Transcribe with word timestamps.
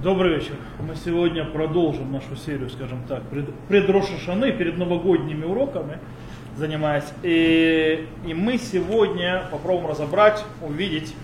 Добрый 0.00 0.36
вечер. 0.36 0.54
Мы 0.78 0.94
сегодня 0.94 1.44
продолжим 1.44 2.12
нашу 2.12 2.36
серию, 2.36 2.70
скажем 2.70 3.02
так, 3.08 3.24
пред, 3.24 3.52
предрошашаны, 3.66 4.52
перед 4.52 4.78
новогодними 4.78 5.44
уроками 5.44 5.98
занимаясь. 6.56 7.12
И, 7.24 8.06
и 8.24 8.32
мы 8.32 8.58
сегодня 8.58 9.42
попробуем 9.50 9.90
разобрать, 9.90 10.44
увидеть, 10.62 11.16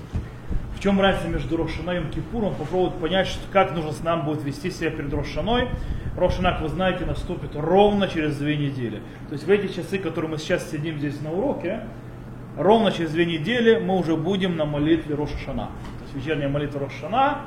в 0.76 0.82
чем 0.82 1.00
разница 1.00 1.28
между 1.28 1.56
Рошаной 1.56 2.00
и 2.00 2.04
Кипуром, 2.10 2.56
попробовать 2.56 2.94
понять, 2.94 3.28
что, 3.28 3.40
как 3.52 3.76
нужно 3.76 3.92
с 3.92 4.02
нам 4.02 4.24
будет 4.24 4.42
вести 4.42 4.72
себя 4.72 4.90
перед 4.90 5.14
Рошаной. 5.14 5.68
Рошана, 6.16 6.58
вы 6.60 6.68
знаете, 6.68 7.04
наступит 7.04 7.50
ровно 7.54 8.08
через 8.08 8.36
две 8.38 8.56
недели. 8.56 9.00
То 9.28 9.34
есть 9.34 9.46
в 9.46 9.50
эти 9.50 9.72
часы, 9.72 9.98
которые 9.98 10.32
мы 10.32 10.38
сейчас 10.38 10.68
сидим 10.68 10.98
здесь 10.98 11.20
на 11.20 11.32
уроке, 11.32 11.82
ровно 12.56 12.90
через 12.90 13.12
две 13.12 13.24
недели 13.24 13.78
мы 13.78 13.96
уже 13.96 14.16
будем 14.16 14.56
на 14.56 14.64
молитве 14.64 15.14
Рошашана. 15.14 15.66
То 15.98 16.04
есть 16.06 16.14
вечерняя 16.16 16.48
молитва 16.48 16.80
Рошана, 16.80 17.38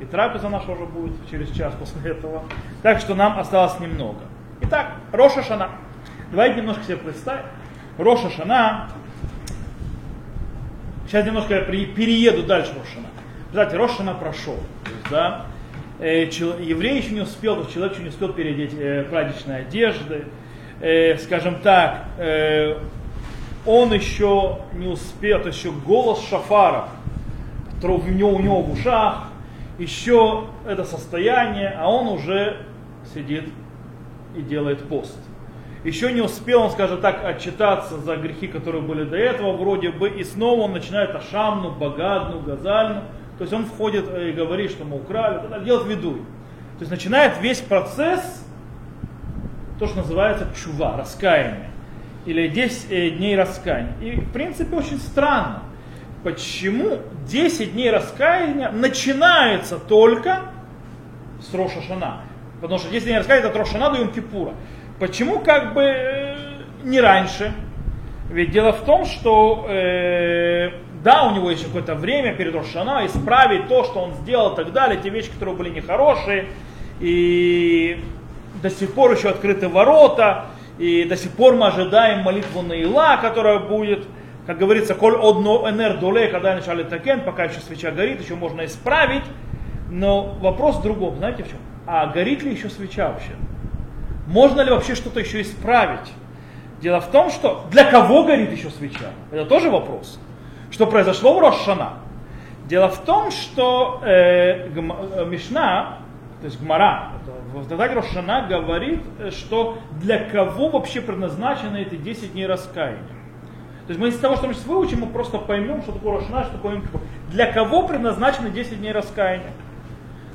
и 0.00 0.04
трапеза 0.04 0.48
наша 0.48 0.72
уже 0.72 0.84
будет 0.84 1.14
через 1.30 1.50
час 1.50 1.74
после 1.78 2.10
этого. 2.10 2.42
Так 2.82 3.00
что 3.00 3.14
нам 3.14 3.38
осталось 3.38 3.78
немного. 3.80 4.20
Итак, 4.62 4.92
Роша 5.12 5.42
Шана. 5.42 5.70
Давайте 6.30 6.60
немножко 6.60 6.84
себе 6.84 6.96
представим. 6.96 7.46
Роша 7.98 8.30
Шана. 8.30 8.88
Сейчас 11.06 11.24
немножко 11.24 11.54
я 11.54 11.60
перееду 11.62 12.42
дальше 12.42 12.72
Рошана. 12.72 13.06
Представьте, 13.44 13.76
Рошана 13.76 14.14
прошел. 14.14 14.58
Да, 15.08 15.46
э, 16.00 16.24
еврей 16.24 16.98
еще 16.98 17.14
не 17.14 17.20
успел, 17.20 17.64
человек 17.66 17.92
еще 17.92 18.02
не 18.02 18.08
успел 18.08 18.32
переодеть 18.32 18.74
э, 18.74 19.04
праздничные 19.04 19.60
одежды. 19.60 20.24
Э, 20.80 21.16
скажем 21.18 21.60
так, 21.60 22.06
э, 22.18 22.76
он 23.64 23.92
еще 23.92 24.58
не 24.74 24.88
успел, 24.88 25.46
еще 25.46 25.70
голос 25.70 26.26
шафара, 26.28 26.88
у 27.82 28.02
него, 28.02 28.30
у 28.30 28.40
него 28.40 28.62
в 28.62 28.72
ушах, 28.72 29.28
еще 29.78 30.44
это 30.66 30.84
состояние, 30.84 31.76
а 31.78 31.90
он 31.90 32.08
уже 32.08 32.58
сидит 33.12 33.44
и 34.34 34.42
делает 34.42 34.88
пост. 34.88 35.18
Еще 35.84 36.12
не 36.12 36.20
успел 36.20 36.62
он, 36.62 36.70
скажем 36.70 37.00
так, 37.00 37.24
отчитаться 37.24 37.98
за 37.98 38.16
грехи, 38.16 38.48
которые 38.48 38.82
были 38.82 39.04
до 39.04 39.16
этого, 39.16 39.56
вроде 39.56 39.90
бы, 39.90 40.08
и 40.08 40.24
снова 40.24 40.62
он 40.62 40.72
начинает 40.72 41.14
Ашамну, 41.14 41.70
Багадну, 41.70 42.40
Газальну. 42.40 43.02
То 43.38 43.42
есть 43.42 43.52
он 43.52 43.66
входит 43.66 44.06
и 44.18 44.32
говорит, 44.32 44.70
что 44.70 44.84
мы 44.84 44.96
украли, 44.96 45.40
тогда 45.40 45.60
делает 45.60 45.86
виду. 45.86 46.14
То 46.78 46.80
есть 46.80 46.90
начинает 46.90 47.40
весь 47.40 47.60
процесс, 47.60 48.44
то, 49.78 49.86
что 49.86 49.98
называется 49.98 50.48
чува, 50.56 50.96
раскаяние. 50.96 51.70
Или 52.24 52.48
10 52.48 52.90
э, 52.90 53.10
дней 53.10 53.36
раскаяния. 53.36 53.94
И 54.00 54.20
в 54.20 54.32
принципе 54.32 54.74
очень 54.74 54.98
странно 54.98 55.62
почему 56.26 56.98
10 57.28 57.74
дней 57.74 57.88
раскаяния 57.88 58.72
начинается 58.72 59.78
только 59.78 60.40
с 61.40 61.54
Роша 61.54 61.80
Шана. 61.82 62.22
Потому 62.60 62.80
что 62.80 62.90
10 62.90 63.06
дней 63.06 63.18
раскаяния 63.18 63.48
это 63.48 63.56
Рошана 63.56 63.90
до 63.90 63.98
Йом-Кипура. 64.00 64.54
Почему 64.98 65.38
как 65.38 65.72
бы 65.72 65.82
э, 65.82 66.36
не 66.82 67.00
раньше? 67.00 67.54
Ведь 68.28 68.50
дело 68.50 68.72
в 68.72 68.84
том, 68.84 69.04
что 69.04 69.66
э, 69.68 70.70
да, 71.04 71.28
у 71.28 71.36
него 71.36 71.48
есть 71.48 71.64
какое-то 71.64 71.94
время 71.94 72.34
перед 72.34 72.56
Рошана 72.56 73.06
исправить 73.06 73.68
то, 73.68 73.84
что 73.84 74.00
он 74.00 74.14
сделал 74.14 74.54
и 74.54 74.56
так 74.56 74.72
далее, 74.72 75.00
те 75.00 75.10
вещи, 75.10 75.30
которые 75.30 75.54
были 75.54 75.70
нехорошие, 75.70 76.46
и 76.98 78.02
до 78.64 78.70
сих 78.70 78.94
пор 78.94 79.12
еще 79.12 79.28
открыты 79.28 79.68
ворота, 79.68 80.46
и 80.78 81.04
до 81.04 81.16
сих 81.16 81.30
пор 81.30 81.54
мы 81.54 81.68
ожидаем 81.68 82.22
молитву 82.22 82.62
Наила, 82.62 83.16
которая 83.22 83.60
будет 83.60 84.08
как 84.46 84.58
говорится, 84.58 84.94
коль 84.94 85.16
одно 85.16 85.68
энер 85.68 85.98
доле, 85.98 86.28
когда 86.28 86.54
начали 86.54 86.84
такен, 86.84 87.22
пока 87.24 87.44
еще 87.44 87.58
свеча 87.60 87.90
горит, 87.90 88.22
еще 88.22 88.36
можно 88.36 88.64
исправить. 88.64 89.24
Но 89.90 90.36
вопрос 90.40 90.76
в 90.76 90.82
другом, 90.82 91.16
знаете 91.16 91.42
в 91.42 91.48
чем? 91.48 91.58
А 91.86 92.06
горит 92.06 92.42
ли 92.42 92.52
еще 92.52 92.70
свеча 92.70 93.08
вообще? 93.08 93.32
Можно 94.26 94.60
ли 94.60 94.70
вообще 94.70 94.94
что-то 94.94 95.20
еще 95.20 95.42
исправить? 95.42 96.12
Дело 96.80 97.00
в 97.00 97.10
том, 97.10 97.30
что 97.30 97.66
для 97.70 97.84
кого 97.84 98.24
горит 98.24 98.52
еще 98.52 98.70
свеча? 98.70 99.10
Это 99.32 99.46
тоже 99.46 99.70
вопрос. 99.70 100.20
Что 100.70 100.86
произошло 100.86 101.34
в 101.34 101.40
Рошана? 101.40 101.94
Дело 102.66 102.88
в 102.88 102.98
том, 103.04 103.30
что 103.30 104.00
э, 104.04 104.68
э 104.68 105.24
Мишна, 105.26 105.98
то 106.40 106.46
есть 106.46 106.60
Гмара, 106.60 107.12
в 107.52 107.68
Татаке 107.68 107.94
Рошана 107.94 108.46
говорит, 108.48 109.02
э, 109.18 109.30
что 109.30 109.78
для 110.00 110.18
кого 110.18 110.68
вообще 110.68 111.00
предназначены 111.00 111.78
эти 111.78 111.96
10 111.96 112.32
дней 112.32 112.46
раскаяния. 112.46 113.15
То 113.86 113.92
есть 113.92 114.00
мы 114.00 114.08
из 114.08 114.18
того, 114.18 114.36
что 114.36 114.48
мы 114.48 114.54
сейчас 114.54 114.66
выучим, 114.66 115.00
мы 115.00 115.06
просто 115.06 115.38
поймем, 115.38 115.80
что 115.82 115.92
такое 115.92 116.18
Рошана, 116.18 116.42
что 116.44 116.54
такое 116.54 116.74
Йом 116.74 116.84
Для 117.30 117.52
кого 117.52 117.86
предназначены 117.86 118.50
10 118.50 118.80
дней 118.80 118.92
раскаяния? 118.92 119.52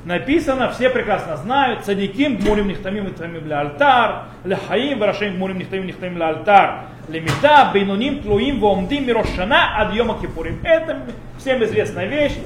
Написано, 0.04 0.70
все 0.70 0.90
прекрасно 0.90 1.36
знают, 1.36 1.84
цадиким 1.84 2.38
гмурим 2.38 2.66
нихтамим 2.66 3.04
нихтамим 3.04 3.46
ля 3.46 3.60
альтар, 3.60 4.24
лехаим 4.42 4.98
варашим 4.98 5.36
гмурим 5.36 5.58
нихтамим 5.58 5.86
нихтамим 5.86 6.18
ля 6.18 6.28
альтар, 6.30 6.86
лемита, 7.08 7.70
бейнуним, 7.72 8.22
тлуим, 8.22 8.58
вомдим, 8.58 9.06
мирошана, 9.06 9.76
адьома 9.76 10.18
кипурим. 10.20 10.58
Это 10.64 11.02
всем 11.38 11.62
известная 11.62 12.06
вещь. 12.06 12.36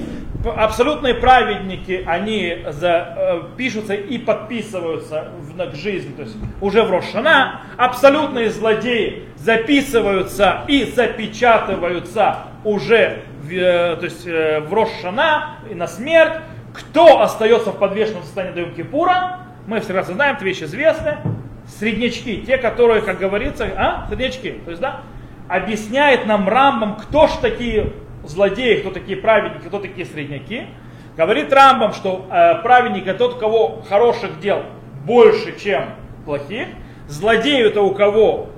Абсолютные 0.51 1.13
праведники, 1.13 2.03
они 2.05 2.65
за, 2.69 3.13
э, 3.17 3.41
пишутся 3.57 3.93
и 3.93 4.17
подписываются 4.17 5.29
в, 5.39 5.71
в 5.71 5.75
жизнь, 5.75 6.15
то 6.15 6.23
есть 6.23 6.35
уже 6.61 6.83
в 6.83 6.91
Рошана. 6.91 7.61
Абсолютные 7.77 8.49
злодеи 8.49 9.23
записываются 9.35 10.63
и 10.67 10.85
запечатываются 10.85 12.37
уже 12.63 13.19
в, 13.41 13.51
э, 13.51 13.95
то 13.97 14.05
есть, 14.05 14.27
э, 14.27 14.59
в 14.59 14.73
Рошана 14.73 15.57
и 15.69 15.75
на 15.75 15.87
смерть. 15.87 16.33
Кто 16.73 17.21
остается 17.21 17.71
в 17.71 17.79
подвешенном 17.79 18.23
состоянии 18.23 18.65
до 18.65 18.71
Кипура, 18.71 19.39
мы 19.65 19.79
все 19.79 19.93
раз 19.93 20.07
знаем, 20.07 20.35
это 20.35 20.45
вещь 20.45 20.61
известная. 20.61 21.19
Среднячки, 21.67 22.43
те, 22.45 22.57
которые, 22.57 23.01
как 23.01 23.17
говорится, 23.17 23.67
а, 23.75 24.07
среднячки, 24.07 24.59
то 24.63 24.71
есть, 24.71 24.81
да, 24.81 25.01
объясняет 25.47 26.25
нам 26.25 26.47
Рамбам, 26.47 26.95
кто 26.95 27.27
ж 27.27 27.31
такие 27.41 27.93
злодеи, 28.27 28.81
кто 28.81 28.91
такие 28.91 29.17
праведники, 29.17 29.67
кто 29.67 29.79
такие 29.79 30.05
средняки. 30.05 30.67
Говорит 31.15 31.51
Рамбам, 31.51 31.93
что 31.93 32.27
э, 32.29 32.61
праведник 32.61 33.07
это 33.07 33.19
тот, 33.19 33.35
у 33.35 33.39
кого 33.39 33.81
хороших 33.87 34.39
дел 34.39 34.63
больше, 35.05 35.59
чем 35.59 35.85
плохих. 36.25 36.67
Злодей 37.07 37.63
это 37.63 37.81
у 37.81 37.93
кого 37.93 38.49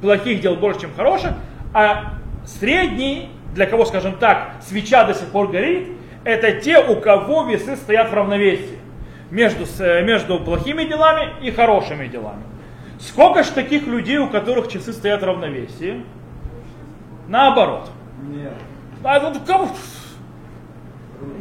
плохих 0.00 0.40
дел 0.40 0.56
больше, 0.56 0.82
чем 0.82 0.94
хороших. 0.94 1.32
А 1.74 2.14
средний, 2.46 3.28
для 3.54 3.66
кого, 3.66 3.84
скажем 3.84 4.14
так, 4.16 4.52
свеча 4.62 5.04
до 5.04 5.14
сих 5.14 5.28
пор 5.28 5.48
горит, 5.48 5.88
это 6.24 6.52
те, 6.52 6.78
у 6.78 6.96
кого 7.00 7.44
весы 7.44 7.76
стоят 7.76 8.10
в 8.10 8.14
равновесии 8.14 8.78
между, 9.30 9.66
между 10.04 10.40
плохими 10.40 10.84
делами 10.84 11.30
и 11.42 11.50
хорошими 11.50 12.06
делами. 12.06 12.42
Сколько 12.98 13.42
же 13.42 13.52
таких 13.52 13.86
людей, 13.86 14.18
у 14.18 14.28
которых 14.28 14.68
часы 14.68 14.92
стоят 14.92 15.22
в 15.22 15.24
равновесии? 15.24 16.04
Наоборот. 17.28 17.90
Нет. 18.22 18.52
А, 19.04 19.20
ну? 19.20 19.68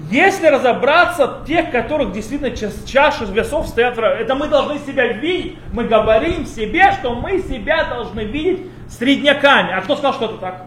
Если 0.10 0.48
разобраться, 0.48 1.44
тех, 1.46 1.70
которых 1.72 2.14
действительно 2.14 2.56
чаши 2.56 3.26
весов 3.26 3.68
стоят, 3.68 3.98
это 3.98 4.36
мы 4.36 4.48
должны 4.48 4.80
себя 4.80 5.08
видеть, 5.08 5.58
мы 5.74 5.84
говорим 5.84 6.46
себе, 6.46 6.94
что 6.94 7.14
мы 7.14 7.40
себя 7.40 7.84
должны 7.84 8.22
видеть 8.22 8.68
средняками. 8.90 9.74
А 9.74 9.82
кто 9.82 9.96
сказал, 9.96 10.14
что 10.14 10.26
это 10.26 10.38
так? 10.38 10.66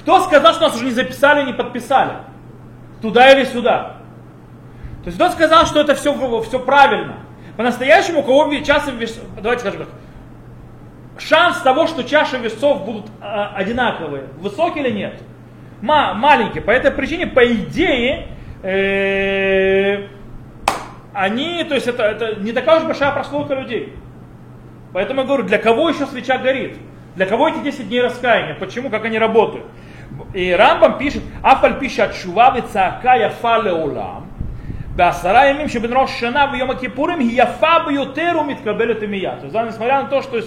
Кто 0.00 0.20
сказал, 0.20 0.52
что 0.52 0.64
нас 0.64 0.76
уже 0.76 0.84
не 0.84 0.90
записали, 0.90 1.46
не 1.46 1.54
подписали? 1.54 2.12
Туда 3.00 3.32
или 3.32 3.44
сюда? 3.44 3.96
То 5.02 5.06
есть 5.06 5.16
кто 5.16 5.30
сказал, 5.30 5.64
что 5.64 5.80
это 5.80 5.94
все, 5.94 6.14
все 6.42 6.58
правильно? 6.58 7.16
По-настоящему, 7.56 8.20
у 8.20 8.22
кого 8.22 8.54
чаши 8.60 8.90
весов, 8.90 9.24
давайте 9.40 9.62
скажем 9.62 9.80
так, 9.80 9.88
шанс 11.18 11.58
того, 11.58 11.86
что 11.86 12.04
чаши 12.04 12.36
весов 12.36 12.84
будут 12.84 13.06
а, 13.20 13.54
одинаковые, 13.54 14.24
высокий 14.38 14.80
или 14.80 14.90
нет? 14.90 15.22
ма- 15.82 16.14
маленькие. 16.14 16.62
По 16.62 16.70
этой 16.70 16.90
причине, 16.90 17.26
по 17.26 17.44
идее, 17.46 18.28
э- 18.62 20.06
они, 21.12 21.64
то 21.64 21.74
есть 21.74 21.86
это, 21.88 22.04
это 22.04 22.36
не 22.36 22.52
такая 22.52 22.78
уж 22.80 22.84
большая 22.84 23.12
прослойка 23.12 23.54
людей. 23.54 23.94
Поэтому 24.92 25.20
я 25.20 25.26
говорю, 25.26 25.44
для 25.44 25.58
кого 25.58 25.88
еще 25.88 26.06
свеча 26.06 26.38
горит? 26.38 26.76
Для 27.16 27.26
кого 27.26 27.48
эти 27.48 27.58
10 27.58 27.88
дней 27.88 28.02
раскаяния? 28.02 28.54
Почему? 28.54 28.90
Как 28.90 29.04
они 29.04 29.18
работают? 29.18 29.66
И 30.34 30.52
Рамбам 30.52 30.98
пишет, 30.98 31.22
Афаль 31.42 31.78
пишет, 31.78 32.14
Шува 32.14 32.54
вицаака 32.56 33.14
яфа 33.14 33.58
леулам, 33.58 34.26
Басара 34.96 35.52
имим 35.52 35.68
шебен 35.68 35.92
рош 35.92 36.10
шана 36.18 36.48
в 36.48 36.54
йома 36.54 36.74
кипурим, 36.74 37.20
яфа 37.20 37.84
бьютеру 37.88 38.42
миткабелет 38.44 39.02
имия. 39.02 39.36
То 39.36 39.46
есть, 39.46 39.54
несмотря 39.54 40.02
на 40.02 40.08
то, 40.08 40.20
что 40.20 40.40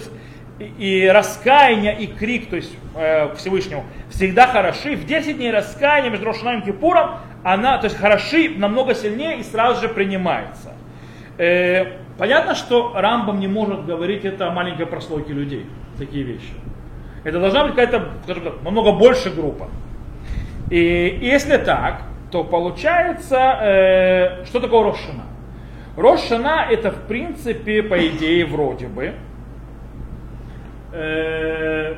и 0.58 1.10
раскаяние, 1.12 1.98
и 1.98 2.06
крик, 2.06 2.48
то 2.48 2.56
есть 2.56 2.72
э, 2.94 3.34
Всевышнему, 3.36 3.84
всегда 4.10 4.46
хороши. 4.46 4.94
В 4.94 5.04
10 5.04 5.36
дней 5.36 5.50
раскаяния 5.50 6.10
между 6.10 6.26
Рошаном 6.26 6.60
и 6.60 6.64
Кипуром, 6.64 7.16
она, 7.42 7.78
то 7.78 7.86
есть 7.86 7.96
хороши 7.96 8.50
намного 8.56 8.94
сильнее 8.94 9.38
и 9.38 9.42
сразу 9.42 9.80
же 9.80 9.88
принимается. 9.88 10.74
Э, 11.38 11.98
понятно, 12.16 12.54
что 12.54 12.92
Рамбам 12.94 13.40
не 13.40 13.48
может 13.48 13.84
говорить 13.84 14.24
это 14.24 14.48
о 14.48 14.50
маленькой 14.52 14.86
прослойке 14.86 15.32
людей, 15.32 15.66
такие 15.98 16.22
вещи. 16.22 16.54
Это 17.24 17.40
должна 17.40 17.64
быть 17.64 17.74
какая-то, 17.74 18.10
скажем 18.24 18.44
так, 18.44 18.62
намного 18.62 18.92
больше 18.92 19.30
группа. 19.30 19.68
И 20.70 21.18
если 21.20 21.56
так, 21.56 22.02
то 22.30 22.44
получается, 22.44 23.58
э, 23.60 24.44
что 24.44 24.60
такое 24.60 24.84
Рошана? 24.84 25.24
Рошана 25.96 26.66
это 26.70 26.90
в 26.90 27.06
принципе, 27.06 27.82
по 27.82 28.06
идее, 28.06 28.46
вроде 28.46 28.86
бы, 28.86 29.14
э, 30.94 31.94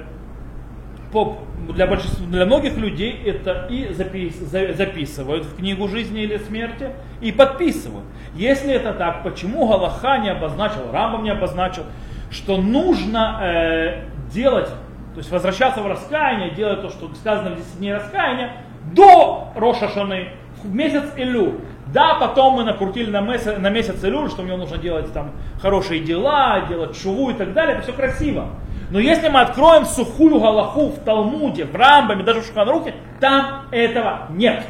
по, 1.13 1.39
для, 1.73 1.87
большинства, 1.87 2.27
для 2.27 2.47
многих 2.47 2.77
людей 2.77 3.23
это 3.25 3.67
и 3.71 3.93
запис, 3.93 4.37
за, 4.37 4.73
записывают 4.73 5.45
в 5.45 5.57
книгу 5.57 5.89
жизни 5.89 6.23
или 6.23 6.39
смерти, 6.39 6.91
и 7.21 7.33
подписывают. 7.33 8.05
Если 8.35 8.73
это 8.73 8.93
так, 8.93 9.23
почему 9.23 9.69
Галаха 9.69 10.19
не 10.19 10.31
обозначил, 10.31 10.91
Рамбам 10.93 11.25
не 11.25 11.31
обозначил, 11.31 11.85
что 12.31 12.57
нужно 12.57 13.41
э, 13.43 14.03
делать, 14.33 14.69
то 14.69 15.19
есть 15.19 15.31
возвращаться 15.31 15.81
в 15.81 15.87
раскаяние, 15.87 16.51
делать 16.51 16.83
то, 16.83 16.91
что 16.91 17.13
сказано 17.15 17.51
в 17.51 17.57
10 17.57 17.79
дней 17.79 17.95
раскаяния, 17.95 18.53
до 18.93 19.53
Рошашаны, 19.55 20.29
в 20.63 20.75
месяц 20.75 21.05
Илю. 21.17 21.61
Да, 21.93 22.17
потом 22.17 22.55
мы 22.55 22.65
накрутили 22.65 23.11
на 23.11 23.21
месяц, 23.21 23.57
на 23.59 23.71
месяц 23.71 24.03
Илюль, 24.05 24.29
что 24.29 24.43
мне 24.43 24.57
нужно 24.57 24.77
делать 24.77 25.13
там 25.13 25.33
хорошие 25.63 26.01
дела, 26.01 26.67
делать 26.69 26.97
шуву 26.97 27.31
и 27.31 27.35
так 27.35 27.53
далее, 27.53 27.77
это 27.77 27.85
все 27.85 27.93
красиво. 27.93 28.49
Но 28.91 29.00
если 29.00 29.29
мы 29.29 29.41
откроем 29.41 29.85
сухую 29.85 30.41
галаху 30.41 30.88
в 30.88 30.99
Талмуде, 31.00 31.65
в 31.65 31.75
Рамбаме, 31.75 32.23
даже 32.23 32.41
в 32.41 32.47
Шуханруке, 32.47 32.94
там 33.21 33.67
этого 33.73 34.27
нет. 34.31 34.65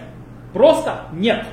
Просто 0.53 1.03
нет. 1.13 1.45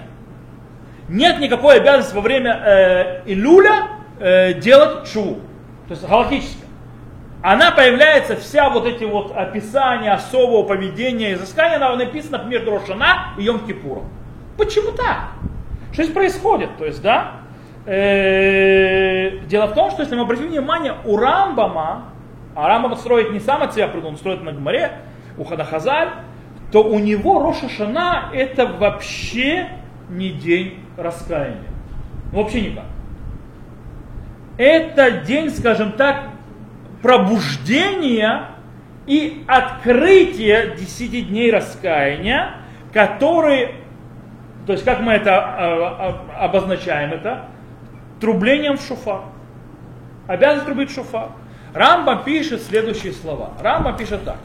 Нет 1.10 1.40
никакой 1.40 1.78
обязанности 1.78 2.16
во 2.16 2.22
время 2.22 2.62
э, 2.64 3.22
Илюля 3.26 3.88
э, 4.20 4.54
делать 4.54 5.08
шуву. 5.08 5.42
То 5.88 5.92
есть 5.92 6.08
галактически. 6.08 6.64
Она 7.42 7.72
появляется, 7.72 8.38
вся 8.38 8.70
вот 8.70 8.86
эти 8.86 9.04
вот 9.04 9.36
описания 9.36 10.14
особого 10.14 10.64
поведения, 10.64 11.34
изыскания, 11.34 11.76
она 11.76 11.94
написана, 11.98 12.38
например, 12.38 12.66
Рошана 12.66 13.34
и 13.38 13.44
Йом 13.44 13.66
Кипуром. 13.68 14.06
Почему 14.58 14.92
так? 14.92 15.32
Что 15.92 16.04
здесь 16.04 16.14
происходит? 16.14 16.70
То 16.78 16.86
есть, 16.86 17.02
да, 17.02 17.34
э, 17.86 19.40
дело 19.48 19.68
в 19.68 19.74
том, 19.74 19.92
что 19.92 20.04
если 20.04 20.16
мы 20.16 20.22
обратим 20.22 20.48
внимание, 20.48 20.96
у 21.04 21.18
Рамбама, 21.18 22.13
а 22.56 22.68
Рамбам 22.68 22.96
строит 22.96 23.32
не 23.32 23.40
сам 23.40 23.64
от 23.64 23.74
себя 23.74 23.88
придумал, 23.88 24.12
он 24.12 24.18
строит 24.18 24.44
на 24.44 24.52
Гмаре, 24.52 25.00
у 25.38 25.44
Хадахазаль, 25.44 26.10
то 26.72 26.84
у 26.84 27.00
него 27.00 27.42
Роша 27.42 27.70
Шана 27.70 28.30
это 28.34 28.66
вообще 28.66 29.70
не 30.10 30.30
день 30.30 30.80
раскаяния. 30.98 31.70
Вообще 32.32 32.62
никак 32.62 32.86
это 34.58 35.12
день, 35.12 35.50
скажем 35.50 35.94
так, 35.94 36.30
пробуждения 37.02 38.50
и 39.06 39.44
открытия 39.48 40.76
10 40.78 41.30
дней 41.30 41.52
раскаяния, 41.52 42.56
которые, 42.94 43.76
то 44.66 44.74
есть 44.74 44.86
как 44.86 45.02
мы 45.02 45.14
это 45.14 45.32
э, 45.32 46.36
обозначаем 46.38 47.12
это, 47.12 47.48
трублением 48.22 48.78
в 48.78 48.82
шуфар. 48.82 49.24
Обязан 50.28 50.66
трубить 50.66 50.94
шуфар. 50.94 51.30
Рамба 51.74 52.18
пишет 52.18 52.62
следующие 52.62 53.14
слова. 53.14 53.52
Рамба 53.62 53.94
пишет 53.94 54.24
так. 54.24 54.38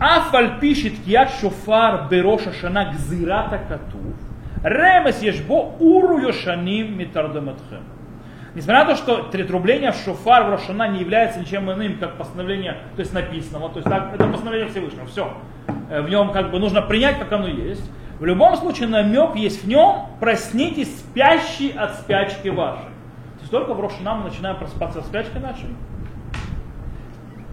Афаль 0.00 0.60
пишет 0.60 0.94
кият 1.04 1.30
шуфар 1.40 2.08
бероша 2.10 2.52
шана 2.52 2.92
гзирата 2.92 3.60
катув. 3.68 4.14
Ремес 4.62 5.22
ешбо 5.22 5.74
уру 5.78 6.18
йошаним 6.18 6.98
митардаматхем. 6.98 7.82
Несмотря 8.54 8.84
на 8.84 8.90
то, 8.90 8.96
что 8.96 9.22
третрубление 9.24 9.92
в 9.92 9.96
шофар 9.96 10.44
в 10.44 10.50
Рошана 10.50 10.88
не 10.88 11.00
является 11.00 11.38
ничем 11.38 11.70
иным, 11.70 11.98
как 11.98 12.16
постановление, 12.16 12.78
то 12.96 13.00
есть 13.00 13.12
написанного, 13.12 13.68
то 13.68 13.76
есть 13.76 13.88
так, 13.88 14.14
это 14.14 14.26
постановление 14.26 14.68
Всевышнего, 14.68 15.06
все. 15.06 15.32
Э, 15.90 16.00
в 16.00 16.08
нем 16.08 16.32
как 16.32 16.50
бы 16.50 16.58
нужно 16.58 16.82
принять, 16.82 17.18
как 17.18 17.30
оно 17.30 17.46
есть. 17.46 17.88
В 18.18 18.24
любом 18.24 18.56
случае 18.56 18.88
намек 18.88 19.36
есть 19.36 19.62
в 19.62 19.68
нем, 19.68 20.06
проснитесь 20.18 20.88
спящий 20.98 21.70
от 21.70 21.96
спячки 22.00 22.48
вашей. 22.48 22.82
То 22.82 23.40
есть 23.40 23.50
только 23.52 23.74
в 23.74 23.80
Рошана 23.80 24.14
мы 24.14 24.24
начинаем 24.24 24.56
просыпаться 24.56 25.00
от 25.00 25.06
спячки 25.06 25.38
нашей. 25.38 25.68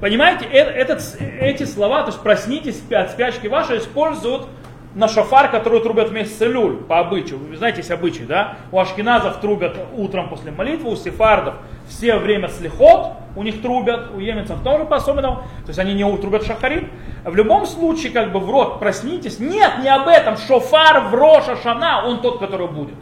Понимаете, 0.06 0.46
э, 0.46 0.60
этот, 0.60 1.02
эти 1.20 1.64
слова, 1.64 2.04
то 2.04 2.12
есть 2.12 2.22
проснитесь 2.22 2.80
от 2.92 3.10
спячки 3.10 3.48
вашей, 3.48 3.80
используют 3.80 4.46
на 4.94 5.08
шафар, 5.08 5.50
который 5.50 5.80
трубят 5.80 6.10
вместе 6.10 6.36
с 6.36 6.42
Илюль, 6.44 6.76
по 6.76 7.00
обычаю. 7.00 7.40
Вы 7.40 7.58
знаете, 7.58 7.78
есть 7.80 7.90
обычай, 7.90 8.24
да? 8.24 8.58
У 8.72 8.80
ашкеназов 8.80 9.42
трубят 9.42 9.76
утром 9.98 10.30
после 10.30 10.52
молитвы, 10.52 10.92
у 10.92 10.96
сефардов 10.96 11.56
все 11.88 12.18
время 12.18 12.50
слихот, 12.50 13.14
у 13.36 13.42
них 13.42 13.64
трубят, 13.64 14.12
у 14.14 14.20
еменцев 14.20 14.62
тоже 14.64 14.86
по-особенному, 14.86 15.38
то 15.38 15.70
есть 15.70 15.80
они 15.80 15.96
не 15.96 16.18
трубят 16.18 16.46
шахарит. 16.46 16.88
В 17.24 17.36
любом 17.36 17.66
случае, 17.66 18.12
как 18.12 18.32
бы 18.32 18.40
в 18.40 18.48
рот 18.48 18.80
проснитесь. 18.80 19.40
Нет, 19.40 19.80
не 19.82 19.90
об 19.90 20.08
этом. 20.08 20.38
Шофар 20.38 21.00
в 21.10 21.16
Роша 21.16 21.56
Шана, 21.64 22.06
он 22.06 22.22
тот, 22.22 22.38
который 22.38 22.68
будет. 22.68 23.00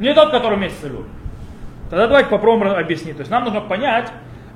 Не 0.00 0.12
тот, 0.14 0.32
который 0.32 0.58
вместе 0.58 0.84
с 0.84 0.90
Илюль. 0.90 1.06
Тогда 1.90 2.08
давайте 2.08 2.28
попробуем 2.28 2.72
объяснить. 2.72 3.14
То 3.14 3.20
есть 3.20 3.30
нам 3.30 3.44
нужно 3.44 3.60
понять, 3.60 4.10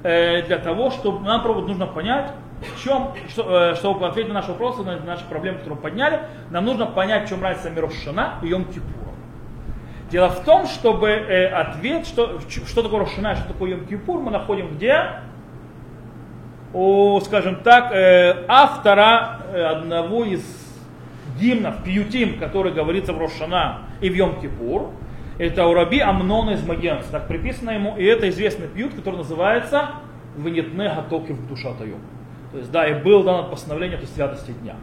э, 0.05 0.43
для 0.43 0.59
того, 0.59 0.91
чтобы 0.91 1.27
нам 1.27 1.43
нужно 1.67 1.87
понять, 1.87 2.31
в 2.61 2.83
чем, 2.83 3.12
э, 3.37 3.75
чтобы 3.75 4.06
ответить 4.06 4.29
на 4.29 4.35
наши 4.35 4.51
вопросы, 4.51 4.83
на 4.83 4.97
наши 5.01 5.25
проблемы, 5.25 5.59
которые 5.59 5.77
мы 5.77 5.83
подняли, 5.83 6.21
нам 6.51 6.65
нужно 6.65 6.87
понять, 6.87 7.27
в 7.27 7.29
чем 7.29 7.43
разница 7.43 7.71
между 7.71 7.89
Рошана 7.89 8.35
и 8.43 8.49
Йом 8.49 8.67
Кипуром. 8.67 9.15
Дело 10.11 10.29
в 10.29 10.45
том, 10.45 10.67
чтобы 10.67 11.09
э, 11.09 11.49
ответ, 11.49 12.06
что, 12.06 12.39
что 12.49 12.83
такое 12.83 13.01
Рошана 13.01 13.33
и 13.33 13.37
что 13.37 13.49
такое 13.49 13.71
Йом 13.71 13.87
Кипур, 13.87 14.21
мы 14.21 14.31
находим 14.31 14.77
где? 14.77 15.21
У, 16.73 17.21
скажем 17.21 17.56
так, 17.62 17.93
автора 18.49 19.39
одного 19.55 20.25
из 20.25 20.43
гимнов, 21.39 21.85
пьютим, 21.85 22.39
который 22.39 22.73
говорится 22.73 23.12
в 23.12 23.19
Рошана 23.19 23.83
и 24.01 24.11
в 24.11 24.15
Йом 24.15 24.41
Кипур. 24.41 24.91
Это 25.38 25.66
у 25.66 25.75
Раби 25.75 25.98
Амнона 25.98 26.52
из 26.52 26.64
Магенца. 26.64 27.10
Так 27.10 27.26
приписано 27.26 27.70
ему, 27.70 27.96
и 27.96 28.04
это 28.04 28.28
известный 28.28 28.69
пьют, 28.69 28.94
который 28.94 29.16
называется 29.16 29.90
«Венетне 30.36 30.88
гатоки 30.88 31.32
в 31.32 31.48
душа 31.48 31.75
тайом». 31.75 32.00
То 32.52 32.58
есть, 32.58 32.70
да, 32.70 32.86
и 32.86 33.02
был 33.02 33.25
дано 33.25 33.48
постановление 33.48 33.98
о 33.98 34.06
святости 34.06 34.52
дня. 34.52 34.76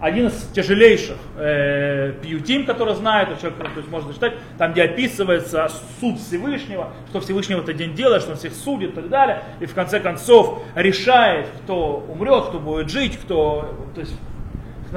Один 0.00 0.26
из 0.26 0.48
тяжелейших 0.52 1.16
э, 1.36 2.14
пьютим, 2.20 2.66
который 2.66 2.96
знает, 2.96 3.28
человек 3.40 3.60
то 3.60 3.76
есть, 3.76 3.88
может 3.88 4.12
читать, 4.12 4.32
там, 4.58 4.72
где 4.72 4.82
описывается 4.82 5.70
суд 6.00 6.18
Всевышнего, 6.18 6.90
что 7.08 7.20
Всевышний 7.20 7.54
в 7.54 7.60
этот 7.60 7.76
день 7.76 7.94
делает, 7.94 8.22
что 8.22 8.32
он 8.32 8.38
всех 8.38 8.52
судит 8.52 8.90
и 8.90 8.94
так 8.94 9.08
далее, 9.08 9.44
и 9.60 9.66
в 9.66 9.74
конце 9.74 10.00
концов 10.00 10.60
решает, 10.74 11.46
кто 11.62 12.04
умрет, 12.08 12.46
кто 12.46 12.58
будет 12.58 12.90
жить, 12.90 13.16
кто, 13.16 13.72
то 13.94 14.00
есть, 14.00 14.18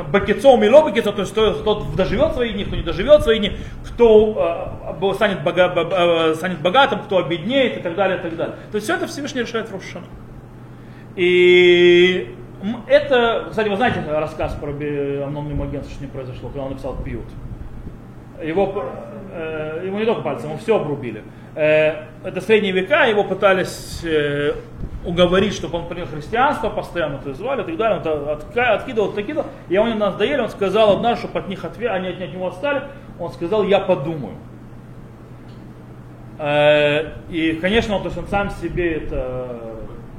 бакецом 0.03 0.63
и 0.63 0.69
лобакецом, 0.69 1.15
то 1.15 1.21
есть 1.21 1.31
кто 1.31 1.85
доживет 1.95 2.33
свои 2.33 2.53
дни, 2.53 2.65
кто 2.65 2.75
не 2.75 2.83
доживет 2.83 3.23
свои 3.23 3.39
дни, 3.39 3.53
кто 3.85 4.77
э, 5.01 5.13
станет, 5.13 5.43
бога, 5.43 5.73
э, 5.75 6.35
станет 6.35 6.61
богатым, 6.61 6.99
кто 6.99 7.19
обеднеет 7.19 7.77
и 7.77 7.81
так 7.81 7.95
далее, 7.95 8.17
и 8.17 8.21
так 8.21 8.35
далее. 8.35 8.55
То 8.71 8.75
есть 8.75 8.85
все 8.85 8.95
это 8.95 9.07
Всевышний 9.07 9.41
решает 9.41 9.69
в 9.69 9.73
Рошана. 9.73 10.05
И 11.15 12.35
это, 12.87 13.47
кстати, 13.49 13.69
вы 13.69 13.75
знаете 13.75 14.03
рассказ 14.07 14.53
про 14.55 14.69
Амнон 14.71 15.55
Магенца, 15.55 15.89
что 15.89 16.01
ним 16.01 16.09
произошло, 16.09 16.49
когда 16.49 16.63
он 16.63 16.71
написал 16.71 16.95
«Пьют». 17.03 17.25
Его, 18.43 18.83
э, 19.31 19.83
ему 19.85 19.99
не 19.99 20.05
только 20.05 20.21
пальцем, 20.21 20.49
ему 20.49 20.59
все 20.59 20.75
обрубили. 20.75 21.23
Э, 21.55 22.07
это 22.23 22.41
средние 22.41 22.73
века, 22.73 23.05
его 23.05 23.23
пытались 23.23 24.01
э, 24.03 24.55
уговорить, 25.05 25.53
чтобы 25.53 25.77
он 25.77 25.87
принял 25.87 26.07
христианство, 26.07 26.69
постоянно 26.69 27.19
то 27.19 27.33
звали 27.33 27.61
и 27.61 27.65
так 27.65 27.77
далее, 27.77 28.01
он 28.01 28.29
от, 28.29 28.57
откидывал, 28.57 29.09
откидывал, 29.09 29.45
и 29.69 29.77
он 29.77 29.97
нас 29.97 30.15
доели, 30.15 30.41
он 30.41 30.49
сказал 30.49 30.97
однажды, 30.97 31.25
чтобы 31.25 31.39
от 31.39 31.47
них 31.47 31.63
отве, 31.63 31.89
они 31.89 32.09
от 32.09 32.19
него 32.19 32.47
отстали, 32.47 32.83
он 33.19 33.31
сказал, 33.31 33.63
я 33.63 33.79
подумаю. 33.79 34.35
Э, 36.37 37.13
и, 37.29 37.53
конечно, 37.53 37.95
он, 37.95 38.01
то 38.01 38.07
есть 38.07 38.17
он 38.17 38.27
сам 38.27 38.49
себе 38.49 38.93
это 38.93 39.75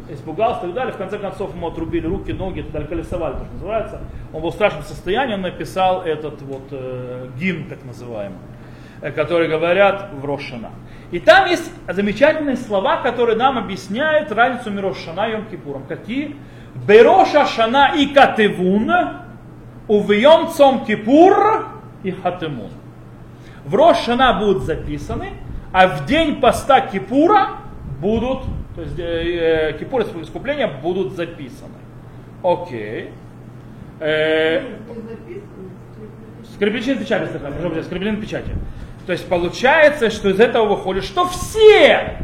испугался 0.08 0.62
и 0.62 0.66
так 0.66 0.74
далее. 0.74 0.92
В 0.94 0.96
конце 0.96 1.18
концов 1.18 1.54
ему 1.54 1.68
отрубили 1.68 2.06
руки, 2.06 2.32
ноги, 2.32 2.60
это 2.60 2.84
колесовали, 2.84 3.34
то, 3.34 3.44
что 3.44 3.52
называется. 3.54 4.00
Он 4.32 4.42
был 4.42 4.50
в 4.50 4.54
страшном 4.54 4.82
состоянии, 4.82 5.34
он 5.34 5.42
написал 5.42 6.02
этот 6.02 6.40
вот 6.42 6.68
э, 6.70 7.28
гимн, 7.38 7.64
так 7.68 7.84
называемый, 7.84 8.38
э, 9.02 9.10
который 9.10 9.48
говорят 9.48 10.10
в 10.12 10.24
Рошана. 10.24 10.70
И 11.10 11.20
там 11.20 11.46
есть 11.46 11.70
замечательные 11.88 12.56
слова, 12.56 12.98
которые 12.98 13.36
нам 13.36 13.58
объясняют 13.58 14.32
разницу 14.32 14.70
между 14.70 14.88
Рошана 14.88 15.28
и 15.28 15.32
Йом 15.32 15.46
Кипуром. 15.46 15.84
Какие? 15.86 16.36
Бероша 16.86 17.46
Шана 17.46 17.92
и 17.96 18.06
Катевун, 18.06 18.90
увьем 19.88 20.48
Цом 20.48 20.84
Кипур 20.84 21.68
и 22.02 22.10
Хатемун. 22.10 22.70
В 23.64 23.74
Рошана 23.74 24.34
будут 24.34 24.64
записаны, 24.64 25.30
а 25.72 25.88
в 25.88 26.06
день 26.06 26.40
поста 26.40 26.80
Кипура 26.80 27.58
будут 28.00 28.42
то 28.76 28.82
есть 28.82 28.98
э, 28.98 29.70
э, 29.70 29.78
кипур 29.78 30.02
искупления 30.02 30.68
будут 30.68 31.14
записаны. 31.14 31.78
Окей. 32.42 33.10
Э, 34.00 34.60
скреплены 36.54 36.98
печати, 36.98 37.82
скреплены 37.84 38.20
печати. 38.20 38.50
То 39.06 39.12
есть 39.12 39.28
получается, 39.28 40.10
что 40.10 40.28
из 40.30 40.40
этого 40.40 40.66
выходит, 40.74 41.04
что 41.04 41.26
все 41.26 42.18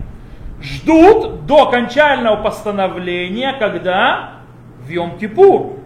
ждут 0.60 1.46
до 1.46 1.68
окончательного 1.68 2.42
постановления, 2.42 3.54
когда 3.58 4.40
в 4.84 4.90
Йом-Кипур. 4.90 5.78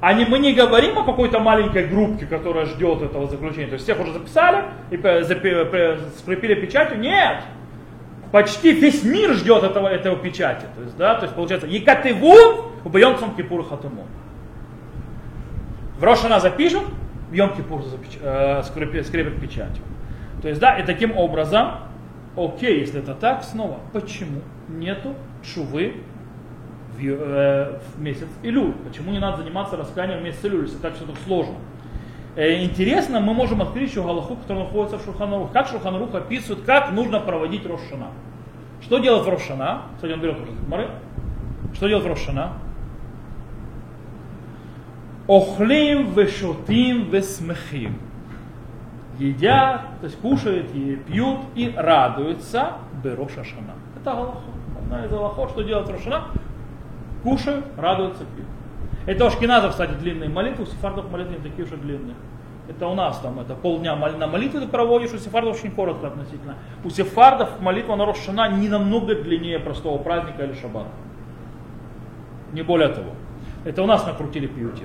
А 0.00 0.12
не, 0.14 0.24
мы 0.24 0.38
не 0.38 0.52
говорим 0.52 0.98
о 0.98 1.04
какой-то 1.04 1.38
маленькой 1.38 1.86
группке, 1.86 2.26
которая 2.26 2.66
ждет 2.66 3.02
этого 3.02 3.26
заключения. 3.28 3.68
То 3.68 3.74
есть 3.74 3.84
всех 3.84 4.00
уже 4.00 4.12
записали 4.12 4.64
и 4.90 4.96
скрепили 6.18 6.54
печатью. 6.54 6.98
Нет! 6.98 7.42
Почти 8.32 8.72
весь 8.72 9.04
мир 9.04 9.34
ждет 9.34 9.62
этого, 9.62 9.88
этого 9.88 10.16
печати. 10.16 10.64
То 10.74 10.82
есть, 10.82 10.96
да, 10.96 11.14
то 11.14 11.24
есть 11.24 11.34
получается, 11.34 11.66
Екатевун 11.66 12.72
убьем 12.84 13.16
Цом 13.18 13.34
Кипур 13.36 13.64
Хатуму. 13.64 14.06
В 15.98 16.04
Рошана 16.04 16.40
запишут, 16.40 16.82
в 17.30 17.34
Йом 17.34 17.54
Кипур 17.54 17.82
э, 18.22 18.62
скрепят, 18.64 19.06
скрепят 19.06 19.40
печатью. 19.40 19.84
То 20.42 20.48
есть, 20.48 20.60
да, 20.60 20.76
и 20.78 20.84
таким 20.84 21.16
образом, 21.16 21.74
окей, 22.36 22.80
если 22.80 23.00
это 23.00 23.14
так, 23.14 23.44
снова, 23.44 23.78
почему 23.92 24.40
нету 24.68 25.14
шувы 25.42 26.02
в, 26.96 27.00
э, 27.00 27.78
в 27.94 28.00
месяц 28.00 28.26
Илюль? 28.42 28.72
Почему 28.84 29.12
не 29.12 29.20
надо 29.20 29.38
заниматься 29.38 29.76
расканием 29.76 30.18
в 30.18 30.22
месяц 30.24 30.44
Илюль, 30.44 30.64
если 30.64 30.78
так 30.78 30.96
все 30.96 31.04
так 31.04 31.16
сложно? 31.24 31.54
Э, 32.34 32.64
интересно, 32.64 33.20
мы 33.20 33.34
можем 33.34 33.62
открыть 33.62 33.90
еще 33.90 34.02
Галаху, 34.02 34.34
который 34.36 34.64
находится 34.64 34.98
в 34.98 35.04
Шурханарух. 35.04 35.52
Как 35.52 35.68
Шурханарух 35.68 36.14
описывает, 36.14 36.64
как 36.64 36.90
нужно 36.90 37.20
проводить 37.20 37.64
Рошана. 37.64 38.08
Что 38.80 38.98
делать 38.98 39.24
в 39.24 39.28
Рошана? 39.28 39.82
Кстати, 39.94 40.12
он 40.12 40.20
берет 40.20 40.40
уже 40.40 40.50
Мары. 40.66 40.88
Что 41.74 41.86
делать 41.88 42.04
в 42.04 42.08
Рошана? 42.08 42.54
Охлим 45.28 46.12
вешотим 46.14 47.10
весмехим. 47.10 47.98
Едят, 49.18 49.82
то 50.00 50.06
есть 50.06 50.18
кушают, 50.20 50.74
и 50.74 50.96
пьют 50.96 51.40
и 51.54 51.72
радуются 51.76 52.72
Бероша 53.02 53.44
Шана. 53.44 53.74
Это 54.00 54.12
Галаха. 54.12 54.38
Одна 54.78 55.04
из 55.04 55.10
Галахот, 55.10 55.50
что 55.50 55.62
делать 55.62 55.88
Рошана? 55.88 56.24
Кушают, 57.22 57.64
радуются, 57.76 58.24
пьют. 58.24 58.46
Это 59.06 59.26
у 59.26 59.30
Шкиназов, 59.30 59.72
кстати, 59.72 59.92
длинные 59.92 60.28
молитвы, 60.28 60.64
у 60.64 60.66
сефардов 60.66 61.10
молитвы 61.10 61.36
не 61.36 61.40
такие 61.40 61.64
уж 61.64 61.72
и 61.72 61.76
длинные. 61.76 62.14
Это 62.68 62.86
у 62.86 62.94
нас 62.94 63.18
там, 63.18 63.40
это 63.40 63.54
полдня 63.54 63.96
на 63.96 64.26
молитву 64.28 64.60
ты 64.60 64.68
проводишь, 64.68 65.12
у 65.12 65.18
сефардов 65.18 65.56
очень 65.56 65.72
коротко 65.72 66.06
относительно. 66.06 66.54
У 66.84 66.90
сефардов 66.90 67.60
молитва 67.60 67.96
на 67.96 68.06
Рошана 68.06 68.48
не 68.48 68.68
намного 68.68 69.14
длиннее 69.16 69.58
простого 69.58 69.98
праздника 69.98 70.44
или 70.44 70.54
шаббата. 70.54 70.88
Не 72.52 72.62
более 72.62 72.88
того. 72.88 73.10
Это 73.64 73.82
у 73.82 73.86
нас 73.86 74.06
накрутили 74.06 74.46
пьюти. 74.46 74.84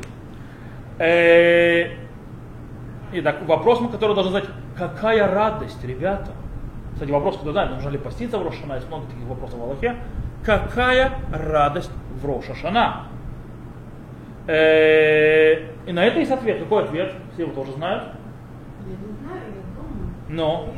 И 3.12 3.22
так, 3.22 3.48
вопрос, 3.48 3.80
который 3.92 4.16
должен 4.16 4.34
задать, 4.34 4.50
какая 4.78 5.32
радость, 5.34 5.84
ребята. 5.84 6.32
Кстати, 6.94 7.12
вопрос, 7.12 7.38
который 7.38 7.52
знаем, 7.52 7.76
нужно 7.76 7.90
ли 7.90 7.98
поститься 7.98 8.38
в 8.38 8.44
Рошана, 8.44 8.74
есть 8.74 8.88
много 8.88 9.06
таких 9.06 9.26
вопросов 9.28 9.60
в 9.60 9.64
Аллахе. 9.64 9.96
Какая 10.44 11.14
радость 11.32 11.92
в 12.22 12.26
Рошашана? 12.26 13.08
Э, 14.48 15.68
и 15.86 15.92
на 15.92 16.06
это 16.06 16.20
есть 16.20 16.32
ответ. 16.32 16.60
Какой 16.60 16.84
ответ? 16.84 17.14
Все 17.34 17.44
его 17.44 17.54
тоже 17.54 17.74
знают. 17.74 18.14
Я 18.86 18.92
не 18.92 19.14
знаю, 19.20 19.42
я 19.46 19.62
думаю. 19.76 20.14
Но. 20.30 20.70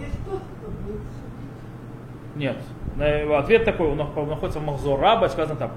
Нет. 2.36 2.58
Ответ 3.38 3.64
такой, 3.64 3.92
он 3.92 3.98
находится 3.98 4.60
в 4.60 4.66
Махзораба, 4.66 5.28
сказано 5.28 5.56
там. 5.58 5.72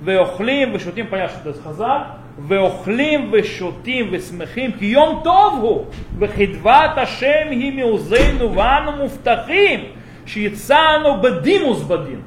Веохлим, 0.00 0.72
вешутим, 0.72 1.08
понятно, 1.08 1.38
что 1.38 1.50
это 1.50 1.62
хазар. 1.62 2.06
Веохлим, 2.38 3.30
вешутим, 3.32 4.10
весмехим, 4.10 4.72
кием 4.72 5.22
товгу. 5.22 5.86
Вехидват 6.18 6.96
Ашем 6.98 7.50
ги 7.50 7.70
меузейну 7.70 8.48
вану 8.48 8.92
муфтахим. 8.92 9.88
Шиицану 10.24 11.20
бадимус 11.20 11.82
бадин. 11.82 12.22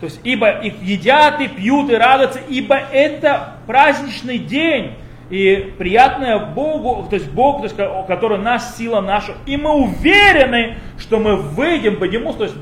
То 0.00 0.06
есть, 0.06 0.20
ибо 0.24 0.50
их 0.50 0.82
едят 0.82 1.40
и 1.40 1.48
пьют 1.48 1.90
и 1.90 1.94
радуются, 1.94 2.40
ибо 2.48 2.76
это 2.76 3.54
праздничный 3.66 4.38
день, 4.38 4.92
и 5.30 5.72
приятное 5.78 6.38
Богу, 6.38 7.08
то 7.08 7.16
есть 7.16 7.30
Бог, 7.30 7.58
то 7.58 7.64
есть, 7.64 7.76
который 8.06 8.38
наш 8.38 8.62
сила 8.62 9.00
наша, 9.00 9.34
и 9.46 9.56
мы 9.56 9.72
уверены, 9.72 10.76
что 10.98 11.18
мы 11.18 11.36
выйдем, 11.36 11.96
поднимус, 11.96 12.36
то 12.36 12.44
есть 12.44 12.54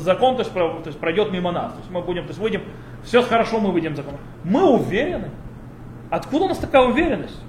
закон 0.00 0.36
то 0.36 0.42
есть, 0.42 0.98
пройдет 0.98 1.30
мимо 1.30 1.52
нас, 1.52 1.72
то 1.72 1.78
есть 1.78 1.90
мы 1.90 2.00
будем, 2.00 2.22
то 2.22 2.30
есть 2.30 2.40
выйдем, 2.40 2.62
все 3.04 3.22
хорошо, 3.22 3.60
мы 3.60 3.70
выйдем 3.70 3.94
закон. 3.94 4.14
Мы 4.42 4.64
уверены. 4.64 5.30
Откуда 6.10 6.46
у 6.46 6.48
нас 6.48 6.58
такая 6.58 6.82
уверенность? 6.82 7.40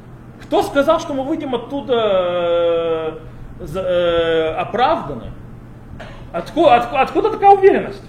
Кто 0.44 0.62
сказал, 0.62 1.00
что 1.00 1.14
мы 1.14 1.24
выйдем 1.24 1.56
оттуда 1.56 3.20
э, 3.60 3.66
э, 3.76 4.54
оправданы? 4.56 5.32
Откуда, 6.32 6.76
откуда, 6.76 7.02
откуда 7.02 7.32
такая 7.32 7.52
уверенность? 7.52 8.04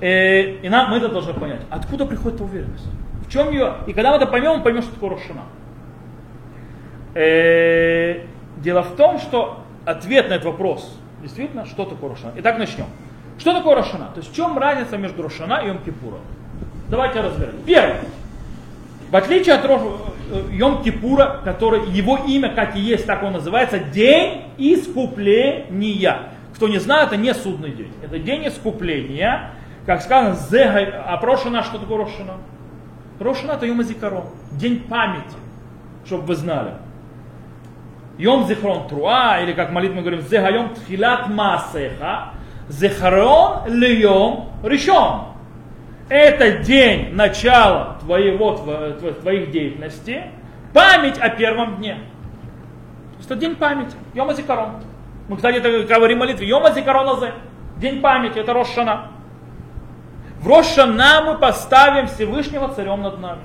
Э, 0.00 0.42
и 0.42 0.68
нам, 0.68 0.90
мы 0.90 0.98
это 0.98 1.08
должны 1.08 1.34
понять. 1.34 1.62
Откуда 1.70 2.06
приходит 2.06 2.36
эта 2.36 2.44
уверенность? 2.44 2.86
В 3.26 3.30
чем 3.30 3.50
ее? 3.50 3.74
И 3.86 3.92
когда 3.92 4.10
мы 4.10 4.16
это 4.16 4.26
поймем, 4.26 4.58
мы 4.58 4.62
поймем, 4.62 4.82
что 4.82 4.94
такое 4.94 5.10
Рошана. 5.10 5.42
Э, 7.14 8.24
дело 8.58 8.82
в 8.82 8.94
том, 8.96 9.18
что 9.18 9.64
ответ 9.84 10.28
на 10.28 10.34
этот 10.34 10.46
вопрос, 10.46 10.98
действительно, 11.20 11.66
что 11.66 11.84
такое 11.84 12.10
Рошана. 12.10 12.32
Итак, 12.36 12.58
начнем. 12.58 12.86
Что 13.38 13.54
такое 13.54 13.74
Рошана? 13.74 14.10
То 14.14 14.20
есть 14.20 14.30
в 14.32 14.36
чем 14.36 14.56
разница 14.56 14.96
между 14.98 15.22
Рошана 15.22 15.62
и 15.64 15.68
Йом-Кипуром? 15.68 16.20
Давайте 16.88 17.20
разберем. 17.20 17.54
Первое. 17.66 18.00
В 19.10 19.16
отличие 19.16 19.54
от 19.54 19.64
Рош... 19.64 19.80
Э, 20.30 20.42
Йом-Кипура, 20.52 21.42
который, 21.42 21.90
его 21.90 22.18
имя, 22.18 22.54
как 22.54 22.76
и 22.76 22.80
есть, 22.80 23.06
так 23.06 23.22
он 23.22 23.32
называется, 23.32 23.78
День 23.78 24.44
искупления. 24.58 26.30
Кто 26.54 26.68
не 26.68 26.78
знает, 26.78 27.08
это 27.08 27.16
не 27.16 27.32
судный 27.34 27.72
день. 27.72 27.92
Это 28.02 28.18
день 28.18 28.46
искупления. 28.46 29.52
Как 29.86 30.02
сказано, 30.02 30.34
зега, 30.34 31.04
а 31.06 31.18
Рошана, 31.20 31.62
что 31.62 31.78
такое 31.78 31.98
Рошана? 31.98 32.34
Рошана 33.18 33.52
это 33.52 33.66
Йом 33.66 33.82
Зикарон, 33.82 34.24
день 34.52 34.80
памяти, 34.80 35.36
чтобы 36.04 36.24
вы 36.24 36.34
знали. 36.34 36.72
Йом 38.18 38.46
Зихрон 38.46 38.86
Труа, 38.88 39.40
или 39.40 39.52
как 39.52 39.72
молитву 39.72 39.96
мы 39.96 40.02
говорим, 40.02 40.20
Зегайом 40.20 40.74
Тхилат 40.74 41.28
Масеха, 41.28 42.34
Зехарон 42.68 43.66
Льем 43.66 44.50
Ришон. 44.62 45.29
Это 46.10 46.58
день 46.58 47.14
начала 47.14 47.96
твоего, 48.00 48.56
твоих 49.20 49.52
деятельности, 49.52 50.24
память 50.74 51.16
о 51.18 51.28
первом 51.28 51.76
дне. 51.76 51.98
Это 53.24 53.36
день 53.36 53.54
памяти, 53.54 53.94
Йома 54.12 54.34
Зикарон. 54.34 54.82
Мы, 55.28 55.36
кстати, 55.36 55.58
это 55.58 55.84
говорим 55.84 56.18
в 56.18 56.20
молитве, 56.22 56.48
Йома 56.48 56.72
Зикарон 56.72 57.10
Азе, 57.10 57.34
день 57.76 58.00
памяти, 58.00 58.40
это 58.40 58.52
Рошана. 58.52 59.12
В 60.40 60.48
Рошана 60.48 61.22
мы 61.24 61.38
поставим 61.38 62.08
Всевышнего 62.08 62.68
царем 62.70 63.02
над 63.02 63.20
нами. 63.20 63.42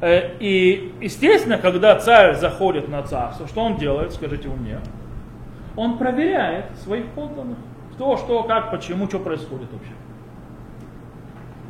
Э, 0.00 0.36
и, 0.38 0.94
естественно, 1.00 1.58
когда 1.58 1.96
царь 1.96 2.36
заходит 2.36 2.88
на 2.88 3.02
царство, 3.02 3.48
что 3.48 3.62
он 3.62 3.76
делает, 3.76 4.12
скажите 4.12 4.48
вы 4.48 4.56
мне? 4.56 4.78
Он 5.74 5.98
проверяет 5.98 6.66
своих 6.84 7.06
подданных. 7.06 7.58
Кто, 7.94 8.16
что, 8.16 8.44
как, 8.44 8.70
почему, 8.70 9.08
что 9.08 9.18
происходит 9.18 9.72
вообще. 9.72 9.92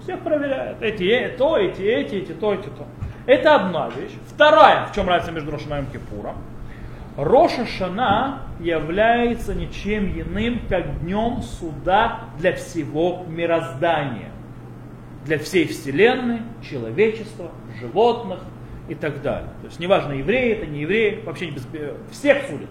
Всех 0.02 0.20
проверяет. 0.20 0.80
Эти, 0.80 1.34
то, 1.36 1.56
эти, 1.56 1.82
эти, 1.82 2.14
эти, 2.16 2.32
то, 2.32 2.54
эти, 2.54 2.68
то. 2.68 2.86
Это 3.26 3.56
одна 3.56 3.90
вещь. 3.90 4.12
Вторая, 4.28 4.86
в 4.86 4.94
чем 4.94 5.08
разница 5.08 5.32
между 5.32 5.50
Рошанаем 5.50 5.84
и 5.84 5.92
Кипуром. 5.92 6.36
Роша 7.16 7.66
Шана 7.66 8.42
является 8.60 9.54
ничем 9.54 10.06
иным, 10.18 10.62
как 10.68 11.00
днем 11.00 11.42
суда 11.42 12.20
для 12.38 12.54
всего 12.54 13.24
мироздания. 13.28 14.30
Для 15.26 15.38
всей 15.38 15.66
вселенной, 15.66 16.40
человечества, 16.62 17.50
животных 17.78 18.40
и 18.88 18.94
так 18.94 19.20
далее. 19.20 19.50
То 19.60 19.66
есть 19.66 19.78
неважно, 19.78 20.12
евреи 20.12 20.52
это, 20.52 20.66
не 20.66 20.80
евреи, 20.80 21.22
вообще 21.24 21.50
без, 21.50 21.66
всех 22.10 22.38
судят. 22.48 22.70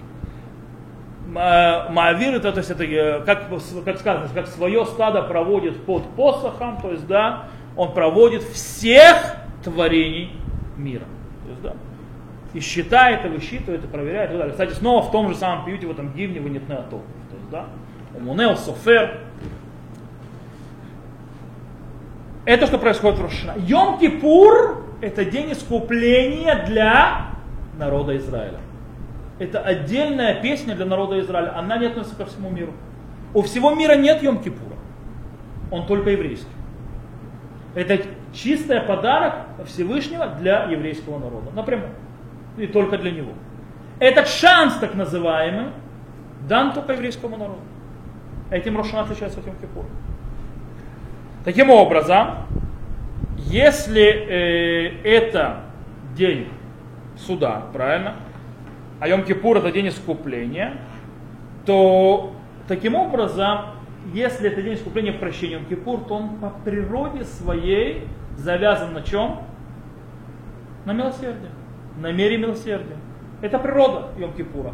Маавир 1.33 2.35
это, 2.35 2.51
то 2.51 2.57
есть 2.57 2.71
это, 2.71 2.83
э, 2.83 3.21
как, 3.25 3.49
как 3.85 3.99
сказано, 3.99 4.27
как 4.33 4.47
свое 4.47 4.85
стадо 4.85 5.21
проводит 5.21 5.83
под 5.85 6.03
посохом, 6.15 6.81
то 6.81 6.91
есть, 6.91 7.07
да, 7.07 7.45
он 7.75 7.93
проводит 7.93 8.43
всех 8.43 9.37
творений 9.63 10.31
мира. 10.77 11.05
То 11.43 11.49
есть, 11.49 11.61
да, 11.61 11.73
и 12.53 12.59
считает, 12.59 13.25
и 13.25 13.29
высчитывает, 13.29 13.83
и 13.83 13.87
проверяет, 13.87 14.29
и 14.29 14.33
так 14.33 14.37
далее. 14.39 14.51
Кстати, 14.53 14.73
снова 14.73 15.03
в 15.03 15.11
том 15.11 15.29
же 15.29 15.35
самом 15.35 15.65
пьюте, 15.65 15.85
в 15.87 15.91
этом 15.91 16.11
гивне 16.13 16.39
вынетне 16.39 16.75
атов. 16.75 17.01
То 17.29 17.35
есть, 17.35 17.49
да, 17.51 17.65
Мунел, 18.19 18.57
Софер. 18.57 19.19
Это 22.45 22.65
что 22.65 22.79
происходит 22.79 23.19
в 23.19 23.23
Рошана. 23.23 23.53
Йом-Кипур– 23.57 24.83
это 25.01 25.25
день 25.25 25.51
искупления 25.51 26.65
для 26.65 27.27
народа 27.77 28.17
Израиля. 28.17 28.57
Это 29.39 29.61
отдельная 29.61 30.41
песня 30.41 30.75
для 30.75 30.85
народа 30.85 31.19
Израиля. 31.21 31.57
Она 31.57 31.77
не 31.77 31.85
относится 31.87 32.15
ко 32.15 32.25
всему 32.25 32.49
миру. 32.49 32.73
У 33.33 33.41
всего 33.41 33.73
мира 33.73 33.95
нет 33.95 34.21
Йом-Кипура. 34.21 34.75
Он 35.71 35.85
только 35.87 36.09
еврейский. 36.09 36.47
Это 37.73 37.99
чистый 38.33 38.81
подарок 38.81 39.35
Всевышнего 39.65 40.27
для 40.27 40.65
еврейского 40.65 41.19
народа. 41.19 41.51
Напрямую 41.55 41.91
и 42.57 42.67
только 42.67 42.97
для 42.97 43.11
него. 43.11 43.31
Этот 43.99 44.27
шанс, 44.27 44.75
так 44.75 44.95
называемый, 44.95 45.71
дан 46.47 46.73
только 46.73 46.93
еврейскому 46.93 47.37
народу. 47.37 47.61
Этим 48.51 48.77
Рошана 48.77 49.03
отличается 49.03 49.39
от 49.39 49.45
Йом-Кипура. 49.45 49.85
Таким 51.45 51.69
образом, 51.69 52.45
если 53.37 54.03
э, 54.03 55.01
это 55.03 55.61
день 56.15 56.49
суда, 57.17 57.63
правильно, 57.71 58.15
а 58.99 59.07
Йом-Кипур 59.07 59.57
это 59.59 59.71
день 59.71 59.87
искупления, 59.87 60.77
то 61.65 62.33
таким 62.67 62.95
образом, 62.95 63.67
если 64.13 64.49
это 64.49 64.61
день 64.61 64.73
искупления 64.73 65.13
прощения 65.13 65.57
Йом-Кипур, 65.57 66.07
то 66.07 66.15
он 66.15 66.37
по 66.37 66.49
природе 66.49 67.23
своей 67.23 68.07
завязан 68.37 68.93
на 68.93 69.01
чем? 69.01 69.41
На 70.85 70.93
милосердие, 70.93 71.51
на 71.99 72.11
мере 72.11 72.37
милосердия. 72.37 72.97
Это 73.41 73.59
природа 73.59 74.09
Йом-Кипура. 74.17 74.73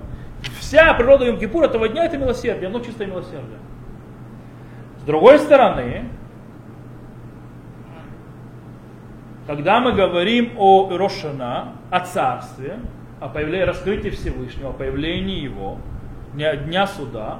Вся 0.59 0.93
природа 0.93 1.25
Йом-Кипура 1.27 1.65
этого 1.65 1.87
дня 1.87 2.05
это 2.05 2.17
милосердие, 2.17 2.67
оно 2.67 2.79
чистое 2.79 3.07
милосердие. 3.07 3.59
С 4.99 5.03
другой 5.03 5.37
стороны, 5.37 6.05
когда 9.45 9.79
мы 9.79 9.91
говорим 9.91 10.53
о 10.57 10.97
Рошана, 10.97 11.73
о 11.91 11.99
царстве, 11.99 12.79
о 13.19 13.29
появлении, 13.29 13.65
раскрытии 13.65 14.09
Всевышнего, 14.09 14.69
о 14.69 14.73
появлении 14.73 15.39
Его, 15.39 15.77
дня, 16.33 16.55
дня 16.55 16.87
суда, 16.87 17.39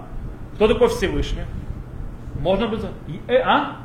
кто 0.55 0.67
такой 0.67 0.87
Всевышний? 0.87 1.43
Можно 2.39 2.67
быть... 2.67 2.81
Э, 3.27 3.37
а? 3.39 3.77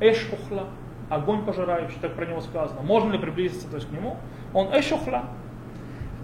Эш 0.00 0.28
ухла. 0.30 0.64
Огонь 1.08 1.44
пожирающий, 1.44 1.96
так 2.00 2.14
про 2.14 2.26
него 2.26 2.42
сказано. 2.42 2.82
Можно 2.82 3.12
ли 3.12 3.18
приблизиться 3.18 3.68
то 3.68 3.76
есть, 3.76 3.88
к 3.88 3.92
нему? 3.92 4.16
Он 4.52 4.68
эш 4.72 4.92
ухла. 4.92 5.24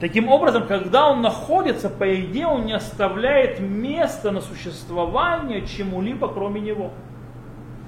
Таким 0.00 0.28
образом, 0.28 0.66
когда 0.66 1.08
он 1.08 1.22
находится, 1.22 1.88
по 1.88 2.14
идее, 2.14 2.48
он 2.48 2.66
не 2.66 2.74
оставляет 2.74 3.60
места 3.60 4.30
на 4.32 4.42
существование 4.42 5.66
чему-либо, 5.66 6.28
кроме 6.28 6.60
него. 6.60 6.90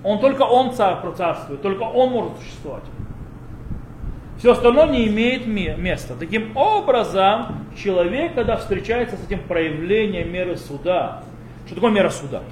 Он 0.02 0.20
только 0.20 0.42
он 0.42 0.72
царь 0.72 0.96
царствует, 1.16 1.60
только 1.60 1.82
он 1.82 2.12
может 2.12 2.38
существовать. 2.38 2.84
Все 4.46 4.52
остальное 4.52 4.86
не 4.86 5.08
имеет 5.08 5.44
места. 5.48 6.14
Таким 6.16 6.56
образом, 6.56 7.66
человек, 7.76 8.36
когда 8.36 8.56
встречается 8.56 9.16
с 9.16 9.26
этим 9.26 9.40
проявлением 9.40 10.32
меры 10.32 10.56
суда, 10.56 11.24
что 11.66 11.74
такое 11.74 11.90
мера 11.90 12.10
суда? 12.10 12.42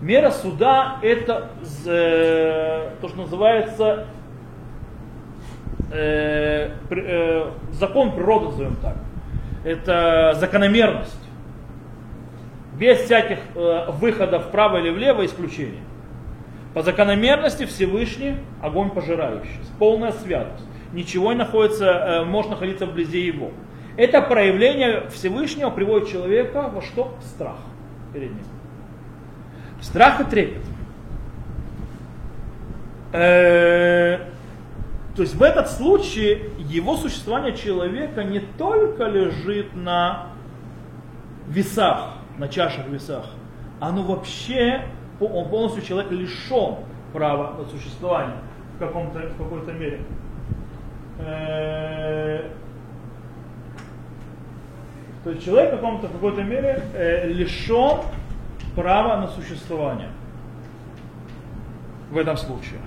Мера 0.00 0.30
суда 0.30 0.98
это 1.02 1.48
э, 1.84 2.90
то, 3.00 3.08
что 3.08 3.22
называется 3.22 4.06
э, 5.90 6.70
э, 6.90 7.50
закон 7.72 8.12
природы, 8.12 8.44
назовем 8.44 8.76
так. 8.76 8.98
Это 9.64 10.36
закономерность. 10.38 11.28
Без 12.78 12.98
всяких 12.98 13.38
э, 13.56 13.90
выходов 13.90 14.44
вправо 14.44 14.76
или 14.76 14.90
влево 14.90 15.26
исключений. 15.26 15.82
По 16.72 16.82
закономерности 16.82 17.66
Всевышний 17.66 18.36
огонь 18.62 18.90
пожирающий. 18.90 19.58
Полная 19.80 20.12
святость. 20.12 20.68
Ничего 20.92 21.32
не 21.32 21.38
находится, 21.38 21.86
э, 21.86 22.24
может 22.24 22.50
находиться 22.50 22.86
вблизи 22.86 23.20
его. 23.20 23.50
Это 23.96 24.22
проявление 24.22 25.08
Всевышнего 25.10 25.70
приводит 25.70 26.08
человека 26.08 26.70
во 26.72 26.82
что? 26.82 27.14
В 27.20 27.24
страх 27.24 27.56
перед 28.12 28.30
ним. 28.30 28.44
Страх 29.80 30.20
и 30.20 30.24
трепет. 30.24 30.62
Э, 33.12 34.18
то 35.14 35.22
есть 35.22 35.34
в 35.34 35.42
этот 35.42 35.70
случае 35.70 36.50
его 36.58 36.96
существование 36.96 37.54
человека 37.54 38.24
не 38.24 38.40
только 38.40 39.04
лежит 39.04 39.74
на 39.74 40.28
весах, 41.48 42.14
на 42.38 42.48
чашах 42.48 42.86
весах, 42.88 43.26
оно 43.80 44.02
вообще, 44.02 44.86
он 45.20 45.48
полностью 45.50 45.82
человек 45.82 46.10
лишен 46.10 46.76
права 47.12 47.58
на 47.58 47.64
существование 47.66 48.36
в, 48.76 48.78
каком-то, 48.78 49.18
в 49.18 49.36
какой-то 49.36 49.72
мере. 49.72 50.00
Э, 51.18 52.48
то 55.24 55.34
человек 55.34 55.72
в 55.72 55.76
каком-то 55.76 56.08
в 56.08 56.12
какой-то 56.12 56.42
мере 56.42 56.82
э, 56.94 57.28
лишен 57.28 58.00
права 58.74 59.20
на 59.20 59.28
существование 59.28 60.08
в 62.10 62.18
этом 62.18 62.36
случае. 62.36 62.80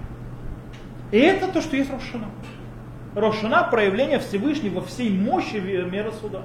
И 1.12 1.17
это 1.17 1.47
то, 1.47 1.62
что 1.62 1.76
есть 1.76 1.91
Рошана. 1.91 2.28
Рошана– 3.15 3.63
проявление 3.71 4.19
Всевышнего 4.19 4.82
во 4.82 4.86
всей 4.86 5.10
мощи 5.12 5.56
меры 5.56 6.12
суда. 6.12 6.41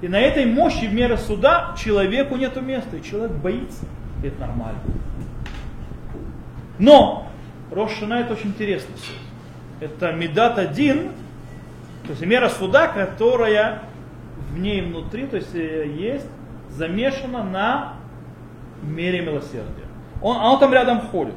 И 0.00 0.08
на 0.08 0.18
этой 0.18 0.46
мощи 0.46 0.86
меры 0.86 1.16
суда 1.16 1.76
человеку 1.78 2.34
нет 2.36 2.60
места, 2.60 2.96
и 2.96 3.02
человек 3.02 3.32
боится. 3.32 3.84
И 4.22 4.26
это 4.26 4.40
нормально. 4.40 4.80
Но 6.78 7.28
Рошана– 7.70 8.14
это 8.20 8.32
очень 8.32 8.48
интересный 8.48 8.96
суд. 8.96 9.21
Это 9.82 10.12
Медат 10.12 10.58
один, 10.58 11.08
то 12.04 12.10
есть 12.10 12.24
мера 12.24 12.48
суда, 12.48 12.86
которая 12.86 13.82
в 14.52 14.58
ней 14.58 14.80
внутри, 14.80 15.26
то 15.26 15.36
есть 15.36 15.52
э, 15.54 15.88
есть 15.88 16.26
замешана 16.70 17.42
на 17.42 17.94
мере 18.82 19.22
милосердия. 19.22 19.86
Он, 20.20 20.36
он 20.36 20.60
там 20.60 20.72
рядом 20.72 21.00
ходит. 21.00 21.34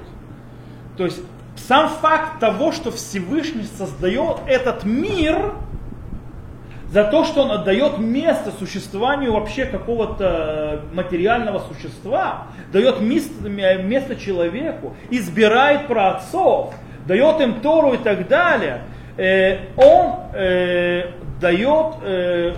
То 0.95 1.05
есть 1.05 1.21
сам 1.55 1.89
факт 1.89 2.39
того, 2.39 2.71
что 2.71 2.91
Всевышний 2.91 3.63
создает 3.63 4.37
этот 4.45 4.83
мир, 4.83 5.53
за 6.91 7.03
то, 7.03 7.23
что 7.23 7.41
он 7.41 7.51
отдает 7.51 7.97
место 7.97 8.51
существованию 8.51 9.33
вообще 9.33 9.65
какого-то 9.65 10.81
материального 10.93 11.59
существа, 11.67 12.47
дает 12.71 13.01
место, 13.01 13.49
место 13.49 14.15
человеку, 14.15 14.95
избирает 15.09 15.87
праотцов, 15.87 16.75
дает 17.05 17.41
им 17.41 17.61
Тору 17.61 17.93
и 17.93 17.97
так 17.97 18.27
далее, 18.27 18.81
э, 19.17 19.57
он 19.75 20.15
э, 20.33 21.11
дает, 21.39 21.95
э, 22.01 22.55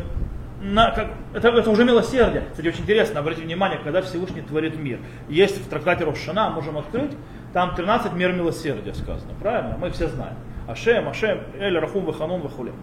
на, 0.61 0.91
как, 0.91 1.07
это, 1.33 1.49
это 1.49 1.69
уже 1.69 1.85
милосердие. 1.85 2.43
Кстати, 2.51 2.67
очень 2.67 2.81
интересно, 2.81 3.19
обратите 3.19 3.45
внимание, 3.45 3.79
когда 3.83 4.01
Всевышний 4.01 4.41
творит 4.41 4.77
мир. 4.77 4.99
Есть 5.29 5.63
в 5.63 5.69
трактате 5.69 6.03
Рошана, 6.03 6.49
можем 6.49 6.77
открыть, 6.77 7.11
там 7.53 7.75
13 7.75 8.13
мер 8.13 8.33
милосердия 8.33 8.93
сказано, 8.93 9.33
правильно? 9.39 9.77
Мы 9.79 9.89
все 9.91 10.07
знаем. 10.07 10.35
Ашем, 10.67 11.07
Ашем, 11.07 11.39
Эль, 11.59 11.77
Рахум, 11.77 12.05
Ваханун, 12.05 12.41
Вахуле. 12.41 12.73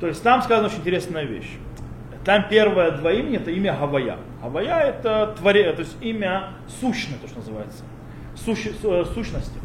То 0.00 0.06
есть 0.06 0.22
там 0.22 0.42
сказана 0.42 0.66
очень 0.66 0.78
интересная 0.78 1.24
вещь. 1.24 1.58
Там 2.24 2.46
первое 2.48 2.92
два 2.92 3.12
имени 3.12 3.36
это 3.36 3.50
имя 3.50 3.76
Гавая. 3.78 4.18
Гавая 4.42 4.90
это 4.90 5.34
творение, 5.38 5.72
то 5.72 5.80
есть 5.80 5.96
имя 6.00 6.50
сущное, 6.80 7.18
то, 7.18 7.26
что 7.26 7.38
называется. 7.38 7.84
Сущи, 8.36 8.72
э, 8.82 9.04
сущности. 9.12 9.58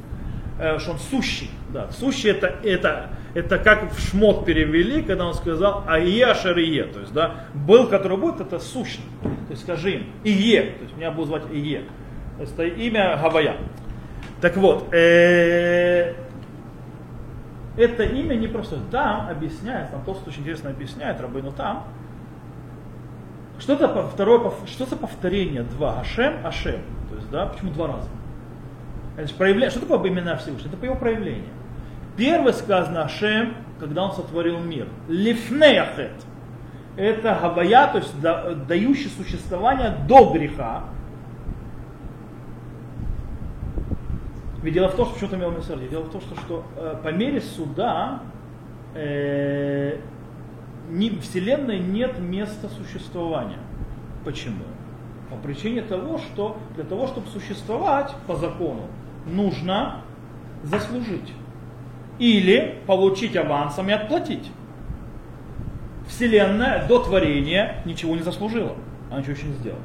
Э, 0.60 0.80
что 0.80 0.92
он 0.92 1.00
сущий. 1.00 1.52
Да. 1.70 1.92
Сущий 1.92 2.32
это, 2.32 2.48
это, 2.64 3.10
это 3.36 3.60
как 3.60 3.92
в 3.92 4.00
шмот 4.00 4.46
перевели, 4.46 5.04
когда 5.04 5.28
он 5.28 5.34
сказал 5.36 5.84
Ае 5.88 6.26
Ашарие. 6.26 6.86
То 6.86 7.00
есть, 7.02 7.14
да, 7.14 7.46
был, 7.54 7.88
который 7.88 8.18
будет, 8.18 8.42
это 8.42 8.60
сущный. 8.60 9.06
То 9.22 9.52
есть 9.52 9.62
скажи 9.62 9.92
им 9.92 10.06
Ие. 10.24 10.62
То 10.62 10.84
есть 10.84 10.98
меня 10.98 11.12
будут 11.12 11.30
звать 11.30 11.44
Ие. 11.52 11.84
То 12.38 12.42
есть 12.42 12.54
это 12.54 12.64
имя 12.66 13.20
Гавая. 13.22 13.58
Так 14.42 14.58
вот, 14.58 14.92
э, 14.94 16.16
это 17.78 18.04
имя 18.04 18.34
не 18.36 18.48
просто 18.48 18.78
там 18.92 19.30
объясняет, 19.30 19.92
там 19.92 20.04
Толстой 20.04 20.30
очень 20.30 20.42
интересно 20.42 20.72
объясняет, 20.72 21.22
Рабыну 21.22 21.52
там. 21.52 21.84
Что-то 23.60 24.08
второе, 24.08 24.52
что 24.66 24.86
за 24.86 24.96
повторение 24.96 25.64
два? 25.64 26.00
Ашем, 26.00 26.46
Ашем. 26.46 26.82
То 27.10 27.16
есть, 27.16 27.30
да, 27.30 27.48
почему 27.48 27.72
два 27.72 27.88
раза? 27.88 28.10
Это 29.18 29.34
проявление. 29.34 29.72
Что 29.72 29.82
такое 29.82 30.10
имена 30.10 30.38
Всевышнего? 30.38 30.70
Это 30.70 30.78
по 30.78 30.86
его 30.86 30.96
проявлению. 30.96 31.50
Первый 32.16 32.54
сказано 32.54 33.04
Ашем, 33.04 33.56
когда 33.80 34.06
он 34.06 34.14
сотворил 34.14 34.60
мир. 34.60 34.88
Лифнеяхет. 35.08 36.14
Это 36.96 37.38
гавая, 37.42 37.88
то 37.92 37.98
есть 37.98 38.20
дающий 38.68 39.10
существование 39.10 39.96
до 40.08 40.32
греха. 40.32 40.86
Ведь 44.64 44.74
дело 44.74 44.90
в 44.90 44.96
том, 44.96 45.06
что 45.06 45.14
почему-то 45.14 45.36
имел 45.38 45.52
милосердие. 45.52 45.90
Дело 45.90 46.04
в 46.04 46.12
том, 46.12 46.22
что, 46.22 46.36
что 46.42 46.66
э, 46.76 46.96
по 47.04 47.10
мере 47.10 47.42
суда 47.42 48.22
э, 48.96 50.00
не, 50.90 51.12
Вселенной 51.20 51.80
нет 51.80 52.20
места 52.20 52.68
существования. 52.70 53.60
Почему? 54.26 54.66
По 55.30 55.36
причине 55.38 55.82
того, 55.82 56.18
что 56.18 56.58
для 56.76 56.84
того, 56.84 57.08
чтобы 57.08 57.28
существовать 57.28 58.14
по 58.26 58.36
закону, 58.36 58.88
нужно 59.28 60.02
заслужить. 60.64 61.34
Или 62.20 62.80
получить 62.88 63.36
авансом 63.36 63.90
и 63.90 63.94
отплатить. 63.94 64.52
Вселенная 66.08 66.88
до 66.88 67.00
творения 67.00 67.82
ничего 67.86 68.16
не 68.16 68.24
заслужила. 68.24 68.74
Она 69.10 69.20
ничего 69.20 69.34
еще 69.34 69.48
не 69.48 69.54
сделала. 69.54 69.82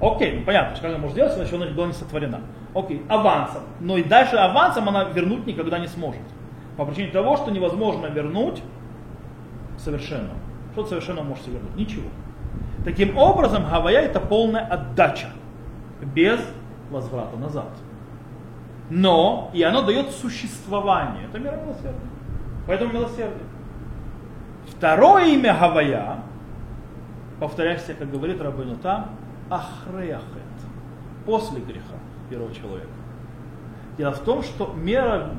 Окей, 0.00 0.38
ну 0.38 0.44
понятно, 0.44 0.74
что 0.76 0.82
каждый 0.82 1.00
может 1.00 1.14
сделать, 1.14 1.36
если 1.38 1.56
она 1.56 1.66
была 1.66 1.86
не 1.88 1.92
сотворена. 1.92 2.40
Окей, 2.74 3.02
авансом. 3.08 3.62
Но 3.80 3.96
и 3.96 4.04
дальше 4.04 4.36
авансом 4.36 4.88
она 4.88 5.04
вернуть 5.04 5.46
никогда 5.46 5.78
не 5.78 5.88
сможет. 5.88 6.22
По 6.76 6.84
причине 6.84 7.08
того, 7.08 7.36
что 7.36 7.50
невозможно 7.50 8.06
вернуть 8.06 8.62
совершенно. 9.78 10.30
Что 10.72 10.86
совершенно 10.86 11.22
можете 11.22 11.50
вернуть? 11.50 11.74
Ничего. 11.76 12.08
Таким 12.84 13.16
образом, 13.18 13.64
Гавая 13.68 14.02
это 14.02 14.20
полная 14.20 14.64
отдача. 14.64 15.26
Без 16.14 16.40
возврата 16.90 17.36
назад. 17.36 17.70
Но 18.90 19.50
и 19.52 19.62
оно 19.62 19.82
дает 19.82 20.10
существование. 20.10 21.26
Это 21.26 21.38
мера 21.38 21.56
милосердия. 21.56 22.08
Поэтому 22.66 22.92
милосердие. 22.92 23.46
Второе 24.68 25.26
имя 25.34 25.56
Гавая, 25.58 26.18
повторяюсь, 27.40 27.82
как 27.98 28.10
говорит 28.10 28.40
Рабыну 28.40 28.76
там, 28.76 29.10
Ахреахет, 29.50 30.22
после 31.24 31.60
греха 31.60 31.96
первого 32.30 32.54
человека. 32.54 32.88
Дело 33.96 34.12
в 34.12 34.20
том, 34.20 34.42
что 34.42 34.72
мера 34.76 35.30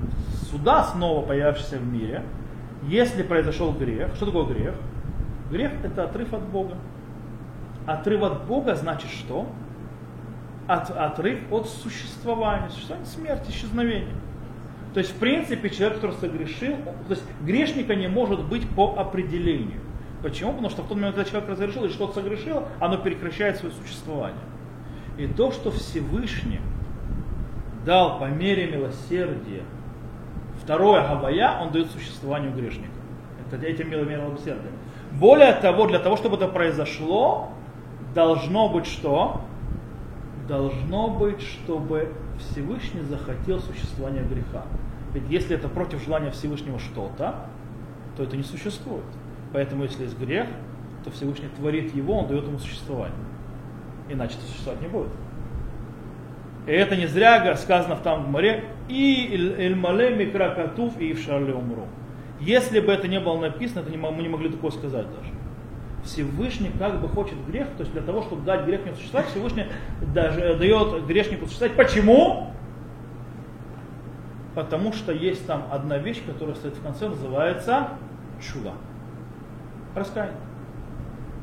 суда, 0.50 0.84
снова 0.84 1.26
появившаяся 1.26 1.78
в 1.78 1.88
мире, 1.88 2.24
если 2.84 3.24
произошел 3.24 3.72
грех, 3.72 4.16
что 4.16 4.26
такое 4.26 4.46
грех? 4.46 4.76
Грех 5.52 5.72
это 5.84 6.04
отрыв 6.04 6.34
от 6.34 6.42
Бога. 6.44 6.76
Отрыв 7.86 8.24
от 8.24 8.46
Бога 8.46 8.76
значит 8.76 9.10
что? 9.10 9.48
От, 10.70 10.92
отрыв 10.92 11.40
от 11.52 11.68
существования, 11.68 12.70
существования 12.70 13.08
смерти, 13.08 13.50
исчезновения. 13.50 14.16
То 14.94 15.00
есть, 15.00 15.16
в 15.16 15.20
принципе, 15.20 15.70
человек, 15.72 15.96
который 15.96 16.16
согрешил, 16.18 16.76
то 17.08 17.14
есть 17.14 17.24
грешника 17.42 17.96
не 17.96 18.08
может 18.08 18.46
быть 18.46 18.70
по 18.70 18.96
определению. 18.96 19.82
Почему? 20.22 20.52
Потому 20.52 20.70
что 20.70 20.84
в 20.84 20.88
тот 20.88 20.98
момент, 20.98 21.16
когда 21.16 21.30
человек 21.30 21.50
разрешил 21.50 21.86
и 21.86 21.90
что-то 21.90 22.22
согрешил, 22.22 22.64
оно 22.80 23.00
прекращает 23.00 23.58
свое 23.58 23.74
существование. 23.74 24.44
И 25.18 25.26
то, 25.26 25.52
что 25.52 25.72
Всевышний 25.72 26.62
дал 27.84 28.20
по 28.20 28.26
мере 28.26 28.68
милосердия 28.68 29.64
второе 30.62 31.02
Гавая, 31.08 31.62
он 31.62 31.72
дает 31.72 31.90
существованию 31.90 32.54
грешника. 32.54 32.92
Это 33.52 33.66
этим 33.66 33.90
милосердием. 33.90 34.74
Более 35.14 35.54
того, 35.54 35.88
для 35.88 35.98
того, 35.98 36.16
чтобы 36.16 36.36
это 36.36 36.48
произошло, 36.48 37.50
должно 38.14 38.70
быть 38.70 38.86
что? 38.86 39.42
Должно 40.50 41.10
быть, 41.12 41.42
чтобы 41.42 42.12
Всевышний 42.40 43.02
захотел 43.02 43.60
существования 43.60 44.24
греха. 44.24 44.66
Ведь 45.14 45.24
если 45.30 45.56
это 45.56 45.70
против 45.70 46.04
желания 46.04 46.32
Всевышнего 46.32 46.80
что-то, 46.80 47.46
то 48.18 48.24
это 48.24 48.36
не 48.36 48.42
существует. 48.42 49.06
Поэтому 49.54 49.84
если 49.84 50.04
есть 50.04 50.18
грех, 50.18 50.48
то 51.04 51.12
Всевышний 51.12 51.50
творит 51.56 51.94
его, 51.96 52.18
он 52.18 52.28
дает 52.28 52.46
ему 52.48 52.58
существование. 52.58 53.16
Иначе 54.10 54.38
это 54.38 54.48
существовать 54.48 54.82
не 54.82 54.88
будет. 54.88 55.12
И 56.66 56.72
это 56.72 56.96
не 56.96 57.06
зря 57.06 57.56
сказано 57.56 57.96
в 57.96 58.02
там 58.02 58.26
в 58.26 58.30
море, 58.30 58.66
и 58.88 59.30
эльмале 59.58 60.16
микракатув 60.16 61.00
и 61.00 61.12
ившарле 61.12 61.54
умру. 61.54 61.86
Если 62.40 62.80
бы 62.80 62.92
это 62.92 63.08
не 63.08 63.20
было 63.20 63.40
написано, 63.40 63.84
то 63.84 63.96
мы 63.96 64.22
не 64.24 64.30
могли 64.30 64.50
такое 64.50 64.72
сказать 64.72 65.06
даже. 65.16 65.32
Всевышний 66.10 66.72
как 66.78 67.00
бы 67.00 67.08
хочет 67.08 67.36
грех, 67.48 67.68
то 67.78 67.82
есть 67.82 67.92
для 67.92 68.02
того, 68.02 68.22
чтобы 68.24 68.44
дать 68.44 68.66
грешнику 68.66 68.96
существовать, 68.96 69.30
Всевышний 69.30 69.66
даже 70.14 70.56
дает 70.56 71.06
грешнику 71.06 71.46
существовать. 71.46 71.78
Почему? 71.78 72.52
Потому 74.56 74.92
что 74.94 75.12
есть 75.12 75.46
там 75.46 75.68
одна 75.72 75.98
вещь, 75.98 76.22
которая 76.26 76.56
стоит 76.56 76.76
в 76.76 76.84
конце, 76.84 77.08
называется 77.08 77.90
чува. 78.42 78.74
Раскаяние. 79.96 80.36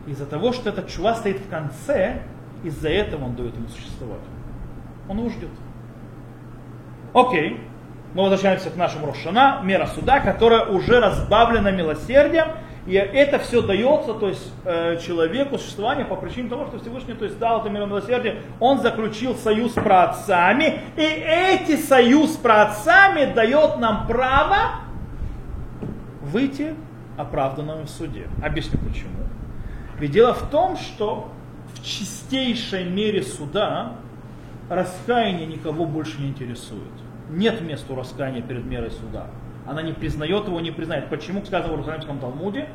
Из-за 0.06 0.26
того, 0.26 0.52
что 0.52 0.70
этот 0.70 0.88
чува 0.88 1.14
стоит 1.14 1.38
в 1.38 1.48
конце, 1.48 2.22
из-за 2.62 2.88
этого 2.88 3.24
он 3.24 3.36
дает 3.36 3.56
ему 3.56 3.68
существовать. 3.68 4.20
Он 5.08 5.18
его 5.18 5.28
ждет. 5.30 5.50
Окей. 7.14 7.60
Мы 8.14 8.22
возвращаемся 8.22 8.70
к 8.70 8.76
нашему 8.76 9.06
Рошана, 9.06 9.60
мера 9.62 9.86
суда, 9.86 10.20
которая 10.20 10.66
уже 10.66 11.00
разбавлена 11.00 11.70
милосердием, 11.70 12.46
и 12.86 12.92
это 12.92 13.40
все 13.40 13.62
дается 13.62 14.14
то 14.14 14.28
есть, 14.28 14.52
э, 14.64 14.98
человеку 15.04 15.58
существование 15.58 16.04
по 16.04 16.14
причине 16.14 16.48
того, 16.48 16.66
что 16.66 16.78
Всевышний 16.78 17.14
то 17.14 17.24
есть, 17.24 17.38
дал 17.38 17.60
это 17.60 17.68
милосердие. 17.68 18.42
Он 18.60 18.80
заключил 18.80 19.34
союз 19.34 19.72
с 19.72 19.74
праотцами. 19.74 20.80
И 20.96 21.02
эти 21.02 21.76
союз 21.76 22.34
с 22.34 22.36
праотцами 22.36 23.32
дает 23.34 23.78
нам 23.78 24.06
право 24.06 24.82
выйти 26.22 26.74
оправданным 27.16 27.86
в 27.86 27.90
суде. 27.90 28.28
Объясню 28.42 28.78
почему. 28.78 29.24
Ведь 29.98 30.12
дело 30.12 30.34
в 30.34 30.48
том, 30.50 30.76
что 30.76 31.32
в 31.74 31.82
чистейшей 31.82 32.84
мере 32.84 33.22
суда 33.22 33.94
раскаяние 34.68 35.46
никого 35.46 35.86
больше 35.86 36.20
не 36.20 36.28
интересует. 36.28 36.82
Нет 37.30 37.60
места 37.60 37.96
раскаяния 37.96 38.42
перед 38.42 38.64
мерой 38.64 38.92
суда. 38.92 39.26
Она 39.66 39.82
не 39.82 39.92
признает 39.92 40.46
его, 40.46 40.60
не 40.60 40.70
признает. 40.70 41.08
Почему 41.08 41.44
сказано 41.44 41.72
в 41.72 41.76
Иерусалимском 41.76 42.18
Талмуде? 42.18 42.68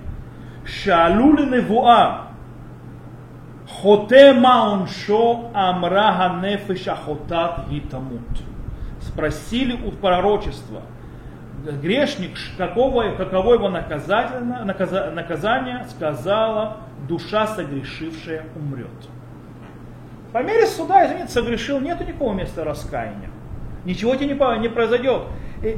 Шалули 0.65 1.45
невуа. 1.45 2.27
Хоте 3.81 4.33
мауншо 4.33 5.49
амраха 5.53 6.45
нефеша 6.45 6.95
хотат 6.95 7.67
гитамут. 7.69 8.21
Спросили 9.01 9.73
у 9.73 9.91
пророчества, 9.91 10.81
грешник, 11.81 12.31
какого, 12.57 13.15
каково 13.15 13.53
его 13.53 13.69
наказание, 13.69 15.85
сказала, 15.89 16.77
душа 17.07 17.47
согрешившая 17.47 18.43
умрет. 18.55 18.87
По 20.33 20.43
мере 20.43 20.67
суда, 20.67 21.05
извините, 21.05 21.31
согрешил, 21.31 21.79
нет 21.79 21.99
никакого 21.99 22.33
места 22.33 22.63
раскаяния. 22.63 23.29
Ничего 23.85 24.15
тебе 24.15 24.35
не, 24.35 24.59
не 24.59 24.69
произойдет. 24.69 25.23
И 25.63 25.77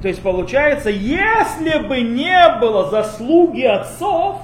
то 0.00 0.08
есть 0.08 0.22
получается, 0.22 0.90
если 0.90 1.86
бы 1.86 2.00
не 2.00 2.58
было 2.60 2.90
заслуги 2.90 3.62
отцов, 3.62 4.40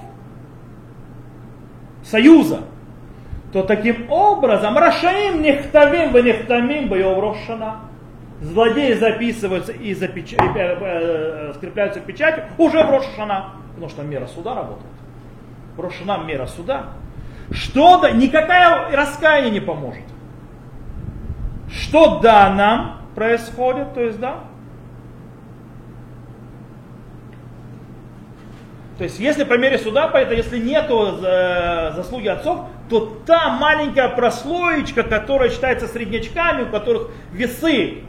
союза, 2.02 2.60
то 3.52 3.62
таким 3.62 4.10
образом 4.10 4.76
Рашаим 4.76 5.42
нехтавим 5.42 6.12
бы 6.12 6.22
нехтамим 6.22 6.88
бы 6.88 7.02
рошана. 7.02 7.80
Злодеи 8.40 8.92
записываются 8.92 9.72
и 9.72 9.94
запеч... 9.94 10.34
э, 10.34 10.36
э, 10.38 11.52
скрепляются 11.56 11.98
печатью 11.98 12.44
уже 12.56 12.84
в 12.84 12.90
Рошана, 12.90 13.54
потому 13.70 13.88
что 13.88 14.02
мера 14.02 14.28
суда 14.28 14.54
работает. 14.54 14.92
Рошана 15.76 16.18
мера 16.18 16.46
суда. 16.46 16.84
Что 17.50 17.98
да, 17.98 18.12
никакая 18.12 18.94
раскаяние 18.94 19.50
не 19.50 19.60
поможет. 19.60 20.04
Что 21.68 22.20
да 22.20 22.50
нам 22.50 22.98
происходит, 23.16 23.94
то 23.94 24.02
есть 24.02 24.20
да, 24.20 24.44
То 28.98 29.04
есть, 29.04 29.20
если 29.20 29.44
по 29.44 29.56
мере 29.56 29.78
суда, 29.78 30.08
поэтому 30.08 30.36
если 30.36 30.58
нету 30.58 31.20
э, 31.22 31.92
заслуги 31.94 32.26
отцов, 32.26 32.66
то 32.90 33.20
та 33.24 33.50
маленькая 33.50 34.08
прослоечка, 34.08 35.04
которая 35.04 35.50
считается 35.50 35.86
среднячками, 35.86 36.62
у 36.62 36.66
которых 36.66 37.10
весы 37.32 38.02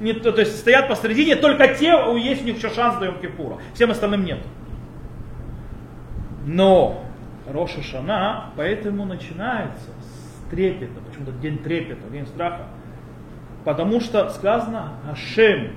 не, 0.00 0.12
то, 0.12 0.30
то 0.30 0.40
есть 0.40 0.58
стоят 0.58 0.86
посередине, 0.86 1.34
только 1.36 1.68
те, 1.74 1.94
у 1.94 2.16
есть 2.16 2.42
у 2.42 2.44
них 2.44 2.58
еще 2.58 2.68
шанс 2.68 2.98
до 2.98 3.06
Йом-Кипура. 3.06 3.58
Всем 3.74 3.90
остальным 3.90 4.24
нет. 4.24 4.38
Но 6.46 7.02
Роша 7.50 7.82
Шана 7.82 8.50
поэтому 8.54 9.06
начинается 9.06 9.88
с 10.00 10.50
трепета. 10.50 11.00
Почему-то 11.08 11.32
день 11.32 11.58
трепета, 11.58 12.08
день 12.10 12.26
страха. 12.26 12.66
Потому 13.64 14.00
что 14.00 14.28
сказано 14.30 14.92
Ашем 15.10 15.72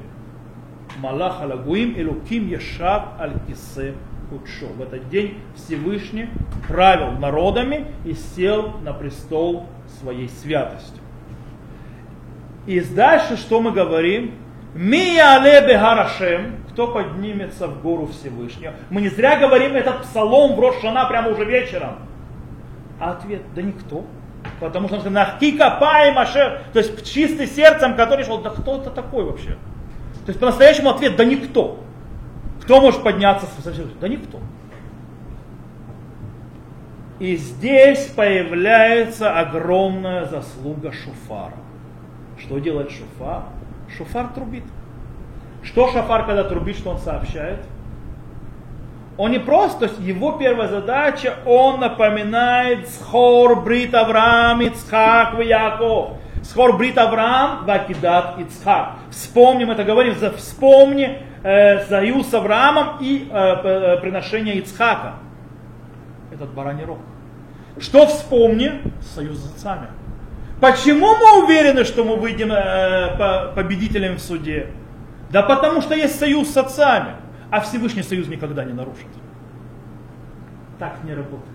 Малах 0.97 1.41
Алагуим 1.41 1.93
Элуким 1.97 2.47
Яшав 2.47 3.19
Аль 3.19 3.39
Кисе 3.47 3.95
Худшо. 4.31 4.67
В 4.67 4.81
этот 4.81 5.09
день 5.09 5.39
Всевышний 5.55 6.29
правил 6.69 7.11
народами 7.11 7.87
и 8.05 8.13
сел 8.13 8.77
на 8.81 8.93
престол 8.93 9.65
своей 9.99 10.29
святостью. 10.29 11.03
И 12.65 12.79
дальше 12.79 13.35
что 13.35 13.59
мы 13.59 13.71
говорим? 13.71 14.35
Мия 14.73 15.37
гарашем, 15.67 16.55
кто 16.69 16.87
поднимется 16.87 17.67
в 17.67 17.81
гору 17.81 18.07
Всевышнего. 18.07 18.73
Мы 18.89 19.01
не 19.01 19.09
зря 19.09 19.37
говорим 19.37 19.75
этот 19.75 20.03
псалом 20.03 20.55
в 20.55 20.59
Рошана 20.61 21.05
прямо 21.05 21.31
уже 21.31 21.43
вечером. 21.43 21.97
А 23.01 23.11
ответ, 23.11 23.41
да 23.53 23.61
никто. 23.61 24.05
Потому 24.61 24.87
что 24.87 25.05
он 25.05 25.13
нахки 25.13 25.57
машер, 26.15 26.61
то 26.71 26.79
есть 26.79 27.05
чистый 27.11 27.47
сердцем, 27.47 27.95
который 27.97 28.23
шел, 28.23 28.41
да 28.41 28.49
кто 28.49 28.77
это 28.77 28.91
такой 28.91 29.25
вообще? 29.25 29.57
То 30.25 30.29
есть 30.29 30.39
по-настоящему 30.39 30.89
ответ, 30.89 31.17
да 31.17 31.25
никто. 31.25 31.79
Кто 32.71 32.79
может 32.79 33.03
подняться 33.03 33.47
со 33.61 33.73
всего? 33.73 33.87
Да 33.99 34.07
никто. 34.07 34.39
И 37.19 37.35
здесь 37.35 38.05
появляется 38.15 39.37
огромная 39.37 40.23
заслуга 40.23 40.93
шуфара. 40.93 41.57
Что 42.39 42.59
делает 42.59 42.89
шуфар? 42.91 43.43
Шуфар 43.97 44.27
трубит. 44.27 44.63
Что 45.63 45.91
шафар, 45.91 46.25
когда 46.25 46.45
трубит, 46.45 46.77
что 46.77 46.91
он 46.91 46.99
сообщает? 46.99 47.59
Он 49.17 49.31
не 49.31 49.39
просто, 49.39 49.79
то 49.79 49.85
есть 49.87 49.99
его 49.99 50.37
первая 50.37 50.69
задача, 50.69 51.39
он 51.45 51.81
напоминает 51.81 52.87
Схор, 52.87 53.63
Брит, 53.63 53.93
Авраам, 53.93 54.61
Ицхак, 54.61 55.37
Яков. 55.43 56.11
Схор, 56.41 56.77
Брит, 56.77 56.97
Авраам, 56.97 57.65
Вакидат, 57.65 58.39
Ицхак. 58.39 58.93
Вспомним 59.09 59.71
это, 59.71 59.83
говорим, 59.83 60.15
вспомни 60.37 61.19
э, 61.43 61.85
союз 61.85 62.27
с 62.27 62.33
Авраамом 62.33 62.97
и 63.01 63.27
э, 63.31 63.35
э, 63.35 63.97
приношение 64.01 64.55
Ицхака. 64.57 65.15
Этот 66.31 66.49
бараний 66.53 66.85
рог. 66.85 66.99
Что 67.79 68.05
вспомни? 68.07 68.81
Союз 69.01 69.39
с 69.39 69.53
отцами. 69.53 69.87
Почему 70.59 71.07
мы 71.15 71.43
уверены, 71.43 71.83
что 71.85 72.03
мы 72.03 72.15
выйдем 72.17 72.51
э, 72.51 73.17
по- 73.17 73.53
победителями 73.55 74.15
в 74.15 74.21
суде? 74.21 74.67
Да 75.31 75.41
потому 75.41 75.81
что 75.81 75.95
есть 75.95 76.19
союз 76.19 76.49
с 76.51 76.57
отцами, 76.57 77.15
а 77.49 77.61
Всевышний 77.61 78.03
союз 78.03 78.27
никогда 78.27 78.63
не 78.63 78.73
нарушит. 78.73 79.07
Так 80.77 81.03
не 81.03 81.13
работает. 81.13 81.47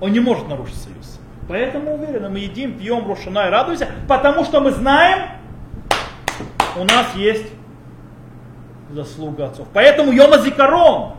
Он 0.00 0.12
не 0.12 0.20
может 0.20 0.48
нарушить 0.48 0.76
союз. 0.76 1.20
Поэтому 1.48 1.94
уверены, 1.96 2.30
мы 2.30 2.38
едим, 2.38 2.78
пьем, 2.78 3.06
рошана 3.06 3.48
и 3.48 3.50
радуемся, 3.50 3.88
потому 4.08 4.44
что 4.44 4.60
мы 4.60 4.70
знаем, 4.70 5.28
у 6.76 6.84
нас 6.84 7.14
есть 7.14 7.46
заслуга 8.90 9.46
отцов. 9.46 9.68
Поэтому 9.72 10.12
Йома 10.12 10.38
Зикарон, 10.38 11.12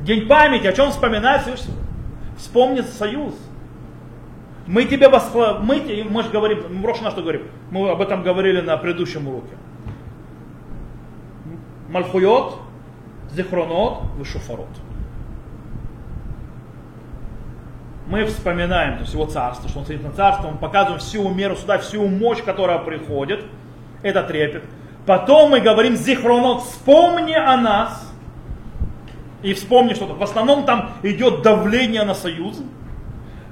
день 0.00 0.26
памяти, 0.26 0.66
о 0.66 0.72
чем 0.72 0.90
Всевышний? 0.90 1.74
Вспомнит 2.38 2.86
союз. 2.86 3.34
Мы 4.66 4.84
тебе 4.84 5.08
восхваляем, 5.08 5.64
мы, 5.64 6.06
мы 6.10 6.22
же 6.22 6.30
говорим, 6.30 6.64
мы 6.70 6.88
Рошана 6.88 7.10
что 7.10 7.22
говорим? 7.22 7.42
Мы 7.70 7.88
об 7.88 8.00
этом 8.00 8.22
говорили 8.22 8.60
на 8.60 8.76
предыдущем 8.76 9.28
уроке. 9.28 9.54
Мальхуйот, 11.88 12.58
Зихронот, 13.32 14.02
Вишуфарот. 14.18 14.68
Мы 18.08 18.24
вспоминаем 18.24 18.94
то 18.94 19.00
есть 19.02 19.14
его 19.14 19.26
царство, 19.26 19.68
что 19.68 19.80
он 19.80 19.84
стоит 19.84 20.02
на 20.02 20.12
царство, 20.12 20.48
мы 20.48 20.58
показываем 20.58 21.00
всю 21.00 21.28
меру 21.28 21.56
суда, 21.56 21.78
всю 21.78 22.06
мощь, 22.06 22.42
которая 22.42 22.78
приходит. 22.78 23.44
Это 24.02 24.22
трепет. 24.22 24.64
Потом 25.06 25.50
мы 25.50 25.60
говорим 25.60 25.96
Зихронот, 25.96 26.62
вспомни 26.62 27.34
о 27.34 27.56
нас. 27.56 28.12
И 29.42 29.54
вспомни 29.54 29.94
что-то. 29.94 30.14
В 30.14 30.22
основном 30.22 30.64
там 30.64 30.90
идет 31.02 31.42
давление 31.42 32.02
на 32.04 32.14
союзы. 32.14 32.64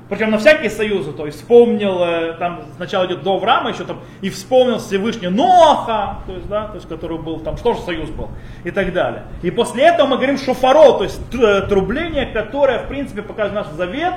Причем 0.08 0.30
на 0.30 0.38
всякие 0.38 0.68
союзы, 0.68 1.12
то 1.12 1.24
есть 1.24 1.38
вспомнил, 1.38 2.02
э, 2.02 2.34
там 2.34 2.60
сначала 2.76 3.06
идет 3.06 3.22
до 3.22 3.36
Авраама 3.36 3.70
еще 3.70 3.84
там, 3.84 4.00
и 4.20 4.28
вспомнил 4.28 4.78
Всевышний 4.78 5.28
Ноха, 5.28 6.18
то 6.26 6.32
есть, 6.32 6.46
да, 6.46 6.66
то 6.68 6.74
есть, 6.74 6.86
который 6.86 7.16
был 7.16 7.40
там, 7.40 7.56
что 7.56 7.72
же 7.72 7.80
союз 7.80 8.10
был, 8.10 8.28
и 8.64 8.70
так 8.70 8.92
далее. 8.92 9.22
И 9.42 9.50
после 9.50 9.84
этого 9.84 10.08
мы 10.08 10.16
говорим 10.16 10.36
шофаро, 10.36 10.98
то 10.98 11.04
есть 11.04 11.20
трубление, 11.30 12.26
которое, 12.26 12.80
в 12.80 12.88
принципе, 12.88 13.22
показывает 13.22 13.66
наш 13.66 13.74
завет 13.76 14.14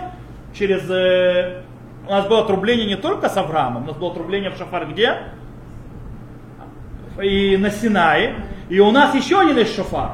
через... 0.54 0.90
э, 0.90 1.62
у 2.06 2.12
нас 2.12 2.28
было 2.28 2.46
трубление 2.46 2.86
не 2.86 2.98
только 2.98 3.30
с 3.30 3.38
Авраамом, 3.38 3.84
у 3.84 3.88
нас 3.88 3.96
было 3.96 4.14
трубление 4.14 4.50
в 4.50 4.58
шофар 4.58 4.88
где? 4.88 5.18
И 7.22 7.58
на 7.58 7.70
Синае. 7.72 8.36
И 8.70 8.80
у 8.80 8.92
нас 8.92 9.16
еще 9.16 9.40
один 9.40 9.58
есть 9.58 9.76
шофар. 9.76 10.12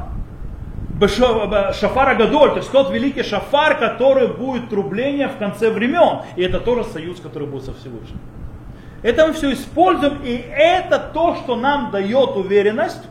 Бешо- 0.99 1.47
б- 1.47 1.73
Шафар 1.73 2.09
Агадоль, 2.09 2.51
то 2.51 2.57
есть 2.57 2.71
тот 2.71 2.91
великий 2.91 3.23
шафар, 3.23 3.77
который 3.79 4.27
будет 4.27 4.69
трубление 4.69 5.27
в 5.27 5.37
конце 5.37 5.71
времен. 5.71 6.21
И 6.35 6.43
это 6.43 6.59
тоже 6.59 6.83
союз, 6.83 7.19
который 7.19 7.47
будет 7.47 7.63
со 7.65 7.73
Всевышним. 7.73 8.19
Это 9.01 9.27
мы 9.27 9.33
все 9.33 9.51
используем, 9.51 10.19
и 10.23 10.33
это 10.51 10.99
то, 10.99 11.35
что 11.35 11.55
нам 11.55 11.91
дает 11.91 12.37
уверенность 12.37 13.03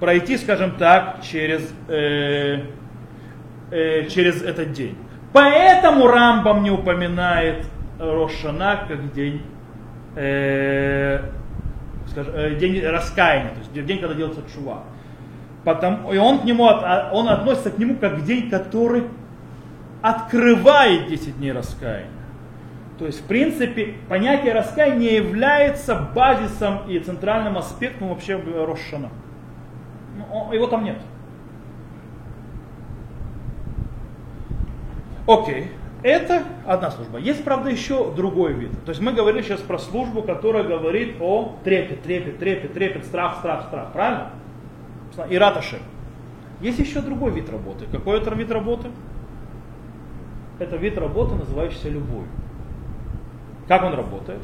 пройти, 0.00 0.38
скажем 0.38 0.72
так, 0.78 1.22
через, 1.22 1.68
э, 1.88 2.60
э, 3.70 4.06
через 4.08 4.42
этот 4.42 4.72
день. 4.72 4.96
Поэтому 5.32 6.06
Рамбам 6.06 6.62
не 6.62 6.70
упоминает 6.70 7.66
Рошана 7.98 8.84
как 8.88 9.12
день, 9.12 9.42
э, 10.16 11.20
скажем, 12.10 12.34
э, 12.34 12.56
день 12.56 12.82
раскаяния, 12.84 13.50
то 13.50 13.58
есть 13.58 13.86
день, 13.86 14.00
когда 14.00 14.14
делается 14.14 14.42
чува. 14.54 14.84
Потому, 15.64 16.12
и 16.12 16.18
он, 16.18 16.40
к 16.40 16.44
нему, 16.44 16.66
а- 16.66 17.10
он 17.12 17.28
относится 17.28 17.70
к 17.70 17.78
нему 17.78 17.96
как 17.96 18.20
к 18.20 18.24
день, 18.24 18.48
который 18.48 19.04
открывает 20.02 21.08
10 21.08 21.38
дней 21.38 21.52
раскаяния. 21.52 22.10
То 22.98 23.06
есть, 23.06 23.20
в 23.20 23.26
принципе, 23.26 23.94
понятие 24.08 24.52
раскаяния 24.52 25.12
является 25.12 25.94
базисом 25.94 26.88
и 26.88 26.98
центральным 26.98 27.56
аспектом 27.56 28.08
вообще 28.08 28.36
Рошана. 28.36 29.10
Ну, 30.16 30.52
его 30.52 30.66
там 30.66 30.84
нет. 30.84 30.98
Окей. 35.26 35.70
Это 36.02 36.44
одна 36.66 36.90
служба. 36.90 37.18
Есть, 37.18 37.42
правда, 37.44 37.70
еще 37.70 38.12
другой 38.12 38.52
вид. 38.52 38.70
То 38.84 38.90
есть 38.90 39.00
мы 39.00 39.12
говорили 39.12 39.42
сейчас 39.42 39.60
про 39.60 39.78
службу, 39.78 40.22
которая 40.22 40.62
говорит 40.62 41.16
о 41.20 41.56
трепет, 41.64 42.02
трепет, 42.02 42.38
трепет, 42.38 42.72
трепет, 42.72 43.04
страх, 43.04 43.38
страх, 43.38 43.66
страх. 43.66 43.92
Правильно? 43.92 44.30
И 45.28 45.36
раташем. 45.36 45.80
Есть 46.60 46.78
еще 46.78 47.00
другой 47.00 47.32
вид 47.32 47.50
работы. 47.50 47.86
Какой 47.90 48.18
это 48.18 48.32
вид 48.34 48.50
работы? 48.50 48.88
Это 50.60 50.76
вид 50.76 50.98
работы, 50.98 51.34
называющийся 51.34 51.88
любовью. 51.88 52.28
Как 53.66 53.82
он 53.82 53.94
работает? 53.94 54.40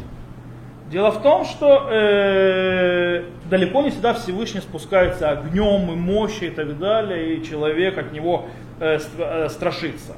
Дело 0.90 1.10
в 1.10 1.22
том, 1.22 1.44
что 1.44 1.88
э, 1.90 3.24
далеко 3.48 3.82
не 3.82 3.90
всегда 3.90 4.12
Всевышний 4.14 4.60
спускается 4.60 5.30
огнем 5.30 5.90
и 5.90 5.96
мощью 5.96 6.48
и 6.48 6.50
так 6.50 6.78
далее, 6.78 7.36
и 7.36 7.44
человек 7.44 7.96
от 7.96 8.12
него 8.12 8.46
э, 8.80 8.98
э, 9.18 9.48
страшится. 9.48 10.14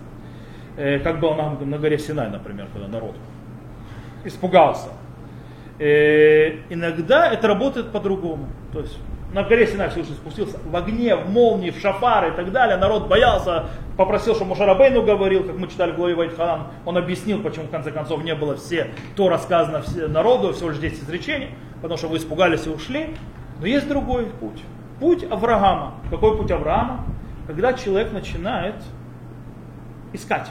Э, 0.76 0.98
как 0.98 1.20
было 1.20 1.34
на, 1.34 1.50
на 1.64 1.78
горе 1.78 1.98
Синай, 1.98 2.28
например, 2.28 2.66
когда 2.72 2.88
народ 2.88 3.14
испугался. 4.24 4.88
Э, 5.78 6.58
иногда 6.68 7.32
это 7.32 7.48
работает 7.48 7.92
по-другому. 7.92 8.46
То 8.72 8.80
есть 8.80 8.98
на 9.32 9.42
горе 9.42 9.66
Синай 9.66 9.88
Всевышний 9.88 10.14
спустился 10.16 10.58
в 10.64 10.76
огне, 10.76 11.16
в 11.16 11.30
молнии, 11.30 11.70
в 11.70 11.80
шафары 11.80 12.28
и 12.28 12.32
так 12.32 12.52
далее. 12.52 12.76
Народ 12.76 13.08
боялся, 13.08 13.66
попросил, 13.96 14.34
чтобы 14.34 14.50
Мушарабейну 14.50 15.02
говорил, 15.02 15.44
как 15.44 15.56
мы 15.56 15.66
читали 15.68 15.92
в 15.92 15.96
главе 15.96 16.14
Вайтханан. 16.14 16.68
Он 16.84 16.98
объяснил, 16.98 17.42
почему 17.42 17.66
в 17.66 17.70
конце 17.70 17.90
концов 17.90 18.22
не 18.22 18.34
было 18.34 18.56
все, 18.56 18.88
то 19.14 19.28
рассказано 19.30 19.80
все 19.80 20.08
народу, 20.08 20.52
всего 20.52 20.70
лишь 20.70 20.78
10 20.78 21.04
изречений, 21.04 21.50
потому 21.80 21.96
что 21.96 22.08
вы 22.08 22.18
испугались 22.18 22.66
и 22.66 22.70
ушли. 22.70 23.14
Но 23.60 23.66
есть 23.66 23.88
другой 23.88 24.26
путь. 24.26 24.62
Путь 25.00 25.24
Авраама. 25.30 25.94
Какой 26.10 26.36
путь 26.36 26.50
Авраама? 26.50 27.04
Когда 27.46 27.72
человек 27.72 28.12
начинает 28.12 28.76
искать. 30.12 30.50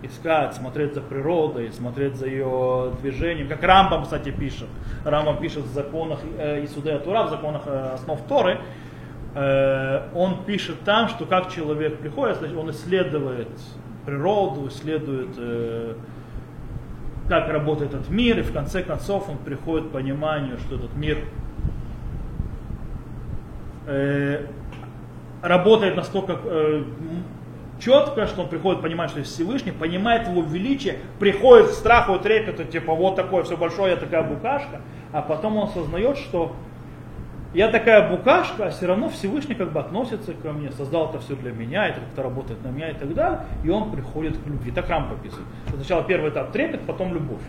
Искать, 0.00 0.54
смотреть 0.54 0.94
за 0.94 1.00
природой, 1.00 1.72
смотреть 1.72 2.14
за 2.16 2.26
ее 2.26 2.92
движением. 3.02 3.48
Как 3.48 3.62
Рамбам, 3.62 4.04
кстати, 4.04 4.30
пишет. 4.30 4.68
Рамбам 5.04 5.38
пишет 5.38 5.64
в 5.64 5.72
законах 5.72 6.20
э, 6.38 6.64
Исудея 6.64 7.00
Тура, 7.00 7.24
в 7.24 7.30
законах 7.30 7.62
э, 7.66 7.90
основ 7.94 8.20
Торы. 8.28 8.60
Э, 9.34 10.08
он 10.14 10.44
пишет 10.44 10.82
там, 10.84 11.08
что 11.08 11.26
как 11.26 11.52
человек 11.52 11.98
приходит, 11.98 12.38
значит, 12.38 12.56
он 12.56 12.70
исследует 12.70 13.48
природу, 14.06 14.68
исследует, 14.68 15.30
э, 15.36 15.94
как 17.28 17.48
работает 17.48 17.92
этот 17.92 18.08
мир, 18.08 18.38
и 18.38 18.42
в 18.42 18.52
конце 18.52 18.82
концов 18.82 19.28
он 19.28 19.36
приходит 19.36 19.88
к 19.88 19.90
пониманию, 19.90 20.58
что 20.58 20.76
этот 20.76 20.96
мир 20.96 21.18
э, 23.86 24.46
работает 25.42 25.94
настолько 25.96 26.38
четко, 27.80 28.26
что 28.26 28.42
он 28.42 28.48
приходит 28.48 28.82
понимать, 28.82 29.10
что 29.10 29.20
есть 29.20 29.32
Всевышний, 29.32 29.72
понимает 29.72 30.28
его 30.28 30.42
величие, 30.42 30.98
приходит 31.18 31.68
к 31.68 31.72
страху 31.72 32.14
и 32.14 32.18
трепету, 32.18 32.64
типа 32.64 32.94
вот 32.94 33.16
такое 33.16 33.42
все 33.44 33.56
большое, 33.56 33.92
я 33.92 33.96
такая 33.96 34.22
букашка, 34.22 34.80
а 35.12 35.22
потом 35.22 35.56
он 35.56 35.68
осознает, 35.68 36.16
что 36.18 36.54
я 37.54 37.68
такая 37.68 38.10
букашка, 38.10 38.66
а 38.66 38.70
все 38.70 38.86
равно 38.86 39.08
Всевышний 39.08 39.54
как 39.54 39.72
бы 39.72 39.80
относится 39.80 40.34
ко 40.34 40.52
мне, 40.52 40.70
создал 40.70 41.08
это 41.08 41.18
все 41.20 41.34
для 41.34 41.50
меня, 41.52 41.88
это 41.88 42.00
как-то 42.00 42.22
работает 42.22 42.62
на 42.62 42.68
меня 42.68 42.90
и 42.90 42.94
так 42.94 43.14
далее, 43.14 43.40
и 43.64 43.70
он 43.70 43.90
приходит 43.90 44.36
к 44.36 44.46
любви. 44.46 44.70
Так 44.70 44.88
Рам 44.90 45.08
пописывает. 45.08 45.46
Сначала 45.74 46.02
первый 46.04 46.30
этап 46.30 46.52
трепет, 46.52 46.82
потом 46.82 47.14
любовь. 47.14 47.40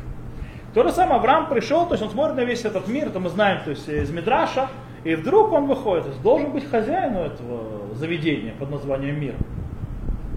То 0.74 0.84
же 0.84 0.92
самое 0.92 1.20
Авраам 1.20 1.50
пришел, 1.50 1.86
то 1.86 1.96
есть 1.96 2.04
он 2.04 2.12
смотрит 2.12 2.38
на 2.38 2.46
весь 2.46 2.63
этот 2.63 2.88
мир, 2.88 3.08
это 3.08 3.20
мы 3.20 3.30
знаем, 3.30 3.62
то 3.63 3.72
есть 3.72 3.89
из 3.89 4.10
Мидраша, 4.12 4.70
и 5.04 5.15
вдруг 5.15 5.52
он 5.52 5.65
выходит, 5.65 6.04
то 6.04 6.10
есть 6.12 6.22
должен 6.22 6.52
быть 6.52 6.70
хозяин 6.70 7.15
у 7.15 7.22
этого 7.22 7.96
заведения 7.96 8.54
под 8.58 8.70
названием 8.70 9.20
мир. 9.20 9.34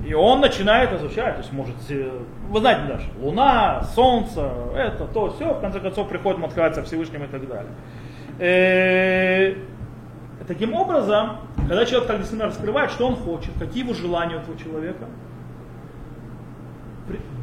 И 0.05 0.15
он 0.15 0.41
начинает 0.41 0.93
изучать, 0.93 1.35
то 1.35 1.41
есть 1.43 1.53
может, 1.53 1.77
вы 2.49 2.61
знаете 2.61 2.83
даже, 2.89 3.07
Луна, 3.21 3.85
Солнце, 3.95 4.51
это, 4.75 5.07
то, 5.07 5.31
все, 5.31 5.55
в 5.55 5.61
конце 5.61 5.79
концов 5.79 6.09
приходит, 6.09 6.39
он 6.39 6.47
открывается 6.47 6.83
Всевышним 6.83 7.23
и 7.25 7.29
так 7.29 7.47
далее. 7.47 7.73
Э, 8.39 9.55
Таким 10.47 10.75
образом, 10.75 11.39
когда 11.69 11.85
человек 11.87 12.09
так 12.09 12.19
действительно 12.19 12.47
раскрывает, 12.49 12.91
что 12.91 13.07
он 13.07 13.17
хочет, 13.17 13.53
какие 13.59 13.85
его 13.85 13.95
желания 13.95 14.37
у 14.37 14.41
этого 14.41 14.59
человека, 14.59 15.07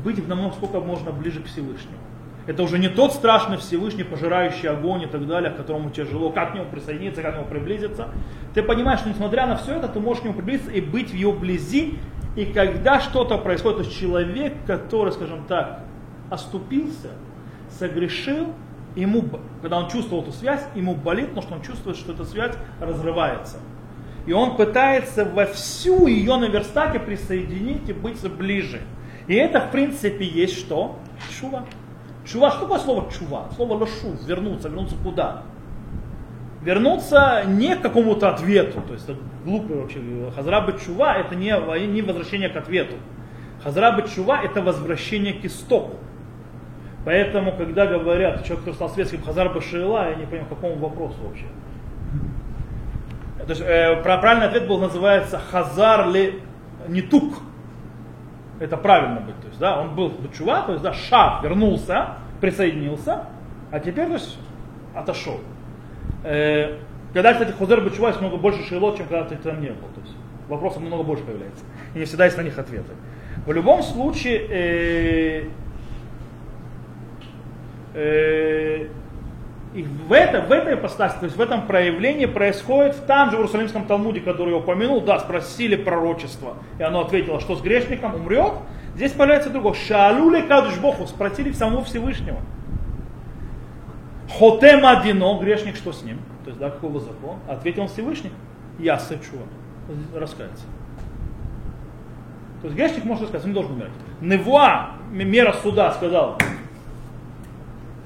быть 0.04 0.28
намного 0.28 0.56
сколько 0.56 0.80
можно 0.80 1.12
ближе 1.12 1.42
к 1.42 1.46
Всевышнему. 1.46 1.98
Это 2.46 2.64
уже 2.64 2.80
не 2.80 2.90
тот 2.90 3.14
страшный 3.14 3.58
Всевышний, 3.58 4.04
пожирающий 4.04 4.70
огонь 4.70 5.04
и 5.04 5.06
так 5.06 5.28
далее, 5.28 5.52
к 5.52 5.58
которому 5.58 5.92
тяжело, 5.92 6.32
как 6.32 6.52
к 6.52 6.56
нему 6.56 6.66
присоединиться, 6.66 7.22
как 7.22 7.36
к 7.36 7.38
нему 7.38 7.48
приблизиться. 7.48 8.10
Ты 8.54 8.64
понимаешь, 8.64 9.00
что 9.02 9.10
несмотря 9.10 9.46
на 9.46 9.56
все 9.56 9.76
это, 9.76 9.88
ты 9.88 10.00
можешь 10.00 10.22
к 10.22 10.26
нему 10.26 10.36
приблизиться 10.36 10.72
и 10.72 10.82
быть 10.82 11.12
в 11.12 11.16
его 11.16 11.32
близи. 11.32 12.00
И 12.40 12.46
когда 12.46 13.02
что-то 13.02 13.38
происходит, 13.38 13.80
то 13.80 13.84
есть 13.84 14.00
человек, 14.00 14.54
который, 14.66 15.12
скажем 15.12 15.44
так, 15.46 15.82
оступился, 16.30 17.10
согрешил, 17.78 18.54
ему, 18.96 19.26
когда 19.62 19.78
он 19.78 19.90
чувствовал 19.90 20.24
эту 20.24 20.32
связь, 20.32 20.64
ему 20.74 20.96
болит, 20.96 21.28
потому 21.34 21.42
что 21.42 21.56
он 21.56 21.62
чувствует, 21.62 21.98
что 21.98 22.14
эта 22.14 22.24
связь 22.24 22.54
разрывается. 22.80 23.58
И 24.26 24.32
он 24.32 24.56
пытается 24.56 25.26
во 25.26 25.48
всю 25.48 26.08
ее 26.08 26.38
на 26.38 26.46
верстаке 26.46 27.02
присоединить 27.02 27.90
и 27.90 27.92
быть 27.92 28.22
ближе. 28.32 28.84
И 29.28 29.36
это, 29.36 29.60
в 29.60 29.72
принципе, 29.72 30.24
есть 30.24 30.58
что? 30.58 30.98
Шува. 31.38 31.66
Чува, 32.26 32.52
что 32.52 32.62
такое 32.62 32.80
слово 32.80 33.12
чува? 33.12 33.50
Слово 33.58 33.74
лошу, 33.74 34.16
вернуться, 34.26 34.70
вернуться 34.70 34.96
куда? 35.04 35.44
Вернуться 36.62 37.44
не 37.46 37.76
к 37.76 37.82
какому-то 37.82 38.30
ответу, 38.30 38.82
то 38.82 38.94
есть 38.94 39.08
это 39.08 39.18
глупый 39.46 39.78
вообще. 39.78 40.00
Хазраба 40.36 40.74
чува 40.74 41.16
это 41.16 41.36
не, 41.36 41.54
не 41.88 42.02
возвращение 42.02 42.50
к 42.50 42.58
ответу. 42.58 42.96
Хазраба 43.64 44.02
чува 44.08 44.42
это 44.44 44.62
возвращение 44.62 45.34
к 45.34 45.46
истоку. 45.46 45.96
Поэтому, 47.06 47.54
когда 47.56 47.88
говорят, 47.88 48.44
человек, 48.44 48.60
который 48.60 48.74
стал 48.76 48.90
светским 48.90 49.24
Хазар 49.24 49.50
Шейла, 49.62 50.10
я 50.10 50.16
не 50.16 50.26
понимаю, 50.26 50.46
к 50.48 50.50
какому 50.50 50.76
вопросу 50.76 51.18
вообще. 51.24 51.46
То 53.46 53.50
есть, 53.50 53.62
э, 53.62 54.04
правильный 54.04 54.48
ответ 54.48 54.68
был, 54.68 54.80
называется 54.80 55.40
Хазар 55.40 56.10
ли 56.10 56.42
Нитук. 56.88 57.36
Это 58.60 58.76
правильно 58.76 59.22
быть. 59.22 59.40
То 59.40 59.48
есть, 59.48 59.60
да, 59.60 59.80
он 59.80 59.96
был 59.96 60.10
Бачува, 60.10 60.64
то 60.64 60.74
есть, 60.74 60.84
да, 60.84 60.94
Ша 60.94 61.40
вернулся, 61.42 62.18
присоединился, 62.42 63.24
а 63.72 63.80
теперь, 63.80 64.08
то 64.08 64.14
есть, 64.14 64.38
отошел. 64.94 65.40
Э, 66.24 66.78
когда, 67.14 67.34
кстати, 67.34 67.52
Хузер 67.52 67.82
Бачува 67.82 68.10
есть 68.10 68.22
много 68.22 68.38
больше 68.38 68.64
шейлот, 68.68 68.98
чем 68.98 69.08
когда 69.08 69.26
ты 69.26 69.36
там 69.36 69.62
не 69.62 69.70
был. 69.70 69.88
То 69.96 70.02
есть, 70.02 70.16
вопросов 70.48 70.82
намного 70.82 71.04
больше 71.04 71.24
появляется. 71.24 71.64
И 71.96 72.00
не 72.00 72.06
всегда 72.06 72.26
есть 72.26 72.38
на 72.38 72.42
них 72.42 72.58
ответы. 72.58 72.92
В 73.46 73.52
любом 73.52 73.82
случае, 73.82 74.46
э, 74.50 75.44
э, 77.94 78.88
и 79.74 79.84
в, 79.84 80.12
это, 80.12 80.42
в 80.42 80.52
этой 80.52 80.76
ипостаси, 80.76 81.16
то 81.20 81.26
есть 81.26 81.38
в 81.38 81.42
этом 81.42 81.68
проявлении 81.68 82.26
происходит 82.26 82.96
в 82.96 83.06
том 83.06 83.30
же 83.30 83.38
в 83.38 83.40
Иерусалимском 83.40 83.86
Талмуде, 83.86 84.20
который 84.20 84.50
я 84.50 84.58
упомянул, 84.58 85.02
да, 85.02 85.20
спросили 85.20 85.76
пророчество, 85.76 86.56
и 86.80 86.84
оно 86.84 87.02
ответило, 87.02 87.40
что 87.40 87.56
с 87.56 87.62
грешником 87.62 88.16
умрет. 88.16 88.54
Здесь 88.96 89.12
появляется 89.12 89.50
другое. 89.50 89.76
Шалуле 89.76 90.44
кадуш 90.44 90.78
Богу, 90.80 91.06
спросили 91.08 91.52
самого 91.52 91.84
Всевышнего. 91.84 92.40
Хотем 94.38 94.86
одино, 94.86 95.40
грешник, 95.40 95.76
что 95.76 95.92
с 95.92 96.04
ним? 96.04 96.20
То 96.44 96.50
есть, 96.50 96.60
да, 96.60 96.70
какого 96.70 97.00
закон? 97.00 97.38
Ответил 97.48 97.88
Всевышний. 97.88 98.32
Я 98.78 99.00
сочу. 99.00 99.38
Раскается. 100.16 100.66
То 102.62 102.68
есть 102.68 102.78
грешник 102.78 103.06
может 103.06 103.24
рассказать, 103.24 103.46
он 103.46 103.52
не 103.52 103.54
должен 103.56 103.74
умереть. 103.74 103.94
Невуа, 104.22 104.92
мера 105.12 105.54
суда, 105.54 105.92
сказал, 105.94 106.38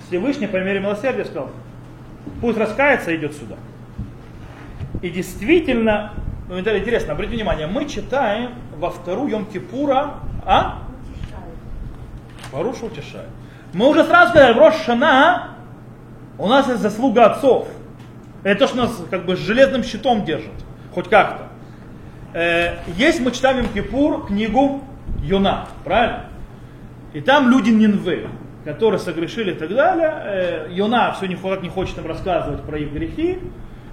Всевышний 0.07 0.47
по 0.47 0.57
мере 0.57 0.79
милосердия 0.79 1.25
сказал, 1.25 1.49
пусть 2.39 2.57
раскается 2.57 3.15
идет 3.15 3.33
сюда. 3.33 3.55
И 5.01 5.09
действительно, 5.09 6.13
ну, 6.47 6.59
интересно, 6.59 7.13
обратите 7.13 7.37
внимание, 7.37 7.67
мы 7.67 7.85
читаем 7.85 8.51
во 8.77 8.91
вторую 8.91 9.31
Йом 9.31 9.45
Кипура, 9.47 10.19
а? 10.45 10.83
Паруша 12.51 12.85
утешает. 12.85 13.29
Мы 13.73 13.89
уже 13.89 14.03
сразу 14.03 14.31
сказали, 14.31 14.53
в 14.53 14.57
Рошана 14.59 15.52
у 16.37 16.47
нас 16.47 16.67
есть 16.67 16.81
заслуга 16.81 17.25
отцов. 17.25 17.67
Это 18.43 18.61
то, 18.61 18.67
что 18.67 18.77
нас 18.77 19.03
как 19.09 19.25
бы 19.25 19.35
с 19.35 19.39
железным 19.39 19.83
щитом 19.83 20.25
держит, 20.25 20.51
хоть 20.93 21.09
как-то. 21.09 21.47
Э, 22.33 22.77
есть, 22.97 23.19
мы 23.19 23.31
читаем 23.31 23.59
Йом 23.59 23.67
Кипур 23.69 24.25
книгу 24.25 24.83
Юна, 25.21 25.67
правильно? 25.83 26.25
И 27.13 27.21
там 27.21 27.49
люди 27.49 27.69
Нинвы 27.69 28.27
которые 28.63 28.99
согрешили 28.99 29.51
и 29.51 29.55
так 29.55 29.69
далее. 29.69 30.13
Э, 30.23 30.67
Йона 30.71 31.13
все 31.17 31.27
не, 31.27 31.37
не 31.61 31.69
хочет 31.69 31.97
им 31.97 32.07
рассказывать 32.07 32.61
про 32.63 32.77
их 32.77 32.91
грехи. 32.91 33.39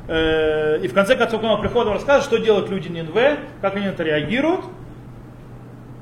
Э, 0.08 0.78
и 0.82 0.88
в 0.88 0.94
конце 0.94 1.16
концов, 1.16 1.42
он 1.42 1.60
приходит, 1.60 1.88
он 1.88 1.94
рассказывает, 1.94 2.24
что 2.24 2.38
делают 2.38 2.70
люди 2.70 2.88
Нинве, 2.88 3.38
как 3.60 3.76
они 3.76 3.86
на 3.86 3.90
это 3.90 4.02
реагируют. 4.02 4.64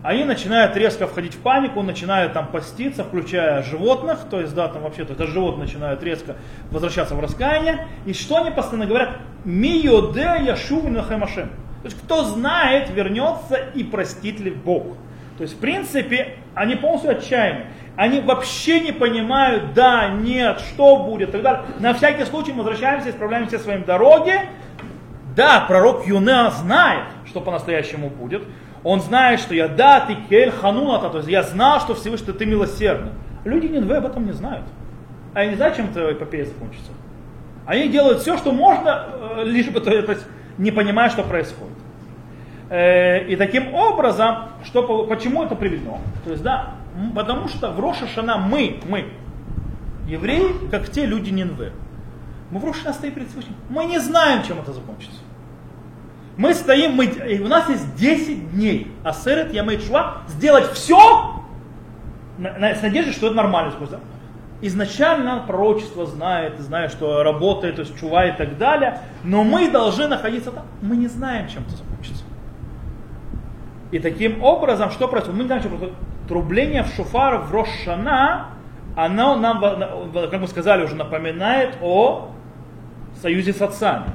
Они 0.02 0.24
начинают 0.24 0.76
резко 0.76 1.08
входить 1.08 1.34
в 1.34 1.40
панику, 1.40 1.82
начинают 1.82 2.32
там 2.32 2.46
поститься, 2.46 3.02
включая 3.02 3.62
животных, 3.62 4.20
то 4.30 4.40
есть, 4.40 4.54
да, 4.54 4.68
там 4.68 4.82
вообще-то 4.82 5.14
это 5.14 5.26
животные 5.26 5.66
начинают 5.66 6.02
резко 6.04 6.36
возвращаться 6.70 7.16
в 7.16 7.20
раскаяние. 7.20 7.86
И 8.06 8.12
что 8.12 8.36
они 8.36 8.52
постоянно 8.52 8.86
говорят? 8.86 9.16
Миоде 9.44 10.44
яшув 10.44 10.84
нахемашем. 10.88 11.48
То 11.82 11.84
есть, 11.84 12.00
кто 12.00 12.24
знает, 12.24 12.90
вернется 12.90 13.56
и 13.56 13.82
простит 13.82 14.38
ли 14.40 14.50
Бог. 14.50 14.96
То 15.36 15.42
есть, 15.42 15.54
в 15.54 15.58
принципе, 15.58 16.36
они 16.54 16.76
полностью 16.76 17.12
отчаянны. 17.12 17.66
Они 17.96 18.20
вообще 18.20 18.80
не 18.80 18.92
понимают, 18.92 19.74
да, 19.74 20.08
нет, 20.08 20.60
что 20.60 21.04
будет, 21.04 21.30
и 21.30 21.32
так 21.32 21.42
далее. 21.42 21.62
На 21.80 21.94
всякий 21.94 22.24
случай 22.24 22.52
мы 22.52 22.58
возвращаемся, 22.58 23.10
исправляемся 23.10 23.58
своим 23.58 23.82
дороги. 23.84 24.34
Да, 25.34 25.64
пророк 25.66 26.06
Юнеа 26.06 26.50
знает, 26.50 27.04
что 27.26 27.40
по-настоящему 27.40 28.08
будет. 28.08 28.42
Он 28.84 29.00
знает, 29.00 29.40
что 29.40 29.54
я 29.54 29.68
да, 29.68 30.00
ты 30.00 30.16
кель 30.28 30.50
хануната, 30.50 31.10
то 31.10 31.18
есть 31.18 31.28
я 31.28 31.42
знал, 31.42 31.80
что 31.80 31.94
Всевышний 31.94 32.32
ты 32.32 32.46
милосердный. 32.46 33.12
Люди 33.44 33.66
Нинве 33.66 33.96
об 33.96 34.06
этом 34.06 34.26
не 34.26 34.32
знают. 34.32 34.64
А 35.34 35.44
я 35.44 35.50
не 35.50 35.56
знаю, 35.56 35.74
чем 35.74 35.90
эта 35.90 36.12
эпопея 36.12 36.44
закончится. 36.44 36.92
Они 37.66 37.88
делают 37.88 38.20
все, 38.20 38.36
что 38.38 38.52
можно, 38.52 39.06
э, 39.36 39.44
лишь 39.44 39.68
бы 39.68 39.80
то, 39.80 39.90
то 39.90 40.12
есть, 40.12 40.24
не 40.56 40.70
понимая, 40.70 41.10
что 41.10 41.22
происходит. 41.22 41.76
Э, 42.70 43.26
и 43.26 43.36
таким 43.36 43.74
образом, 43.74 44.48
что, 44.64 45.04
почему 45.04 45.44
это 45.44 45.54
приведено? 45.54 46.00
То 46.24 46.30
есть, 46.30 46.42
да, 46.42 46.74
потому 47.14 47.48
что 47.48 47.70
в 47.70 47.80
Роша 47.80 48.06
мы, 48.38 48.80
мы, 48.88 49.06
евреи, 50.06 50.68
как 50.70 50.88
те 50.88 51.06
люди 51.06 51.30
Нинвы. 51.30 51.72
Мы 52.50 52.60
в 52.60 52.64
Роша 52.64 52.80
Шана 52.80 52.94
стоим 52.94 53.12
перед 53.12 53.28
Всевышним. 53.28 53.54
Мы 53.68 53.84
не 53.84 53.98
знаем, 53.98 54.42
чем 54.42 54.58
это 54.58 54.72
закончится. 54.72 55.20
Мы 56.38 56.54
стоим, 56.54 56.92
мы, 56.92 57.06
и 57.06 57.40
у 57.40 57.48
нас 57.48 57.68
есть 57.68 57.96
10 57.96 58.52
дней. 58.52 58.92
А 59.02 59.10
Асерет 59.10 59.52
Ямейчуа 59.52 60.18
сделать 60.28 60.70
все 60.70 61.42
на, 62.38 62.56
на, 62.58 62.74
с 62.76 62.80
надеждой, 62.80 63.12
что 63.12 63.26
это 63.26 63.34
нормально. 63.34 63.72
Изначально 64.60 65.42
пророчество 65.46 66.06
знает, 66.06 66.60
знает, 66.60 66.92
что 66.92 67.24
работает, 67.24 67.76
то 67.76 67.82
есть 67.82 67.98
чува 67.98 68.26
и 68.26 68.36
так 68.36 68.56
далее, 68.56 69.00
но 69.24 69.42
мы 69.42 69.68
должны 69.68 70.06
находиться 70.06 70.52
там. 70.52 70.64
Мы 70.80 70.96
не 70.96 71.08
знаем, 71.08 71.48
чем 71.48 71.64
это 71.64 71.76
закончится. 71.76 72.24
И 73.90 73.98
таким 73.98 74.42
образом, 74.42 74.92
что 74.92 75.08
происходит? 75.08 75.36
Мы 75.36 75.42
не 75.42 75.46
знаем, 75.48 75.62
что 75.62 75.70
происходит. 75.70 75.96
Трубление 76.28 76.84
в 76.84 76.94
шуфар 76.94 77.38
в 77.38 77.52
Рошана, 77.52 78.50
оно 78.94 79.34
нам, 79.34 79.60
как 79.60 80.40
мы 80.40 80.46
сказали, 80.46 80.84
уже 80.84 80.94
напоминает 80.94 81.78
о 81.82 82.30
союзе 83.20 83.52
с 83.52 83.60
отцами. 83.60 84.12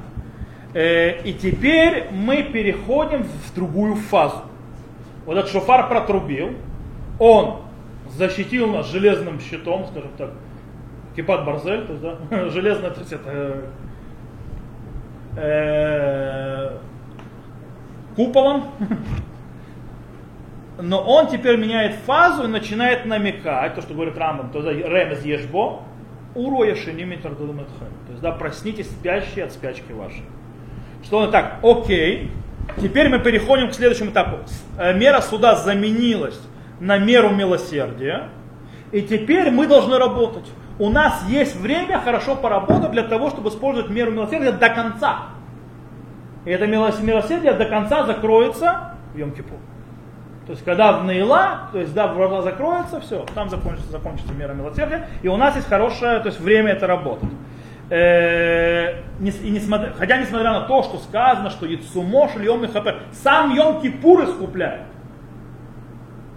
Э, 0.73 1.21
и 1.23 1.33
теперь 1.33 2.07
мы 2.11 2.43
переходим 2.43 3.23
в 3.23 3.55
другую 3.55 3.95
фазу. 3.95 4.41
Вот 5.25 5.37
этот 5.37 5.51
шофар 5.51 5.87
протрубил, 5.87 6.55
он 7.19 7.61
защитил 8.09 8.67
нас 8.67 8.89
железным 8.89 9.39
щитом, 9.39 9.85
скажем 9.87 10.11
так, 10.17 10.31
кипат 11.15 11.45
барзель, 11.45 11.85
то 11.85 11.93
есть, 11.93 12.01
да, 12.01 12.17
железная, 12.49 12.89
то 12.89 12.99
есть 13.01 13.13
это 13.13 13.65
э, 15.37 16.77
куполом, 18.15 18.65
но 20.81 21.01
он 21.01 21.27
теперь 21.27 21.57
меняет 21.57 21.95
фазу 22.05 22.45
и 22.45 22.47
начинает 22.47 23.05
намекать, 23.05 23.75
то, 23.75 23.81
что 23.81 23.93
говорит 23.93 24.17
Рамбам, 24.17 24.49
то 24.49 24.59
есть 24.59 24.85
ремез 24.85 25.23
ешбо, 25.23 25.81
уроя 26.35 26.75
шиними 26.75 27.15
То 27.15 27.29
есть, 28.09 28.21
да, 28.21 28.31
проснитесь 28.31 28.89
спящие 28.89 29.45
от 29.45 29.51
спячки 29.51 29.91
вашей. 29.91 30.23
Что 31.03 31.19
он 31.19 31.31
так, 31.31 31.59
окей, 31.63 32.31
теперь 32.81 33.09
мы 33.09 33.19
переходим 33.19 33.69
к 33.69 33.73
следующему 33.73 34.11
этапу. 34.11 34.37
Э, 34.77 34.93
мера 34.93 35.21
суда 35.21 35.55
заменилась 35.55 36.39
на 36.79 36.97
меру 36.97 37.29
милосердия, 37.29 38.29
и 38.91 39.01
теперь 39.01 39.51
мы 39.51 39.67
должны 39.67 39.97
работать. 39.97 40.45
У 40.79 40.89
нас 40.89 41.23
есть 41.27 41.55
время 41.55 41.99
хорошо 41.99 42.35
поработать 42.35 42.91
для 42.91 43.03
того, 43.03 43.29
чтобы 43.29 43.49
использовать 43.49 43.89
меру 43.91 44.11
милосердия 44.11 44.51
до 44.51 44.69
конца. 44.69 45.19
И 46.45 46.49
это 46.49 46.67
милосердие 46.67 47.53
до 47.53 47.65
конца 47.65 48.05
закроется 48.05 48.95
в 49.13 49.17
Йом-Кипур. 49.17 49.59
То 50.45 50.51
есть, 50.51 50.65
когда 50.65 50.93
в 50.93 51.05
Наила, 51.05 51.69
то 51.71 51.79
есть, 51.79 51.93
да, 51.93 52.07
врата 52.07 52.41
закроется, 52.41 52.99
все, 52.99 53.25
там 53.33 53.49
закончится, 53.49 53.91
закончится 53.91 54.33
мера 54.33 54.53
милосердия, 54.53 55.07
и 55.21 55.29
у 55.29 55.37
нас 55.37 55.55
есть 55.55 55.69
хорошее, 55.69 56.19
то 56.19 56.27
есть, 56.27 56.41
время 56.41 56.71
это 56.71 56.85
работать. 56.85 57.29
Э, 57.93 59.03
и 59.19 59.51
несмотря, 59.51 59.93
хотя 59.93 60.17
несмотря 60.17 60.51
на 60.51 60.61
то, 60.61 60.81
что 60.81 60.97
сказано, 60.97 61.51
что 61.51 61.67
Яцумош 61.67 62.31
Йом 62.37 62.67
Хапер, 62.67 63.03
сам 63.11 63.53
Йом 63.53 63.81
Кипур 63.81 64.23
искупляет. 64.23 64.81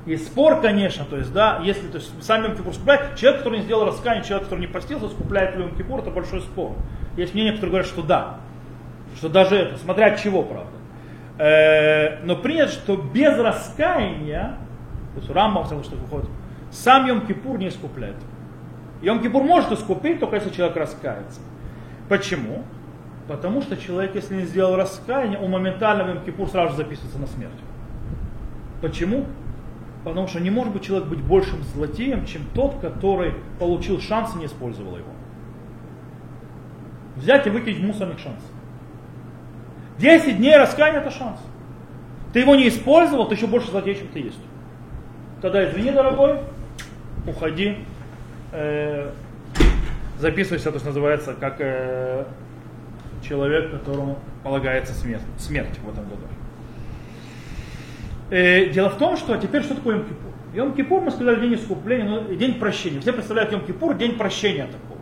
И 0.05 0.19
спор, 0.19 0.61
конечно, 0.61 1.07
то 1.07 1.17
есть, 1.17 1.33
да, 1.33 1.63
если 1.65 1.89
то 1.89 1.97
есть, 1.97 2.13
сам 2.23 2.45
Йом 2.45 2.57
Кипур 2.57 2.73
искупляет, 2.73 3.17
человек, 3.17 3.39
который 3.39 3.61
не 3.61 3.65
сделал 3.65 3.87
раскаяние, 3.87 4.23
человек, 4.23 4.45
который 4.45 4.61
не 4.61 4.67
постился, 4.67 5.07
искупляет 5.07 5.57
ли 5.57 5.63
Йом 5.63 5.75
Кипур, 5.75 6.01
это 6.01 6.11
большой 6.11 6.43
спор. 6.43 6.73
Есть 7.17 7.33
мнения, 7.33 7.53
которые 7.53 7.71
говорят, 7.71 7.87
что 7.87 8.03
да. 8.03 8.35
Что 9.17 9.31
даже 9.31 9.57
это, 9.57 9.79
смотря 9.79 10.09
от 10.09 10.21
чего, 10.21 10.43
правда. 10.43 10.71
Э, 11.39 12.23
но 12.23 12.37
принято, 12.37 12.73
что 12.73 12.99
без 12.99 13.35
раскаяния, 13.39 14.59
то 15.15 15.21
есть 15.21 15.31
Рамбам 15.31 15.65
что 15.65 15.97
выходит, 15.97 16.29
сам 16.71 17.07
Йом 17.07 17.27
Кипур 17.27 17.57
не 17.57 17.69
искупляет. 17.69 18.17
Йом 19.03 19.23
Кипур 19.23 19.43
может 19.43 19.73
искупить, 19.73 20.21
только 20.21 20.37
если 20.37 20.51
человек 20.51 20.77
раскается. 20.77 21.41
Почему? 22.09 22.63
Потому 23.29 23.61
что 23.63 23.77
человек, 23.77 24.15
если 24.15 24.37
не 24.37 24.45
сделал 24.45 24.77
раскаяние, 24.77 25.39
он 25.39 25.51
моментально 25.51 26.05
в 26.05 26.09
Йом 26.09 26.25
Кипур 26.25 26.49
сразу 26.49 26.77
записывается 26.77 27.19
на 27.19 27.27
смерть. 27.27 27.53
Почему? 28.81 29.27
Потому 30.05 30.29
что 30.29 30.41
не 30.41 30.51
может 30.51 30.73
быть 30.73 30.85
человек 30.85 31.09
быть 31.09 31.21
большим 31.21 31.63
злодеем, 31.75 32.27
чем 32.27 32.43
тот, 32.55 32.79
который 32.81 33.35
получил 33.59 34.01
шанс 34.01 34.35
и 34.37 34.39
не 34.39 34.47
использовал 34.47 34.97
его. 34.97 35.11
Взять 37.17 37.47
и 37.47 37.51
выкинуть 37.51 37.81
в 37.81 37.85
мусорник 37.85 38.19
шанс. 38.19 38.41
10 39.99 40.37
дней 40.37 40.57
раскаяния 40.57 41.01
это 41.01 41.11
шанс. 41.11 41.41
Ты 42.33 42.41
его 42.41 42.55
не 42.55 42.69
использовал, 42.69 43.27
ты 43.27 43.35
еще 43.35 43.47
больше 43.47 43.71
злодей, 43.71 43.97
чем 43.97 44.09
ты 44.09 44.21
есть. 44.21 44.39
Тогда 45.41 45.69
извини, 45.69 45.91
дорогой, 45.91 46.41
уходи, 47.27 47.79
э, 48.53 49.11
записывайся, 50.19 50.73
то, 50.73 50.79
что 50.79 50.89
называется, 50.89 51.35
как 51.39 51.57
э, 51.59 52.25
человек, 53.23 53.71
которому 53.71 54.19
полагается 54.43 54.93
смерть, 54.95 55.23
смерть 55.39 55.79
в 55.85 55.89
этом 55.89 56.05
году. 56.05 56.23
Э, 58.31 58.67
дело 58.71 58.91
в 58.91 58.99
том, 58.99 59.17
что 59.17 59.37
теперь 59.37 59.63
что 59.63 59.75
такое 59.75 59.97
Йом-Кипур? 59.97 60.33
Йом-Кипур, 60.55 61.01
мы 61.01 61.11
сказали, 61.11 61.41
день 61.41 61.55
искупления, 61.55 62.09
но 62.09 62.35
день 62.35 62.59
прощения. 62.59 63.01
Все 63.01 63.13
представляют 63.13 63.53
Йом-Кипур, 63.53 63.97
день 63.97 64.17
прощения 64.17 64.67
такого. 64.67 65.01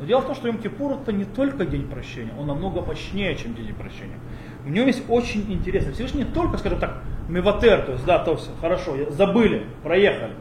Но 0.00 0.06
дело 0.06 0.20
в 0.20 0.26
том, 0.26 0.34
что 0.34 0.48
Йом-Кипур 0.48 1.02
это 1.02 1.12
не 1.12 1.24
только 1.24 1.64
день 1.64 1.86
прощения, 1.86 2.32
он 2.38 2.46
намного 2.46 2.82
мощнее, 2.82 3.36
чем 3.36 3.54
день 3.54 3.74
прощения. 3.74 4.18
В 4.64 4.70
нем 4.70 4.86
есть 4.86 5.04
очень 5.08 5.50
интересно. 5.52 5.92
Всевышний 5.92 6.24
не 6.24 6.30
только, 6.30 6.58
скажем 6.58 6.80
так, 6.80 7.02
миватер, 7.28 7.82
то 7.82 7.92
есть, 7.92 8.04
да, 8.04 8.18
то 8.18 8.36
все, 8.36 8.50
хорошо, 8.60 8.96
забыли, 9.10 9.64
проехали. 9.82 10.32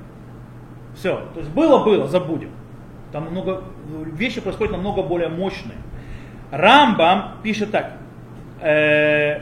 Все, 0.95 1.27
то 1.33 1.39
есть 1.39 1.51
было-было, 1.51 2.07
забудем. 2.07 2.49
Там 3.11 3.29
много, 3.31 3.63
вещи 4.13 4.41
происходят 4.41 4.71
намного 4.73 5.01
более 5.03 5.29
мощные. 5.29 5.77
Рамбам 6.51 7.37
пишет 7.43 7.71
так. 7.71 7.93
Э, 8.61 9.41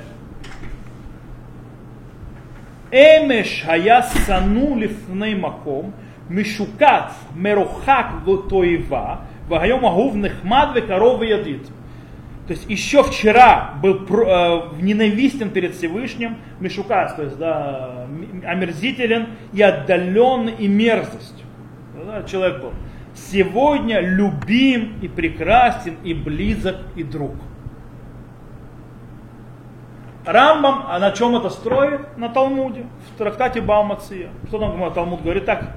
Эмеш 2.92 3.64
хая 3.66 4.04
сану 4.28 4.76
лифней 4.76 5.36
маком, 5.36 5.94
мишукат 6.30 7.14
мерухак 7.36 8.26
лутоева, 8.26 9.22
вагайом 9.48 9.86
агув 9.86 10.16
нехмад 10.16 10.76
векаров 10.76 11.22
ядит. 11.24 11.66
То 12.48 12.54
есть 12.54 12.70
еще 12.70 13.04
вчера 13.04 13.76
был 13.82 14.06
э, 14.06 14.62
ненавистен 14.82 15.50
перед 15.50 15.76
Всевышним, 15.76 16.38
мишукас, 16.60 17.16
то 17.16 17.24
есть 17.24 17.38
да, 17.38 18.06
омерзителен 18.46 19.30
и 19.54 19.62
отдален 19.62 20.50
и 20.50 20.68
мерзость. 20.68 21.43
Да, 21.94 22.24
человек 22.24 22.62
был. 22.62 22.74
Сегодня 23.14 24.00
любим 24.00 25.00
и 25.02 25.08
прекрасен 25.08 25.98
и 26.04 26.14
близок 26.14 26.78
и 26.96 27.04
друг. 27.04 27.36
Рамбам, 30.26 30.86
а 30.88 31.00
на 31.00 31.12
чем 31.12 31.36
это 31.36 31.50
строит? 31.50 32.18
На 32.18 32.30
Талмуде, 32.30 32.86
в 33.14 33.18
трактате 33.18 33.62
Баумация. 33.62 34.30
Что 34.48 34.58
там 34.58 34.94
Талмуд 34.94 35.22
говорит 35.22 35.46
так? 35.46 35.76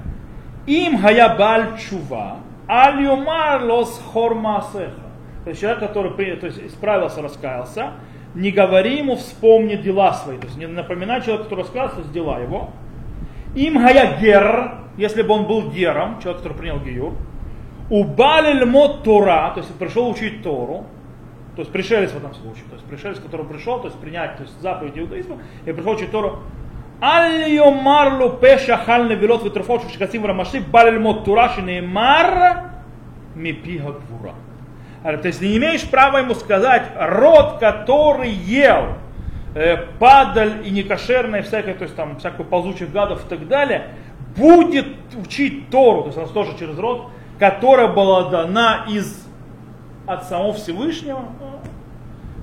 Им 0.65 0.97
гая 0.97 1.35
баль 1.37 1.77
чува, 1.77 2.37
аль 2.67 3.03
юмар 3.03 3.63
лос 3.63 4.01
хормасеха. 4.13 5.07
То 5.43 5.51
есть 5.51 5.61
человек, 5.61 5.79
который 5.79 6.37
то 6.37 6.45
есть, 6.45 6.59
исправился, 6.59 7.21
раскаялся, 7.21 7.91
не 8.35 8.51
говори 8.51 8.97
ему 8.97 9.15
вспомни 9.15 9.75
дела 9.75 10.13
свои. 10.13 10.37
То 10.37 10.47
есть 10.47 10.57
не 10.57 10.67
напоминай 10.67 11.21
человеку, 11.21 11.45
который 11.45 11.61
раскаялся, 11.61 12.01
дела 12.13 12.39
его. 12.39 12.71
Им 13.57 13.79
гая 13.79 14.19
гер, 14.19 14.75
если 14.97 15.23
бы 15.23 15.33
он 15.33 15.47
был 15.47 15.71
гером, 15.71 16.19
человек, 16.21 16.43
который 16.43 16.57
принял 16.57 16.79
гиюр. 16.79 17.13
Убалиль 17.89 18.65
мот 18.65 19.03
Тора, 19.03 19.51
то 19.55 19.61
есть 19.61 19.73
пришел 19.75 20.09
учить 20.09 20.43
Тору, 20.43 20.85
то 21.55 21.61
есть 21.61 21.71
пришелец 21.71 22.11
в 22.11 22.17
этом 22.17 22.35
случае, 22.35 22.65
то 22.69 22.75
есть 22.75 22.85
пришелец, 22.85 23.19
который 23.19 23.47
пришел, 23.47 23.79
то 23.79 23.87
есть 23.87 23.99
принять 23.99 24.37
то 24.37 24.43
есть 24.43 24.61
заповедь 24.61 24.95
иудаизма, 24.95 25.37
и 25.65 25.71
пришел 25.71 25.93
учить 25.93 26.11
Тору. 26.11 26.39
Аль 27.01 27.49
йомарлу 27.49 28.31
пеша 28.31 28.77
хал 28.77 29.05
невилот 29.05 29.43
витрофот 29.43 29.89
шикасим 29.91 30.25
рамаши 30.25 30.61
балиль 30.61 30.99
мот 30.99 31.25
Тора 31.25 31.49
шинеймар 31.49 32.73
мипига 33.33 33.93
гвура. 33.93 34.35
То 35.01 35.27
есть 35.27 35.41
не 35.41 35.57
имеешь 35.57 35.89
права 35.89 36.19
ему 36.19 36.35
сказать, 36.35 36.83
род, 36.95 37.57
который 37.59 38.29
ел 38.29 38.97
э, 39.57 39.77
падаль 39.99 40.61
и 40.65 40.69
некошерное 40.69 41.41
всякое, 41.41 41.73
то 41.73 41.83
есть 41.83 41.95
там 41.95 42.17
всякую 42.19 42.47
ползучих 42.47 42.91
гадов 42.91 43.25
и 43.25 43.29
так 43.29 43.47
далее, 43.47 43.89
будет 44.35 44.87
учить 45.15 45.69
Тору, 45.69 46.03
то 46.03 46.07
есть 46.07 46.17
она 46.17 46.27
тоже 46.27 46.57
через 46.57 46.77
род, 46.77 47.09
которая 47.39 47.87
была 47.87 48.29
дана 48.29 48.85
из 48.87 49.25
от 50.05 50.25
самого 50.25 50.53
Всевышнего. 50.53 51.25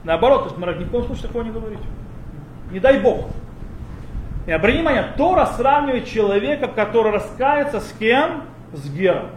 Наоборот, 0.02 0.42
то 0.42 0.48
есть 0.48 0.58
мы 0.58 0.66
ни 0.74 0.84
в 0.84 0.90
коем 0.90 1.04
случае 1.04 1.28
такого 1.28 1.42
не 1.42 1.50
говорить. 1.50 1.78
Не 2.70 2.80
дай 2.80 3.00
Бог. 3.00 3.26
И 4.46 4.52
обрати 4.52 4.78
внимание, 4.78 5.14
Тора 5.16 5.46
сравнивает 5.46 6.06
человека, 6.06 6.68
который 6.68 7.12
раскается 7.12 7.80
с 7.80 7.90
кем? 7.98 8.42
С 8.74 8.90
Гером. 8.90 9.30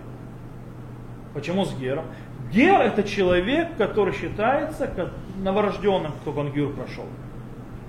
Почему 1.33 1.63
с 1.63 1.73
Гером? 1.75 2.05
Гер 2.51 2.81
это 2.81 3.03
человек, 3.03 3.69
который 3.77 4.13
считается 4.13 4.89
новорожденным, 5.37 6.13
только 6.25 6.39
он 6.39 6.51
Гюр 6.51 6.73
прошел. 6.73 7.05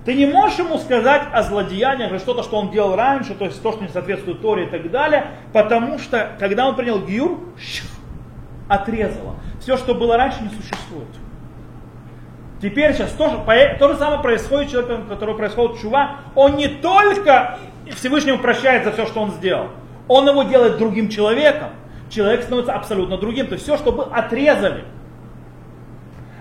Ты 0.05 0.15
не 0.15 0.25
можешь 0.25 0.59
ему 0.59 0.77
сказать 0.77 1.23
о 1.33 1.43
злодеяниях 1.43 2.11
или 2.11 2.17
что-то, 2.19 2.43
что 2.43 2.57
он 2.57 2.71
делал 2.71 2.95
раньше, 2.95 3.35
то 3.35 3.45
есть 3.45 3.61
то, 3.61 3.73
что 3.73 3.81
не 3.81 3.89
соответствует 3.89 4.41
Торе 4.41 4.65
и 4.65 4.69
так 4.69 4.89
далее, 4.89 5.27
потому 5.53 5.99
что, 5.99 6.35
когда 6.39 6.67
он 6.67 6.75
принял 6.75 6.99
Гюр, 6.99 7.39
отрезало. 8.67 9.35
Все, 9.61 9.77
что 9.77 9.93
было 9.93 10.15
раньше, 10.15 10.41
не 10.41 10.49
существует. 10.49 11.09
Теперь 12.61 12.93
сейчас 12.93 13.11
тоже, 13.11 13.37
то 13.79 13.89
же 13.89 13.97
самое 13.97 14.21
происходит 14.21 14.71
человеком, 14.71 15.07
который 15.07 15.35
происходит 15.35 15.79
чува. 15.79 16.17
Он 16.35 16.55
не 16.55 16.67
только 16.67 17.59
Всевышнему 17.95 18.39
прощает 18.39 18.83
за 18.83 18.91
все, 18.91 19.05
что 19.05 19.21
он 19.21 19.31
сделал, 19.31 19.67
он 20.07 20.27
его 20.27 20.43
делает 20.43 20.77
другим 20.77 21.09
человеком 21.09 21.69
человек 22.09 22.43
становится 22.43 22.73
абсолютно 22.73 23.17
другим. 23.17 23.47
То 23.47 23.53
есть 23.53 23.63
все, 23.63 23.77
что 23.77 23.91
было, 23.91 24.05
отрезали. 24.13 24.83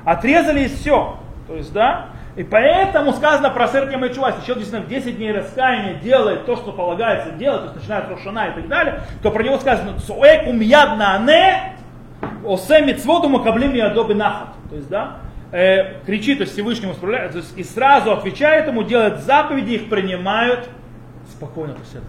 Отрезали 0.04 0.64
и 0.64 0.68
все. 0.68 1.18
То 1.46 1.54
есть, 1.54 1.72
да, 1.72 2.08
и 2.38 2.44
поэтому 2.44 3.12
сказано 3.14 3.50
про 3.50 3.66
Сергия 3.66 3.98
Майчува, 3.98 4.28
если 4.28 4.42
человек 4.46 4.58
действительно 4.58 4.86
в 4.86 4.88
10 4.88 5.16
дней 5.16 5.32
раскаяния 5.32 5.94
делает 5.94 6.46
то, 6.46 6.54
что 6.54 6.70
полагается 6.70 7.32
делать, 7.32 7.62
то 7.62 7.66
есть 7.66 7.80
начинает 7.80 8.08
Рошана 8.08 8.50
и 8.50 8.54
так 8.54 8.68
далее, 8.68 9.00
то 9.24 9.32
про 9.32 9.42
него 9.42 9.58
сказано 9.58 9.98
Цуэкум 9.98 10.60
ядна 10.60 11.16
ане 11.16 11.74
осе 12.44 12.80
мицводу 12.82 13.28
макаблим 13.28 13.74
ядоби 13.74 14.12
нахат. 14.12 14.50
То 14.70 14.76
есть, 14.76 14.88
да, 14.88 15.16
э, 15.50 16.00
кричит, 16.06 16.38
то 16.38 16.42
есть 16.42 16.52
Всевышнему 16.52 16.94
справляет, 16.94 17.32
то 17.32 17.38
есть, 17.38 17.58
и 17.58 17.64
сразу 17.64 18.12
отвечает 18.12 18.68
ему, 18.68 18.84
делает 18.84 19.18
заповеди, 19.18 19.72
их 19.72 19.88
принимают 19.88 20.68
спокойно, 21.28 21.74
то 21.74 21.80
есть 21.80 21.96
это. 21.96 22.06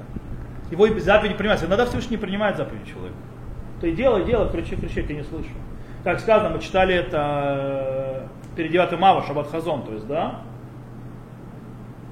Его 0.70 0.88
заповеди 1.00 1.34
принимаются. 1.34 1.66
Иногда 1.66 1.88
Всевышний 1.88 2.18
не 2.18 2.22
принимает 2.22 2.56
заповеди 2.56 2.88
человека. 2.88 3.18
Ты 3.82 3.94
делай, 3.94 4.26
делай, 4.26 4.48
кричи, 4.52 4.76
кричи, 4.76 5.04
я 5.10 5.16
не 5.16 5.24
слышу. 5.24 5.50
Как 6.04 6.20
сказано, 6.20 6.52
мы 6.52 6.62
читали 6.62 6.94
это 6.94 8.30
перед 8.60 8.74
9 8.74 9.00
Мава, 9.00 9.26
Шаббат 9.26 9.50
Хазон, 9.50 9.84
то 9.84 9.94
есть, 9.94 10.06
да? 10.06 10.42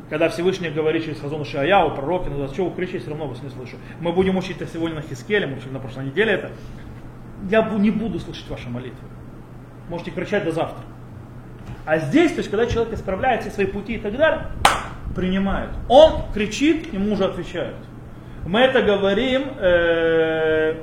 Когда 0.10 0.30
Всевышний 0.30 0.70
говорит 0.70 1.04
через 1.04 1.20
Хазон 1.20 1.44
Шаяу, 1.44 1.94
пророки, 1.94 2.30
ну, 2.30 2.48
что 2.48 2.70
вы 2.70 2.74
кричите, 2.74 3.00
все 3.00 3.10
равно 3.10 3.28
вас 3.28 3.44
не 3.44 3.50
слышу. 3.50 3.76
Мы 4.00 4.14
будем 4.14 4.38
учить 4.38 4.56
это 4.62 4.72
сегодня 4.72 4.96
на 4.96 5.02
Хискеле, 5.02 5.46
мы 5.46 5.58
учили 5.58 5.72
на 5.72 5.80
прошлой 5.80 6.06
неделе 6.06 6.32
это. 6.32 6.52
Я 7.50 7.64
не 7.64 7.92
буду 7.92 8.18
слышать 8.22 8.48
ваши 8.50 8.70
молитвы. 8.70 9.10
Можете 9.90 10.12
кричать 10.12 10.46
до 10.46 10.52
завтра. 10.52 10.86
А 11.86 11.98
здесь, 11.98 12.32
то 12.32 12.38
есть, 12.38 12.50
когда 12.50 12.66
человек 12.66 12.94
исправляет 12.94 13.42
все 13.42 13.52
свои 13.52 13.66
пути 13.66 13.96
и 13.96 14.00
так 14.00 14.16
далее, 14.16 14.46
принимает. 15.18 15.72
Он 15.90 16.22
кричит, 16.34 16.94
ему 16.94 17.12
уже 17.12 17.26
отвечают. 17.26 17.76
Мы 18.46 18.62
это 18.62 18.84
говорим 18.84 19.48
э, 19.60 20.76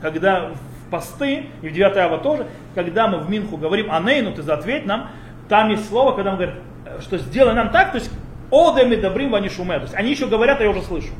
когда 0.00 0.52
посты, 0.90 1.46
и 1.62 1.68
в 1.68 1.72
9 1.72 1.96
ава 1.96 2.18
тоже, 2.18 2.46
когда 2.74 3.06
мы 3.08 3.18
в 3.18 3.30
Минху 3.30 3.56
говорим 3.56 3.90
«Анейну, 3.90 4.32
ты 4.32 4.42
ответь 4.50 4.86
нам», 4.86 5.10
там 5.48 5.70
есть 5.70 5.88
слово, 5.88 6.14
когда 6.14 6.32
мы 6.32 6.36
говорим, 6.36 6.56
что 7.00 7.18
сделай 7.18 7.54
нам 7.54 7.70
так, 7.70 7.92
то 7.92 7.98
есть 7.98 8.10
«Одеми 8.50 8.96
добрим 8.96 9.30
ванишуме», 9.30 9.76
то 9.76 9.82
есть 9.82 9.94
они 9.94 10.10
еще 10.10 10.26
говорят, 10.26 10.60
а 10.60 10.64
я 10.64 10.70
уже 10.70 10.82
слышу. 10.82 11.12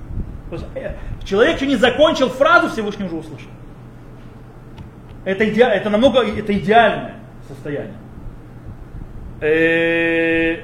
То 0.50 0.56
есть, 0.56 0.66
э, 0.74 0.96
человек 1.24 1.56
еще 1.56 1.66
не 1.66 1.76
закончил 1.76 2.28
фразу, 2.28 2.68
Всевышний 2.68 3.06
уже 3.06 3.16
услышал. 3.16 3.50
Это, 5.24 5.48
иде, 5.48 5.62
это 5.62 5.90
намного, 5.90 6.22
это 6.22 6.52
идеальное 6.52 7.14
состояние. 7.46 7.94
Э, 9.40 10.62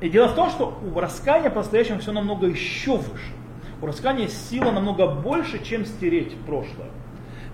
и 0.00 0.08
дело 0.08 0.28
в 0.28 0.34
том, 0.34 0.50
что 0.50 0.78
у 0.94 1.00
раскаяния 1.00 1.50
по-настоящему 1.50 1.98
все 1.98 2.12
намного 2.12 2.46
еще 2.46 2.96
выше. 2.96 3.32
У 3.80 3.86
раскаяния 3.86 4.28
сила 4.28 4.70
намного 4.70 5.06
больше, 5.06 5.62
чем 5.64 5.84
стереть 5.84 6.36
прошлое. 6.46 6.88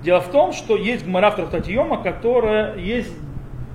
Дело 0.03 0.21
в 0.21 0.31
том, 0.31 0.53
что 0.53 0.77
есть 0.77 1.05
гмара 1.05 1.31
в 1.31 1.37
трактате 1.37 1.73
Йома, 1.73 2.03
которая 2.03 2.77
есть 2.77 3.15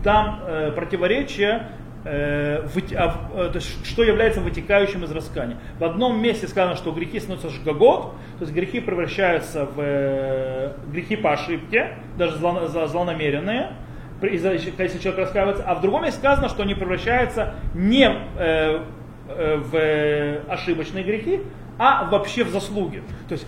там 0.04 0.42
э, 0.46 0.72
противоречие, 0.72 1.68
э, 2.04 2.66
вы, 2.74 2.84
а, 2.96 3.52
э, 3.54 3.60
что 3.84 4.04
является 4.04 4.42
вытекающим 4.42 5.04
из 5.04 5.12
раскаяния. 5.12 5.58
В 5.80 5.84
одном 5.84 6.22
месте 6.22 6.48
сказано, 6.48 6.76
что 6.76 6.92
грехи 6.92 7.20
становятся 7.20 7.50
жгагот, 7.50 8.14
то 8.40 8.42
есть 8.42 8.54
грехи 8.54 8.80
превращаются 8.80 9.66
в 9.66 9.76
э, 9.78 10.74
грехи 10.92 11.16
по 11.16 11.34
ошибке, 11.34 11.98
даже 12.18 12.38
зло, 12.38 12.68
злонамеренные, 12.88 13.74
если 14.22 15.00
человек 15.00 15.20
раскаивается, 15.20 15.64
а 15.64 15.76
в 15.76 15.82
другом 15.82 16.04
месте 16.04 16.20
сказано, 16.20 16.50
что 16.50 16.64
они 16.64 16.74
превращаются 16.74 17.54
не 17.74 18.10
э, 18.38 18.80
э, 19.28 19.58
в 19.58 20.52
ошибочные 20.52 21.04
грехи, 21.04 21.42
а 21.78 22.06
вообще 22.10 22.44
в 22.44 22.50
заслуги. 22.50 23.04
То 23.28 23.34
есть 23.34 23.46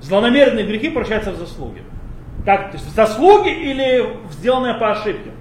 злонамеренные 0.00 0.66
грехи 0.66 0.88
превращаются 0.88 1.32
в 1.32 1.36
заслуги. 1.36 1.82
Как, 2.46 2.70
то 2.70 2.76
есть 2.78 2.94
заслуги 2.94 3.50
или 3.50 4.08
сделанное 4.30 4.74
по 4.74 4.92
ошибке. 4.92 5.32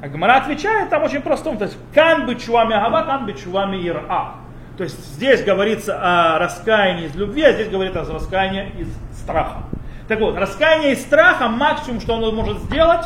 А 0.00 0.08
Гамара 0.08 0.36
отвечает 0.36 0.88
там 0.88 1.02
очень 1.02 1.20
просто, 1.20 1.54
то 1.56 1.64
есть 1.64 1.76
кан 1.92 2.26
бы 2.26 2.36
чувами 2.36 2.74
агава, 2.74 3.02
кан 3.04 3.26
бы 3.26 3.34
чувами 3.34 3.76
ира. 3.86 4.36
То 4.78 4.84
есть 4.84 4.98
здесь 5.14 5.44
говорится 5.44 5.98
о 6.00 6.38
раскаянии 6.38 7.06
из 7.06 7.14
любви, 7.16 7.42
а 7.42 7.52
здесь 7.52 7.68
говорится 7.68 8.02
о 8.02 8.14
раскаянии 8.14 8.70
из 8.78 8.88
страха. 9.18 9.64
Так 10.08 10.20
вот, 10.20 10.36
раскаяние 10.36 10.92
из 10.92 11.02
страха, 11.02 11.48
максимум, 11.48 12.00
что 12.00 12.14
он 12.14 12.34
может 12.34 12.58
сделать, 12.60 13.04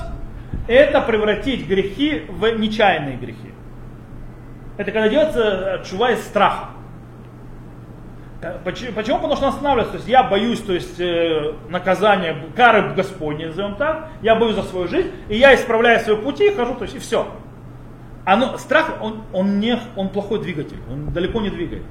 это 0.69 1.01
превратить 1.01 1.67
грехи 1.67 2.25
в 2.29 2.47
нечаянные 2.59 3.17
грехи. 3.17 3.51
Это 4.77 4.93
когда 4.93 5.09
делается 5.09 5.83
чува 5.89 6.13
из 6.13 6.23
страха. 6.23 6.67
Почему? 8.65 8.93
Потому 8.95 9.37
что 9.37 9.47
он 9.47 9.55
останавливается. 9.55 9.93
То 9.93 9.99
есть 9.99 10.09
я 10.09 10.23
боюсь 10.23 10.61
то 10.61 10.73
есть, 10.73 11.01
э, 11.01 11.53
наказания, 11.69 12.37
кары 12.55 12.95
Господней, 12.95 13.47
назовем 13.47 13.77
так. 13.77 14.09
Я 14.23 14.35
боюсь 14.35 14.57
за 14.57 14.63
свою 14.63 14.89
жизнь, 14.89 15.11
и 15.29 15.37
я 15.37 15.55
исправляю 15.55 16.01
свои 16.01 16.17
пути, 16.17 16.51
хожу, 16.53 16.75
то 16.75 16.85
есть 16.85 16.97
и 16.97 16.99
все. 16.99 17.27
Оно, 18.25 18.59
страх, 18.59 18.95
он, 19.01 19.23
он, 19.33 19.61
не, 19.61 19.79
он 19.95 20.09
плохой 20.09 20.41
двигатель, 20.41 20.79
он 20.91 21.13
далеко 21.13 21.41
не 21.41 21.51
двигает. 21.51 21.83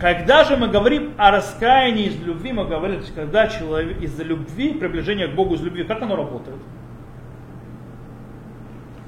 Когда 0.00 0.44
же 0.44 0.56
мы 0.56 0.68
говорим 0.68 1.14
о 1.16 1.30
раскаянии 1.30 2.06
из 2.06 2.20
любви, 2.20 2.52
мы 2.52 2.64
говорим, 2.64 2.98
то 2.98 3.02
есть, 3.02 3.14
когда 3.14 3.48
человек 3.48 4.00
из-за 4.00 4.22
любви, 4.22 4.74
приближение 4.74 5.28
к 5.28 5.34
Богу 5.34 5.54
из 5.54 5.62
любви, 5.62 5.84
как 5.84 6.02
оно 6.02 6.16
работает? 6.16 6.58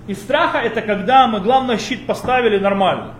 Из 0.07 0.19
страха 0.19 0.59
это 0.59 0.83
когда 0.83 1.29
мы, 1.29 1.41
главное, 1.41 1.79
щит 1.79 2.07
поставили 2.07 2.59
нормально 2.59 3.15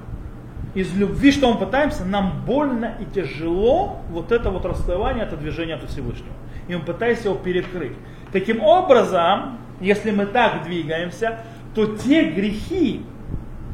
из 0.75 0.95
любви, 0.95 1.33
что 1.33 1.53
мы 1.53 1.59
пытаемся, 1.59 2.05
нам 2.05 2.45
больно 2.47 2.95
и 3.01 3.05
тяжело 3.05 4.01
вот 4.11 4.31
это 4.33 4.51
вот 4.51 4.65
расставание, 4.65 5.25
это 5.25 5.37
движение 5.37 5.77
от 5.77 5.89
Всевышнего. 5.91 6.33
И 6.69 6.75
мы 6.75 6.81
пытаемся 6.83 7.29
его 7.29 7.37
перекрыть. 7.37 7.97
Таким 8.33 8.63
образом, 8.63 9.59
если 9.81 10.13
мы 10.13 10.27
так 10.27 10.63
двигаемся, 10.65 11.41
то 11.75 11.97
те 11.97 12.31
грехи, 12.31 13.05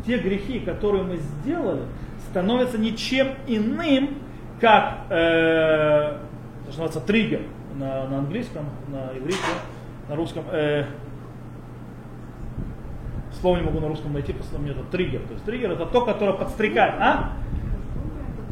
те 0.06 0.18
грехи, 0.18 0.60
которые 0.60 1.04
мы 1.04 1.16
сделали, 1.16 1.82
становятся 2.30 2.78
ничем 2.78 3.28
иным, 3.46 4.18
как 4.60 5.06
э, 5.10 6.16
называется 6.66 7.00
триггер 7.00 7.42
на, 7.74 8.06
на 8.08 8.18
английском, 8.18 8.64
на 8.88 9.16
иврите, 9.16 9.38
на 10.08 10.16
русском. 10.16 10.44
Э, 10.50 10.86
Слово 13.46 13.58
не 13.58 13.62
могу 13.62 13.78
на 13.78 13.86
русском 13.86 14.12
найти, 14.12 14.32
просто 14.32 14.58
мне 14.58 14.72
это 14.72 14.82
триггер. 14.90 15.20
То 15.20 15.34
есть 15.34 15.44
триггер 15.44 15.70
это 15.70 15.86
то, 15.86 16.00
которое 16.00 16.32
подстрекает. 16.32 16.94
А? 16.98 17.30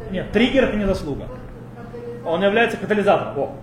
Нет, 0.09 0.31
триггер 0.31 0.63
это 0.63 0.77
не 0.77 0.85
заслуга. 0.85 1.27
Он 2.25 2.41
является 2.41 2.77
катализатором. 2.77 3.37
О, 3.37 3.55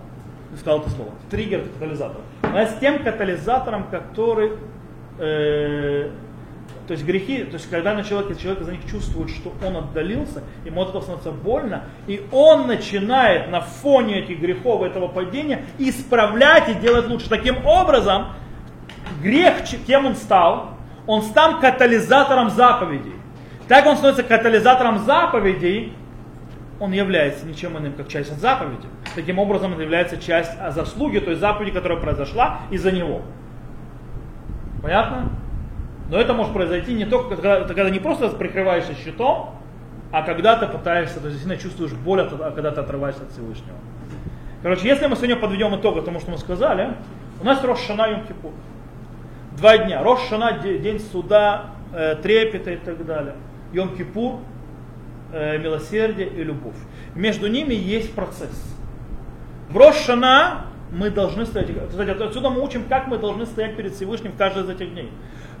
сказал 0.59 0.81
это 0.81 0.91
слово. 0.91 1.09
Триггер 1.31 1.61
это 1.61 1.69
катализатор. 1.69 2.21
Но 2.43 2.59
с 2.59 2.77
тем 2.79 3.03
катализатором, 3.03 3.85
который 3.89 4.51
э, 5.17 6.11
то 6.87 6.91
есть 6.91 7.03
грехи, 7.03 7.45
то 7.45 7.53
есть 7.53 7.67
когда 7.67 7.95
на 7.95 8.03
человека, 8.03 8.39
человек 8.39 8.61
за 8.61 8.71
них 8.71 8.85
чувствует, 8.87 9.31
что 9.31 9.53
он 9.65 9.75
отдалился, 9.75 10.43
ему 10.65 10.83
от 10.83 10.89
этого 10.89 11.01
становится 11.01 11.31
больно, 11.31 11.85
и 12.05 12.23
он 12.31 12.67
начинает 12.67 13.49
на 13.49 13.61
фоне 13.61 14.19
этих 14.19 14.39
грехов, 14.39 14.83
этого 14.83 15.07
падения 15.07 15.65
исправлять 15.79 16.69
и 16.69 16.75
делать 16.75 17.07
лучше. 17.07 17.27
Таким 17.27 17.65
образом, 17.65 18.27
грех, 19.23 19.63
кем 19.87 20.05
он 20.05 20.15
стал, 20.15 20.72
он 21.07 21.21
стал 21.23 21.59
катализатором 21.59 22.49
заповедей. 22.49 23.13
Так 23.67 23.85
он 23.85 23.95
становится 23.95 24.23
катализатором 24.23 24.99
заповедей, 24.99 25.93
он 26.79 26.91
является 26.91 27.45
ничем 27.45 27.77
иным, 27.77 27.93
как 27.93 28.07
часть 28.07 28.37
заповеди. 28.39 28.87
Таким 29.15 29.39
образом, 29.39 29.73
он 29.73 29.81
является 29.81 30.17
часть 30.17 30.51
заслуги 30.71 31.19
той 31.19 31.35
заповеди, 31.35 31.71
которая 31.71 31.99
произошла 31.99 32.61
из-за 32.71 32.91
него. 32.91 33.21
Понятно? 34.81 35.29
Но 36.09 36.17
это 36.17 36.33
может 36.33 36.53
произойти 36.53 36.93
не 36.93 37.05
только, 37.05 37.35
когда, 37.35 37.61
когда 37.61 37.89
не 37.89 37.99
просто 37.99 38.29
прикрываешься 38.29 38.93
щитом, 38.95 39.55
а 40.11 40.23
когда 40.23 40.57
ты 40.57 40.67
пытаешься, 40.67 41.19
то 41.19 41.27
есть 41.27 41.39
действительно 41.39 41.57
чувствуешь 41.57 41.93
боль, 41.93 42.21
а 42.21 42.51
когда 42.51 42.71
ты 42.71 42.81
отрываешься 42.81 43.23
от 43.23 43.31
Всевышнего. 43.31 43.77
Короче, 44.61 44.87
если 44.87 45.07
мы 45.07 45.15
сегодня 45.15 45.37
подведем 45.37 45.75
итог 45.75 46.03
тому, 46.03 46.19
что 46.19 46.31
мы 46.31 46.37
сказали, 46.37 46.95
у 47.41 47.45
нас 47.45 47.63
Рошана 47.63 48.07
Йом 48.09 48.25
Кипур 48.27 48.51
два 49.63 49.77
дня. 49.77 50.03
Рошана, 50.03 50.59
день 50.61 50.99
суда, 50.99 51.67
э, 51.93 52.15
трепета 52.21 52.71
и 52.71 52.75
так 52.75 53.05
далее. 53.05 53.35
Йом-Кипур, 53.71 54.39
э, 55.31 55.57
милосердие 55.57 56.27
и 56.27 56.43
любовь. 56.43 56.75
Между 57.15 57.47
ними 57.47 57.73
есть 57.73 58.13
процесс. 58.13 58.75
В 59.69 59.77
Рошана 59.77 60.65
мы 60.91 61.09
должны 61.09 61.45
стоять, 61.45 61.69
кстати, 61.89 62.09
отсюда 62.09 62.49
мы 62.49 62.61
учим, 62.61 62.83
как 62.89 63.07
мы 63.07 63.17
должны 63.17 63.45
стоять 63.45 63.77
перед 63.77 63.93
Всевышним 63.93 64.33
в 64.33 64.37
каждый 64.37 64.63
из 64.63 64.69
этих 64.69 64.91
дней. 64.91 65.09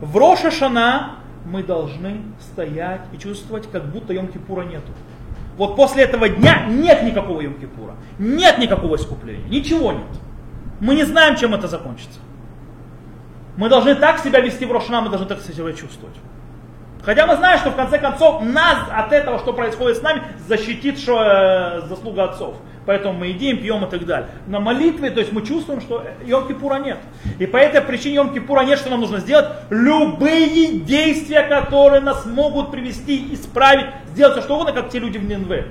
В 0.01 0.17
Рошашана 0.17 1.19
мы 1.45 1.63
должны 1.63 2.23
стоять 2.41 3.01
и 3.13 3.17
чувствовать, 3.17 3.71
как 3.71 3.85
будто 3.85 4.13
Йом-Кипура 4.13 4.67
нету. 4.69 4.91
Вот 5.55 5.77
после 5.77 6.03
этого 6.03 6.27
дня 6.27 6.65
нет 6.67 7.03
никакого 7.03 7.39
Йом-Кипура, 7.39 7.93
нет 8.19 8.57
никакого 8.57 8.97
искупления, 8.97 9.47
ничего 9.47 9.93
нет. 9.93 10.19
Мы 10.81 10.95
не 10.95 11.05
знаем, 11.05 11.37
чем 11.37 11.53
это 11.53 11.69
закончится. 11.69 12.19
Мы 13.57 13.69
должны 13.69 13.95
так 13.95 14.19
себя 14.19 14.39
вести 14.39 14.65
в 14.65 14.71
Рошана, 14.71 15.01
мы 15.01 15.09
должны 15.09 15.27
так 15.27 15.41
себя 15.41 15.71
чувствовать. 15.73 16.15
Хотя 17.03 17.27
мы 17.27 17.35
знаем, 17.35 17.59
что 17.59 17.71
в 17.71 17.75
конце 17.75 17.99
концов 17.99 18.41
нас 18.41 18.77
от 18.89 19.11
этого, 19.11 19.37
что 19.39 19.51
происходит 19.53 19.97
с 19.97 20.01
нами, 20.01 20.23
защитит 20.47 20.97
что, 20.97 21.21
э, 21.21 21.81
заслуга 21.87 22.23
отцов. 22.25 22.55
Поэтому 22.85 23.19
мы 23.19 23.27
едим, 23.27 23.61
пьем 23.61 23.83
и 23.85 23.89
так 23.89 24.05
далее. 24.05 24.29
На 24.47 24.59
молитве, 24.59 25.09
то 25.09 25.19
есть 25.19 25.31
мы 25.31 25.45
чувствуем, 25.45 25.81
что 25.81 26.05
Йом-Кипура 26.25 26.81
нет. 26.83 26.99
И 27.39 27.45
по 27.45 27.57
этой 27.57 27.81
причине 27.81 28.17
Йом-Кипура 28.17 28.65
нет, 28.65 28.79
что 28.79 28.89
нам 28.89 29.01
нужно 29.01 29.19
сделать? 29.19 29.47
Любые 29.69 30.79
действия, 30.79 31.43
которые 31.43 32.01
нас 32.01 32.25
могут 32.25 32.71
привести, 32.71 33.33
исправить, 33.33 33.87
сделать 34.13 34.35
все 34.35 34.43
что 34.43 34.55
угодно, 34.55 34.73
как 34.73 34.89
те 34.89 34.99
люди 34.99 35.17
в 35.17 35.23
ННВ. 35.23 35.65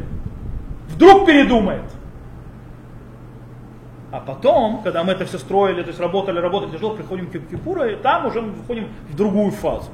Вдруг 0.88 1.26
передумает. 1.26 1.82
А 4.12 4.20
потом, 4.20 4.82
когда 4.82 5.02
мы 5.04 5.12
это 5.12 5.24
все 5.24 5.38
строили, 5.38 5.80
то 5.82 5.88
есть 5.88 5.98
работали, 5.98 6.38
работали 6.38 6.70
тяжело, 6.70 6.94
приходим 6.94 7.28
к 7.28 7.32
Кипура, 7.32 7.90
и 7.90 7.96
там 7.96 8.26
уже 8.26 8.42
мы 8.42 8.52
выходим 8.52 8.88
в 9.08 9.16
другую 9.16 9.50
фазу. 9.52 9.90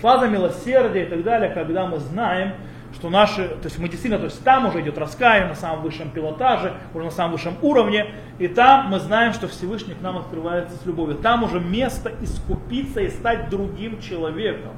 Фаза 0.00 0.28
милосердия 0.28 1.02
и 1.02 1.06
так 1.06 1.24
далее, 1.24 1.50
когда 1.50 1.84
мы 1.84 1.98
знаем, 1.98 2.52
что 2.94 3.10
наши, 3.10 3.48
то 3.48 3.64
есть 3.64 3.80
мы 3.80 3.88
действительно, 3.88 4.20
то 4.20 4.26
есть 4.26 4.42
там 4.44 4.66
уже 4.66 4.80
идет 4.82 4.96
раскаяние 4.98 5.48
на 5.48 5.56
самом 5.56 5.82
высшем 5.82 6.10
пилотаже, 6.10 6.74
уже 6.94 7.06
на 7.06 7.10
самом 7.10 7.32
высшем 7.32 7.54
уровне, 7.60 8.06
и 8.38 8.46
там 8.46 8.86
мы 8.88 9.00
знаем, 9.00 9.32
что 9.32 9.48
Всевышний 9.48 9.94
к 9.94 10.00
нам 10.00 10.16
открывается 10.16 10.76
с 10.76 10.86
любовью. 10.86 11.16
Там 11.16 11.42
уже 11.42 11.58
место 11.58 12.12
искупиться 12.22 13.00
и 13.00 13.08
стать 13.08 13.50
другим 13.50 14.00
человеком. 14.00 14.72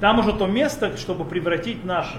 Там 0.00 0.20
уже 0.20 0.32
то 0.32 0.46
место, 0.46 0.96
чтобы 0.98 1.24
превратить 1.24 1.84
наши 1.84 2.18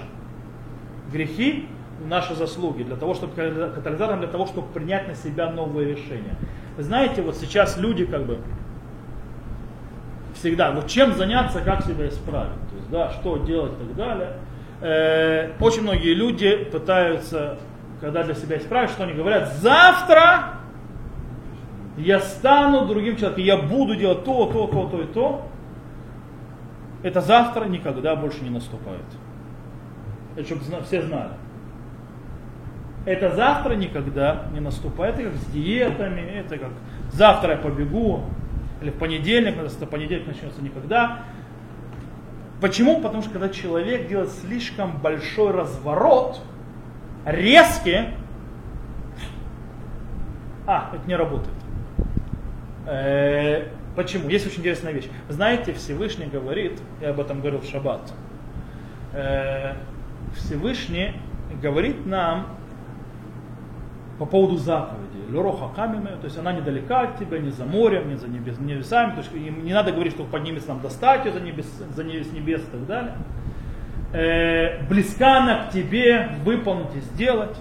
грехи 1.10 1.68
наши 2.04 2.34
заслуги, 2.34 2.82
для 2.82 2.96
того, 2.96 3.14
чтобы 3.14 3.34
катализатором, 3.34 4.20
для 4.20 4.28
того, 4.28 4.46
чтобы 4.46 4.68
принять 4.68 5.08
на 5.08 5.14
себя 5.14 5.50
новые 5.50 5.94
решения. 5.94 6.34
Вы 6.76 6.82
знаете, 6.82 7.22
вот 7.22 7.36
сейчас 7.36 7.76
люди 7.78 8.04
как 8.04 8.24
бы 8.24 8.38
всегда, 10.34 10.72
вот 10.72 10.86
чем 10.86 11.14
заняться, 11.14 11.60
как 11.60 11.84
себя 11.84 12.08
исправить, 12.08 12.60
то 12.70 12.76
есть, 12.76 12.90
да, 12.90 13.10
что 13.12 13.38
делать 13.38 13.72
и 13.72 13.86
так 13.86 13.96
далее. 13.96 14.32
Э, 14.82 15.52
очень 15.58 15.82
многие 15.82 16.12
люди 16.12 16.56
пытаются, 16.56 17.58
когда 18.00 18.22
для 18.22 18.34
себя 18.34 18.58
исправить, 18.58 18.90
что 18.90 19.04
они 19.04 19.14
говорят, 19.14 19.54
завтра 19.54 20.56
я 21.96 22.20
стану 22.20 22.86
другим 22.86 23.16
человеком, 23.16 23.44
я 23.44 23.56
буду 23.56 23.96
делать 23.96 24.24
то, 24.24 24.46
то, 24.52 24.66
то, 24.66 24.88
то 24.88 25.00
и 25.00 25.06
то. 25.06 25.48
Это 27.02 27.20
завтра 27.22 27.64
никогда 27.64 28.16
больше 28.16 28.42
не 28.42 28.50
наступает. 28.50 29.04
Это 30.36 30.46
чтобы 30.46 30.82
все 30.84 31.00
знали 31.00 31.30
это 33.06 33.34
завтра 33.34 33.74
никогда 33.74 34.46
не 34.52 34.60
наступает. 34.60 35.18
Это 35.18 35.30
как 35.30 35.38
с 35.38 35.46
диетами, 35.46 36.20
это 36.20 36.58
как 36.58 36.70
завтра 37.12 37.52
я 37.52 37.56
побегу, 37.56 38.24
или 38.82 38.90
в 38.90 38.98
понедельник, 38.98 39.56
это 39.56 39.86
понедельник 39.86 40.26
начнется 40.26 40.60
никогда. 40.60 41.20
Почему? 42.60 43.00
Потому 43.00 43.22
что 43.22 43.30
когда 43.30 43.48
человек 43.48 44.08
делает 44.08 44.30
слишком 44.30 44.98
большой 44.98 45.52
разворот, 45.52 46.40
резкий, 47.24 48.08
а, 50.66 50.90
это 50.92 51.06
не 51.06 51.14
работает. 51.14 51.54
Э, 52.86 53.68
почему? 53.94 54.28
Есть 54.28 54.46
очень 54.46 54.60
интересная 54.60 54.92
вещь. 54.92 55.08
Знаете, 55.28 55.72
Всевышний 55.72 56.26
говорит, 56.26 56.80
я 57.00 57.10
об 57.10 57.20
этом 57.20 57.40
говорил 57.40 57.60
в 57.60 57.66
шаббат, 57.66 58.12
э, 59.12 59.74
Всевышний 60.34 61.12
говорит 61.62 62.04
нам 62.04 62.56
по 64.18 64.26
поводу 64.26 64.56
заповеди. 64.56 65.30
Лероха 65.30 65.68
камиме, 65.74 66.16
то 66.20 66.24
есть 66.24 66.38
она 66.38 66.52
недалека 66.52 67.00
от 67.00 67.18
тебя, 67.18 67.38
не 67.38 67.50
за 67.50 67.64
морем, 67.64 68.08
не 68.08 68.16
за 68.16 68.28
небес, 68.28 68.58
небесами, 68.58 69.10
то 69.10 69.18
есть 69.18 69.32
не 69.32 69.72
надо 69.72 69.92
говорить, 69.92 70.12
что 70.12 70.24
поднимется 70.24 70.68
нам 70.68 70.80
достать 70.80 71.24
ее 71.24 71.32
за 71.32 71.40
небес, 71.40 71.66
за 71.94 72.04
небес, 72.04 72.32
небес 72.32 72.62
и 72.62 72.70
так 72.70 72.86
далее. 72.86 73.14
Э, 74.12 74.82
близка 74.88 75.38
она 75.38 75.64
к 75.64 75.72
тебе 75.72 76.30
выполнить 76.44 76.94
и 76.94 77.00
сделать. 77.00 77.56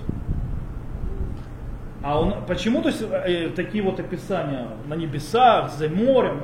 А 2.04 2.20
он, 2.22 2.46
почему 2.48 2.84
то 2.84 2.90
есть, 2.90 3.02
э, 3.02 3.50
такие 3.56 3.84
вот 3.84 4.00
описания 4.00 4.68
на 4.88 4.94
небесах, 4.94 5.72
за 5.72 5.90
морем? 5.90 6.42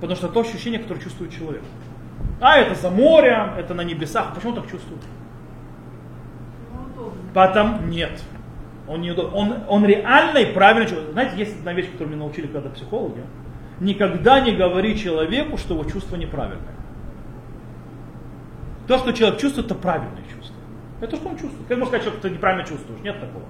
Потому 0.00 0.16
что 0.16 0.28
то 0.28 0.40
ощущение, 0.40 0.78
которое 0.78 1.00
чувствует 1.00 1.32
человек. 1.32 1.62
А 2.40 2.58
это 2.58 2.74
за 2.74 2.90
морем, 2.90 3.54
это 3.56 3.72
на 3.72 3.80
небесах. 3.80 4.34
Почему 4.34 4.50
он 4.52 4.60
так 4.60 4.70
чувствует? 4.70 5.00
Ну. 6.96 7.12
Потом 7.32 7.88
нет. 7.88 8.22
Он, 8.86 9.00
не, 9.00 9.12
он, 9.12 9.54
он 9.68 9.86
реально 9.86 10.38
и 10.38 10.52
правильно 10.52 10.86
чувствует. 10.86 11.12
Знаете, 11.12 11.36
есть 11.36 11.58
одна 11.58 11.72
вещь, 11.72 11.86
которую 11.90 12.08
меня 12.08 12.24
научили 12.24 12.46
когда 12.46 12.68
психологи. 12.68 13.22
Никогда 13.80 14.40
не 14.40 14.52
говори 14.52 14.96
человеку, 14.98 15.56
что 15.56 15.74
его 15.74 15.84
чувство 15.84 16.16
неправильное. 16.16 16.74
То, 18.86 18.98
что 18.98 19.12
человек 19.12 19.40
чувствует, 19.40 19.66
это 19.66 19.74
правильное 19.74 20.22
чувство. 20.34 20.56
Это 21.00 21.12
то, 21.12 21.16
что 21.16 21.28
он 21.28 21.38
чувствует. 21.38 21.66
Как 21.66 21.78
можно 21.78 21.98
сказать, 21.98 22.14
что 22.14 22.28
ты 22.28 22.34
неправильно 22.34 22.66
чувствуешь? 22.66 23.00
Нет 23.02 23.18
такого. 23.18 23.44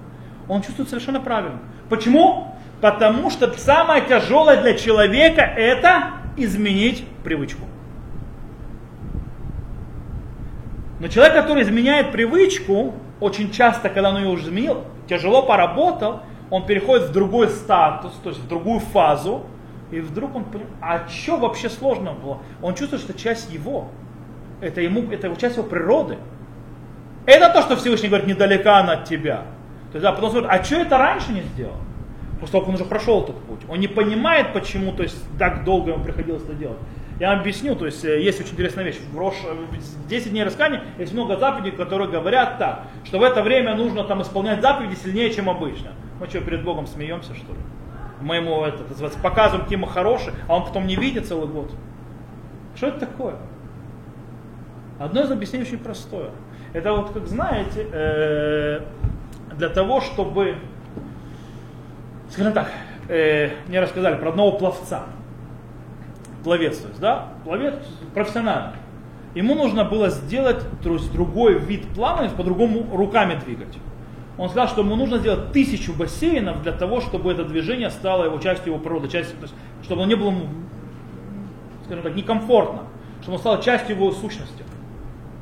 Он 0.47 0.61
чувствует 0.61 0.89
совершенно 0.89 1.19
правильно. 1.19 1.59
Почему? 1.89 2.55
Потому 2.79 3.29
что 3.29 3.51
самое 3.57 4.03
тяжелое 4.05 4.61
для 4.61 4.75
человека 4.75 5.41
это 5.41 6.11
изменить 6.37 7.05
привычку. 7.23 7.65
Но 10.99 11.07
человек, 11.09 11.33
который 11.35 11.63
изменяет 11.63 12.11
привычку, 12.11 12.93
очень 13.19 13.51
часто, 13.51 13.89
когда 13.89 14.09
он 14.09 14.17
ее 14.17 14.29
уже 14.29 14.45
изменил, 14.45 14.85
тяжело 15.07 15.43
поработал, 15.43 16.21
он 16.49 16.65
переходит 16.65 17.09
в 17.09 17.11
другой 17.11 17.49
статус, 17.49 18.13
то 18.23 18.29
есть 18.29 18.41
в 18.41 18.47
другую 18.47 18.79
фазу, 18.79 19.43
и 19.91 19.99
вдруг 19.99 20.35
он 20.35 20.45
понимает, 20.45 20.73
а 20.81 21.07
что 21.07 21.37
вообще 21.37 21.69
сложно 21.69 22.13
было? 22.13 22.39
Он 22.61 22.75
чувствует, 22.75 23.01
что 23.01 23.13
часть 23.13 23.51
его, 23.51 23.89
это, 24.61 24.81
ему, 24.81 25.11
это 25.11 25.33
часть 25.35 25.57
его 25.57 25.67
природы. 25.67 26.17
Это 27.25 27.49
то, 27.51 27.61
что 27.61 27.75
Всевышний 27.75 28.09
говорит, 28.09 28.27
недалека 28.27 28.77
она 28.77 28.93
от 28.93 29.05
тебя. 29.05 29.43
То 29.91 29.97
есть, 29.97 30.03
да, 30.03 30.11
потом 30.11 30.31
смотрит, 30.31 30.49
а 30.51 30.63
что 30.63 30.75
это 30.75 30.97
раньше 30.97 31.31
не 31.31 31.41
сделал? 31.41 31.75
После 32.39 32.51
того, 32.51 32.61
как 32.65 32.69
он 32.69 32.75
уже 32.75 32.85
прошел 32.85 33.23
этот 33.23 33.39
путь. 33.43 33.61
Он 33.69 33.79
не 33.79 33.87
понимает, 33.87 34.53
почему 34.53 34.91
то 34.91 35.03
есть, 35.03 35.17
так 35.39 35.63
долго 35.63 35.91
ему 35.91 36.03
приходилось 36.03 36.43
это 36.43 36.53
делать. 36.53 36.77
Я 37.19 37.29
вам 37.31 37.39
объясню, 37.39 37.75
то 37.75 37.85
есть 37.85 38.03
э, 38.03 38.21
есть 38.21 38.41
очень 38.41 38.53
интересная 38.53 38.83
вещь. 38.83 38.97
В 39.11 39.17
Рош, 39.17 39.35
э, 39.45 39.53
в 39.53 40.07
10 40.07 40.31
дней 40.31 40.43
раскаяния 40.43 40.83
есть 40.97 41.13
много 41.13 41.37
заповедей, 41.37 41.71
которые 41.71 42.09
говорят 42.09 42.57
так, 42.57 42.83
что 43.05 43.19
в 43.19 43.23
это 43.23 43.41
время 43.41 43.73
нужно 43.75 44.03
там 44.03 44.21
исполнять 44.21 44.61
заповеди 44.61 44.95
сильнее, 44.95 45.31
чем 45.31 45.49
обычно. 45.49 45.93
Мы 46.19 46.27
что, 46.27 46.41
перед 46.41 46.63
Богом 46.63 46.87
смеемся, 46.87 47.33
что 47.33 47.53
ли? 47.53 47.59
Мы 48.19 48.37
ему 48.37 48.63
это, 48.63 48.83
называется, 48.83 49.19
показываем, 49.19 49.63
какие 49.63 49.77
мы 49.77 49.87
хорошие, 49.87 50.33
а 50.47 50.57
он 50.57 50.65
потом 50.65 50.87
не 50.87 50.95
видит 50.97 51.25
целый 51.25 51.47
год. 51.47 51.71
Что 52.75 52.87
это 52.87 53.01
такое? 53.01 53.35
Одно 54.99 55.21
из 55.21 55.31
объяснений 55.31 55.65
очень 55.65 55.79
простое. 55.79 56.31
Это 56.73 56.91
вот, 56.93 57.11
как 57.11 57.27
знаете, 57.27 57.87
э, 57.91 58.81
для 59.55 59.69
того, 59.69 60.01
чтобы, 60.01 60.57
скажем 62.29 62.51
так, 62.51 62.69
э, 63.07 63.51
мне 63.67 63.79
рассказали 63.79 64.15
про 64.15 64.29
одного 64.29 64.57
пловца. 64.57 65.03
Пловец, 66.45 66.77
то 66.77 66.89
есть, 66.89 66.99
да? 66.99 67.29
Пловец 67.43 67.73
профессиональный. 68.13 68.77
Ему 69.33 69.55
нужно 69.55 69.83
было 69.83 70.11
сделать 70.11 70.63
то 70.83 70.93
есть, 70.93 71.11
другой 71.11 71.57
вид 71.57 71.87
плавания, 71.95 72.29
по-другому 72.29 72.95
руками 72.95 73.37
двигать. 73.43 73.75
Он 74.37 74.49
сказал, 74.49 74.67
что 74.67 74.81
ему 74.81 74.95
нужно 74.95 75.17
сделать 75.17 75.51
тысячу 75.53 75.91
бассейнов 75.93 76.61
для 76.61 76.71
того, 76.71 77.01
чтобы 77.01 77.31
это 77.31 77.45
движение 77.45 77.89
стало 77.89 78.25
его 78.25 78.37
частью 78.37 78.73
его 78.73 78.79
природы, 78.79 79.07
частью, 79.07 79.37
то 79.37 79.43
есть, 79.43 79.55
чтобы 79.81 80.03
он 80.03 80.07
не 80.07 80.13
было, 80.13 80.27
ему, 80.27 80.45
скажем 81.85 82.03
так, 82.03 82.15
некомфортно, 82.15 82.83
чтобы 83.21 83.35
он 83.35 83.39
стал 83.39 83.61
частью 83.61 83.95
его 83.95 84.11
сущности. 84.11 84.63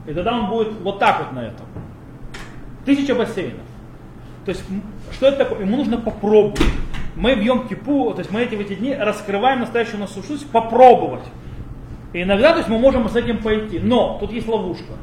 И 0.08 0.14
тогда 0.14 0.34
он 0.34 0.50
будет 0.50 0.72
вот 0.84 1.00
так 1.00 1.20
вот 1.20 1.34
на 1.34 1.42
этом. 1.42 1.66
Тысяча 2.86 3.14
бассейнов. 3.14 3.66
То 4.46 4.52
есть, 4.52 4.64
что 5.12 5.28
это 5.28 5.40
такое? 5.40 5.60
Ему 5.66 5.76
нужно 5.76 5.98
попробовать. 5.98 6.62
Мы 7.16 7.36
в 7.36 7.42
Йом 7.42 7.68
Кипу, 7.68 8.12
то 8.14 8.20
есть 8.20 8.32
мы 8.32 8.42
эти, 8.42 8.56
в 8.56 8.60
эти 8.60 8.74
дни 8.76 8.94
раскрываем 8.94 9.60
настоящую 9.60 10.00
нашу 10.00 10.14
сущность, 10.16 10.50
попробовать. 10.50 11.24
И 12.14 12.22
иногда, 12.24 12.52
то 12.52 12.58
есть 12.58 12.70
мы 12.70 12.80
можем 12.80 13.08
с 13.10 13.16
этим 13.16 13.40
пойти. 13.42 13.80
Но 13.80 14.18
тут 14.20 14.32
есть 14.32 14.48
ловушка. 14.48 14.94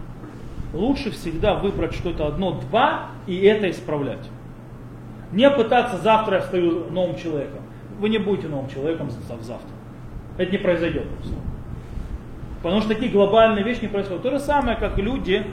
Лучше 0.73 1.11
всегда 1.11 1.55
выбрать 1.55 1.95
что-то 1.95 2.27
одно-два 2.27 3.07
и 3.27 3.37
это 3.41 3.71
исправлять. 3.71 4.29
Не 5.33 5.51
пытаться 5.51 5.97
завтра 5.99 6.37
я 6.37 6.43
стою 6.43 6.91
новым 6.91 7.17
человеком. 7.17 7.61
Вы 8.01 8.09
не 8.09 8.19
будете 8.19 8.49
новым 8.49 8.69
человеком 8.69 9.11
за- 9.11 9.21
за- 9.21 9.43
завтра. 9.43 9.71
Это 10.39 10.51
не 10.51 10.59
произойдет 10.59 11.09
просто. 11.09 11.35
Потому 12.63 12.81
что 12.81 12.91
такие 12.95 13.11
глобальные 13.11 13.65
вещи 13.65 13.83
не 13.83 13.89
происходят. 13.89 14.23
То 14.23 14.31
же 14.31 14.39
самое, 14.39 14.77
как 14.77 14.99
люди 14.99 15.45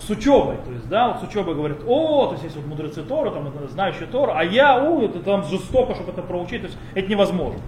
с 0.00 0.10
учебой. 0.10 0.56
То 0.64 0.72
есть, 0.72 0.88
да, 0.88 1.08
вот 1.08 1.20
с 1.20 1.22
учебой 1.24 1.54
говорят, 1.54 1.78
о, 1.86 2.26
то 2.26 2.32
есть 2.32 2.44
есть 2.44 2.56
вот 2.56 2.66
мудрецы 2.66 3.02
Тора, 3.02 3.30
там, 3.30 3.48
это 3.48 3.68
знающие 3.68 4.06
Тора, 4.06 4.34
а 4.36 4.42
я, 4.42 4.82
у, 4.82 5.02
это 5.02 5.20
там 5.20 5.44
жестоко, 5.44 5.94
чтобы 5.94 6.12
это 6.12 6.22
проучить, 6.22 6.62
то 6.62 6.66
есть 6.68 6.78
это 6.94 7.08
невозможно. 7.08 7.60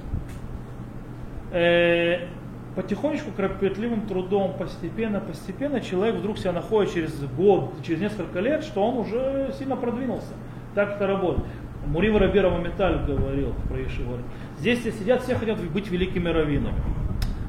Э, 1.53 2.29
потихонечку, 2.75 3.31
кропотливым 3.37 4.07
трудом, 4.07 4.55
постепенно, 4.59 5.21
постепенно 5.21 5.81
человек 5.81 6.17
вдруг 6.17 6.39
себя 6.39 6.53
находит 6.53 6.95
через 6.95 7.15
год, 7.37 7.75
через 7.87 8.01
несколько 8.01 8.41
лет, 8.41 8.65
что 8.65 8.83
он 8.83 8.99
уже 8.99 9.53
сильно 9.59 9.77
продвинулся. 9.77 10.33
Так 10.75 10.97
это 10.97 11.07
работает. 11.07 11.47
Мурива 11.87 12.19
Рабирова 12.19 12.59
Металь 12.59 13.05
говорил 13.05 13.53
про 13.69 13.79
Ешиву. 13.79 14.17
Здесь 14.59 14.81
все 14.81 14.93
сидят, 14.93 15.23
все 15.23 15.35
хотят 15.35 15.61
быть 15.61 15.91
великими 15.91 16.29
раввинами. 16.29 16.81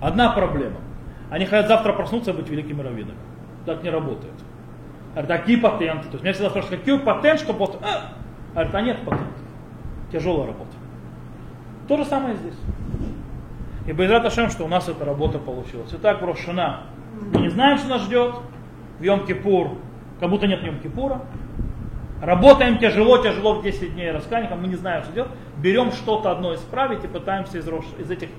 Одна 0.01 0.31
проблема. 0.33 0.77
Они 1.29 1.45
хотят 1.45 1.67
завтра 1.67 1.93
проснуться 1.93 2.31
и 2.31 2.33
быть 2.33 2.49
великими 2.49 2.81
раввинами. 2.81 3.17
Так 3.65 3.83
не 3.83 3.89
работает. 3.89 4.33
Говорят, 5.13 5.31
«А 5.31 5.37
какие 5.37 5.57
патенты? 5.57 6.05
То 6.05 6.13
есть 6.13 6.23
меня 6.23 6.33
всегда 6.33 6.49
спрашивают, 6.49 6.81
какой 6.81 6.99
патент, 6.99 7.39
чтобы 7.39 7.59
вот... 7.59 7.79
А? 7.83 8.13
Говорят, 8.53 8.75
а 8.75 8.81
нет 8.81 8.97
патента. 9.05 9.27
Тяжелая 10.11 10.47
работа. 10.47 10.71
То 11.87 11.97
же 11.97 12.05
самое 12.05 12.35
здесь. 12.35 12.57
И 13.87 13.93
Байзрат 13.93 14.25
Ашем, 14.25 14.49
что 14.49 14.63
у 14.63 14.67
нас 14.67 14.87
эта 14.87 15.05
работа 15.05 15.39
получилась. 15.39 15.89
Итак, 15.93 16.21
Рошана. 16.21 16.83
Мы 17.33 17.41
не 17.41 17.49
знаем, 17.49 17.77
что 17.77 17.89
нас 17.89 18.03
ждет. 18.03 18.35
В 18.99 19.03
Йом-Кипур, 19.03 19.77
как 20.19 20.29
будто 20.29 20.47
нет 20.47 20.63
Йом-Кипура. 20.63 21.21
Работаем 22.21 22.77
тяжело, 22.77 23.17
тяжело 23.17 23.55
в 23.55 23.63
10 23.63 23.95
дней 23.95 24.11
раскаяния, 24.11 24.55
мы 24.55 24.67
не 24.67 24.75
знаем, 24.75 25.03
что 25.03 25.11
делать. 25.11 25.31
Берем 25.57 25.91
что-то 25.91 26.31
одно 26.31 26.55
исправить 26.55 27.03
и 27.03 27.07
пытаемся 27.07 27.57
из, 27.57 27.67
из 27.67 28.09
этих 28.09 28.29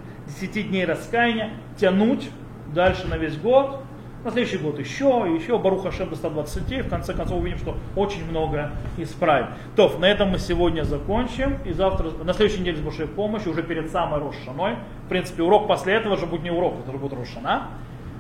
10 0.41 0.71
дней 0.71 0.87
раскаяния 0.87 1.51
тянуть 1.77 2.31
дальше 2.73 3.07
на 3.07 3.17
весь 3.19 3.37
год. 3.37 3.83
На 4.25 4.31
следующий 4.31 4.57
год 4.57 4.79
еще, 4.79 5.27
еще, 5.39 5.59
Баруха 5.59 5.93
Шем 5.93 6.09
до 6.09 6.17
120, 6.17 6.87
в 6.87 6.89
конце 6.89 7.13
концов 7.13 7.41
увидим, 7.41 7.59
что 7.59 7.77
очень 7.95 8.25
много 8.25 8.71
исправим. 8.97 9.49
То, 9.77 9.95
на 9.99 10.07
этом 10.07 10.31
мы 10.31 10.39
сегодня 10.39 10.83
закончим, 10.85 11.59
и 11.67 11.73
завтра, 11.73 12.09
на 12.25 12.33
следующей 12.33 12.63
неделе 12.63 12.79
с 12.79 12.81
Божьей 12.81 13.07
помощью, 13.07 13.53
уже 13.53 13.63
перед 13.63 13.91
самой 13.91 14.21
Рошаной, 14.21 14.77
в 15.05 15.09
принципе, 15.11 15.43
урок 15.43 15.69
после 15.69 15.93
этого 15.93 16.17
же 16.17 16.25
будет 16.25 16.43
не 16.43 16.51
урок, 16.51 16.77
это 16.81 16.89
уже 16.89 16.99
будет 16.99 17.13
Рошана, 17.13 17.69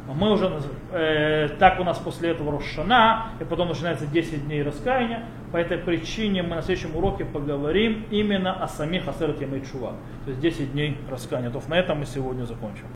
мы 0.07 0.31
уже, 0.31 0.61
э, 0.93 1.49
так 1.59 1.81
у 1.81 1.85
нас 1.85 1.99
после 1.99 2.33
этого 2.33 2.53
Рошана, 2.53 3.29
и 3.41 3.45
потом 3.45 3.69
начинается 3.69 4.07
10 4.07 4.45
дней 4.45 4.63
раскаяния. 4.63 5.25
По 5.53 5.57
этой 5.57 5.79
причине 5.79 6.43
мы 6.43 6.57
на 6.57 6.63
следующем 6.63 6.95
уроке 6.95 7.25
поговорим 7.25 8.05
именно 8.11 8.53
о 8.53 8.69
самих 8.69 9.09
Асерте 9.09 9.47
Мейчува. 9.47 9.95
То 10.27 10.31
есть 10.31 10.41
10 10.41 10.73
дней 10.73 10.99
раскаяния. 11.11 11.51
То 11.51 11.63
на 11.69 11.79
этом 11.79 12.01
мы 12.01 12.05
сегодня 12.05 12.45
закончим. 12.45 12.89